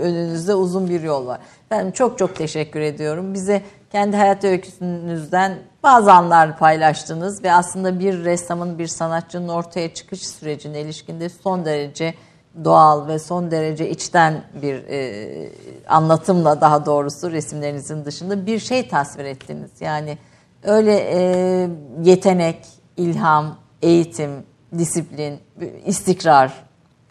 önünüzde 0.02 0.56
uzun 0.56 0.90
bir 0.90 1.02
yol 1.02 1.28
var. 1.28 1.40
Ben 1.72 1.91
çok 1.91 2.18
çok 2.18 2.36
teşekkür 2.36 2.80
ediyorum. 2.80 3.34
Bize 3.34 3.62
kendi 3.91 4.18
hayat 4.18 4.44
öyküsünüzden 4.44 5.57
bazı 5.86 6.14
anlar 6.14 6.57
paylaştınız 6.57 7.44
ve 7.44 7.53
aslında 7.53 7.99
bir 7.99 8.24
ressamın, 8.24 8.80
bir 8.80 8.88
sanatçının 8.88 9.48
ortaya 9.48 9.94
çıkış 9.94 10.28
sürecine 10.28 10.82
ilişkinde 10.82 11.30
son 11.30 11.66
derece 11.66 12.14
doğal 12.64 13.07
ve 13.07 13.20
son 13.20 13.52
derece 13.52 13.90
içten 13.90 14.44
bir 14.62 14.76
e, 14.76 15.52
anlatımla 15.88 16.62
daha 16.62 16.86
doğrusu 16.86 17.32
resimlerinizin 17.32 18.06
dışında 18.06 18.45
bir 18.45 18.60
şey 18.60 18.88
tasvir 18.88 19.26
ettiniz. 19.26 19.72
Yani 19.80 20.18
öyle 20.64 20.95
e, 20.95 21.20
yetenek, 22.03 22.66
ilham, 22.98 23.57
eğitim, 23.82 24.32
disiplin, 24.78 25.40
istikrar 25.86 26.53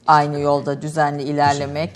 aynı 0.07 0.41
yolda 0.41 0.83
düzenli 0.83 1.23
ilerlemek, 1.23 1.91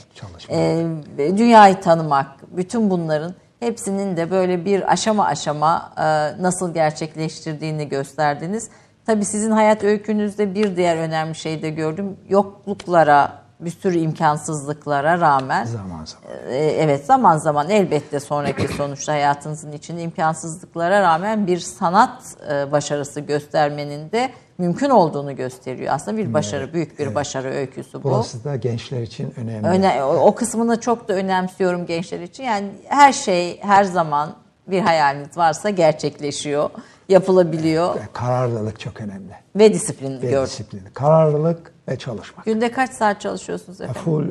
e, 0.50 0.86
dünyayı 1.18 1.80
tanımak, 1.80 2.56
bütün 2.56 2.90
bunların 2.90 3.34
hepsinin 3.60 4.16
de 4.16 4.30
böyle 4.30 4.64
bir 4.64 4.92
aşama 4.92 5.26
aşama 5.26 5.92
e, 5.96 6.02
nasıl 6.42 6.74
gerçekleştirdiğini 6.74 7.88
gösterdiniz. 7.88 8.70
Tabii 9.06 9.24
sizin 9.24 9.50
hayat 9.50 9.84
öykünüzde 9.84 10.54
bir 10.54 10.76
diğer 10.76 10.96
önemli 10.96 11.34
şey 11.34 11.62
de 11.62 11.70
gördüm. 11.70 12.16
Yokluklara, 12.28 13.32
bir 13.60 13.70
sürü 13.70 13.98
imkansızlıklara 13.98 15.20
rağmen 15.20 15.64
zaman 15.64 16.04
zaman. 16.04 16.38
E, 16.48 16.56
evet 16.56 17.06
zaman 17.06 17.36
zaman 17.36 17.70
elbette 17.70 18.20
sonraki 18.20 18.68
sonuçta 18.76 19.12
hayatınızın 19.12 19.72
içinde 19.72 20.02
imkansızlıklara 20.02 21.02
rağmen 21.02 21.46
bir 21.46 21.58
sanat 21.58 22.22
e, 22.50 22.72
başarısı 22.72 23.20
göstermenin 23.20 24.12
de 24.12 24.30
mümkün 24.58 24.90
olduğunu 24.90 25.36
gösteriyor. 25.36 25.94
Aslında 25.94 26.16
bir 26.16 26.34
başarı, 26.34 26.72
büyük 26.72 26.98
bir 26.98 27.04
evet. 27.04 27.14
başarı 27.14 27.48
öyküsü 27.48 27.98
bu. 27.98 28.02
Burası 28.02 28.44
da 28.44 28.56
gençler 28.56 29.02
için 29.02 29.34
önemli. 29.36 29.68
Öne, 29.68 30.04
o, 30.04 30.16
o 30.16 30.34
kısmını 30.34 30.80
çok 30.80 31.08
da 31.08 31.12
önemsiyorum 31.12 31.86
gençler 31.86 32.20
için. 32.20 32.44
Yani 32.44 32.70
her 32.88 33.12
şey 33.12 33.60
her 33.60 33.84
zaman 33.84 34.34
bir 34.66 34.80
hayaliniz 34.80 35.36
varsa 35.36 35.70
gerçekleşiyor, 35.70 36.70
yapılabiliyor. 37.08 37.94
Kararlılık 38.12 38.80
çok 38.80 39.00
önemli. 39.00 39.32
Ve 39.56 39.74
disiplin 39.74 40.22
ve 40.22 40.30
gördüm. 40.30 40.46
disiplin. 40.46 40.82
Kararlılık 40.94 41.72
ve 41.88 41.98
çalışmak. 41.98 42.46
Günde 42.46 42.72
kaç 42.72 42.90
saat 42.90 43.20
çalışıyorsunuz 43.20 43.80
efendim? 43.80 44.02
Full, 44.02 44.28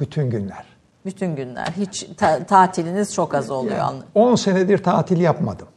bütün 0.00 0.30
günler. 0.30 0.64
Bütün 1.04 1.36
günler. 1.36 1.66
Hiç 1.76 2.06
ta- 2.16 2.44
tatiliniz 2.44 3.14
çok 3.14 3.34
az 3.34 3.50
oluyor. 3.50 3.76
Yani 3.76 3.98
10 4.14 4.34
senedir 4.34 4.78
tatil 4.82 5.20
yapmadım. 5.20 5.68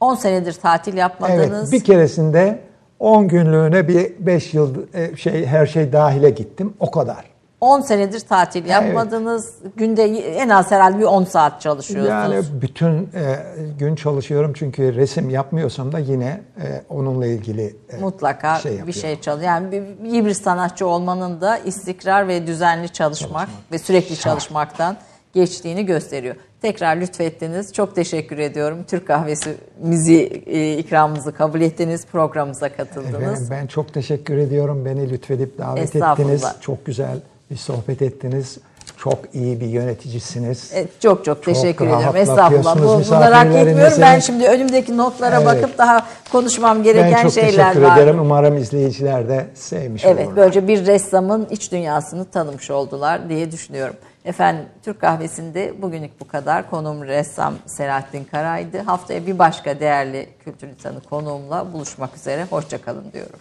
10 0.00 0.14
senedir 0.14 0.52
tatil 0.52 0.96
yapmadınız. 0.96 1.72
Evet, 1.72 1.72
bir 1.72 1.84
keresinde 1.84 2.69
10 3.00 3.28
günlüğüne 3.28 3.88
bir 3.88 4.26
5 4.26 4.54
yıl 4.54 4.74
e, 4.94 5.16
şey 5.16 5.46
her 5.46 5.66
şey 5.66 5.92
dahile 5.92 6.30
gittim. 6.30 6.74
O 6.80 6.90
kadar. 6.90 7.30
10 7.60 7.80
senedir 7.80 8.20
tatil 8.20 8.66
yapmadınız. 8.66 9.54
Günde 9.76 10.04
en 10.18 10.48
az 10.48 10.70
herhalde 10.70 10.98
bir 10.98 11.04
10 11.04 11.24
saat 11.24 11.60
çalışıyorsunuz. 11.60 12.34
Yani 12.34 12.44
bütün 12.62 12.92
e, 12.92 13.36
gün 13.78 13.94
çalışıyorum 13.94 14.52
çünkü 14.56 14.94
resim 14.94 15.30
yapmıyorsam 15.30 15.92
da 15.92 15.98
yine 15.98 16.40
e, 16.62 16.82
onunla 16.88 17.26
ilgili 17.26 17.76
e, 17.90 17.96
Mutlaka 18.00 18.58
şey 18.58 18.72
bir 18.72 18.76
yapıyorum. 18.76 19.00
şey 19.02 19.20
çalış. 19.20 19.44
Yani 19.44 19.72
bir, 19.72 20.10
iyi 20.10 20.26
bir 20.26 20.34
sanatçı 20.34 20.86
olmanın 20.86 21.40
da 21.40 21.58
istikrar 21.58 22.28
ve 22.28 22.46
düzenli 22.46 22.88
çalışmak, 22.88 23.48
ve 23.72 23.78
sürekli 23.78 24.16
Şart. 24.16 24.22
çalışmaktan 24.22 24.96
geçtiğini 25.32 25.86
gösteriyor. 25.86 26.36
Tekrar 26.62 26.96
lütfettiniz. 26.96 27.72
Çok 27.72 27.94
teşekkür 27.94 28.38
ediyorum. 28.38 28.78
Türk 28.88 29.06
kahvesi 29.06 29.54
müziği 29.82 30.42
e, 30.46 30.76
ikramımızı 30.78 31.32
kabul 31.32 31.60
ettiniz. 31.60 32.06
Programımıza 32.12 32.68
katıldınız. 32.68 33.50
Ben, 33.50 33.58
ben 33.60 33.66
çok 33.66 33.94
teşekkür 33.94 34.36
ediyorum. 34.38 34.84
Beni 34.84 35.10
lütfedip 35.10 35.58
davet 35.58 35.96
ettiniz. 35.96 36.44
Çok 36.60 36.84
güzel 36.86 37.18
bir 37.50 37.56
sohbet 37.56 38.02
ettiniz. 38.02 38.58
Çok 38.96 39.18
iyi 39.34 39.60
bir 39.60 39.66
yöneticisiniz. 39.66 40.70
Evet, 40.74 41.00
çok 41.00 41.24
çok 41.24 41.44
teşekkür 41.44 41.84
ediyorum. 41.84 42.02
rahatlatıyorsunuz 42.14 42.58
Estağfurullah. 42.58 43.06
Bu, 43.06 43.10
bunları 43.16 43.34
hak 43.34 43.46
etmiyorum. 43.68 43.98
Ben 44.00 44.18
şimdi 44.18 44.46
önümdeki 44.46 44.96
notlara 44.96 45.36
Evet. 45.36 45.46
bakıp 45.46 45.78
daha 45.78 46.06
konuşmam 46.32 46.76
Ben 46.76 46.84
gereken 46.84 47.22
çok 47.22 47.32
şeyler 47.32 47.72
teşekkür 47.72 47.88
var. 47.88 47.96
ederim. 47.98 48.20
Umarım 48.20 48.56
izleyiciler 48.56 49.28
de 49.28 49.46
sevmiş 49.54 50.04
Evet, 50.04 50.18
olurlar. 50.26 50.36
böylece 50.36 50.68
bir 50.68 50.86
ressamın 50.86 51.46
iç 51.50 51.72
dünyasını 51.72 52.24
tanımış 52.24 52.70
oldular 52.70 53.28
diye 53.28 53.52
düşünüyorum. 53.52 53.96
Efendim, 54.24 54.64
Türk 54.82 55.00
Kahvesi'nde 55.00 55.82
bugünlük 55.82 56.20
bu 56.20 56.28
kadar. 56.28 56.70
Konuğum 56.70 57.04
ressam 57.04 57.54
Selahattin 57.66 58.24
Karay'dı. 58.24 58.78
Haftaya 58.78 59.26
bir 59.26 59.38
başka 59.38 59.80
değerli 59.80 60.28
kültür 60.44 60.68
insanı 60.68 61.00
konuğumla 61.00 61.72
buluşmak 61.72 62.16
üzere. 62.16 62.44
Hoşçakalın 62.50 63.12
diyorum. 63.12 63.38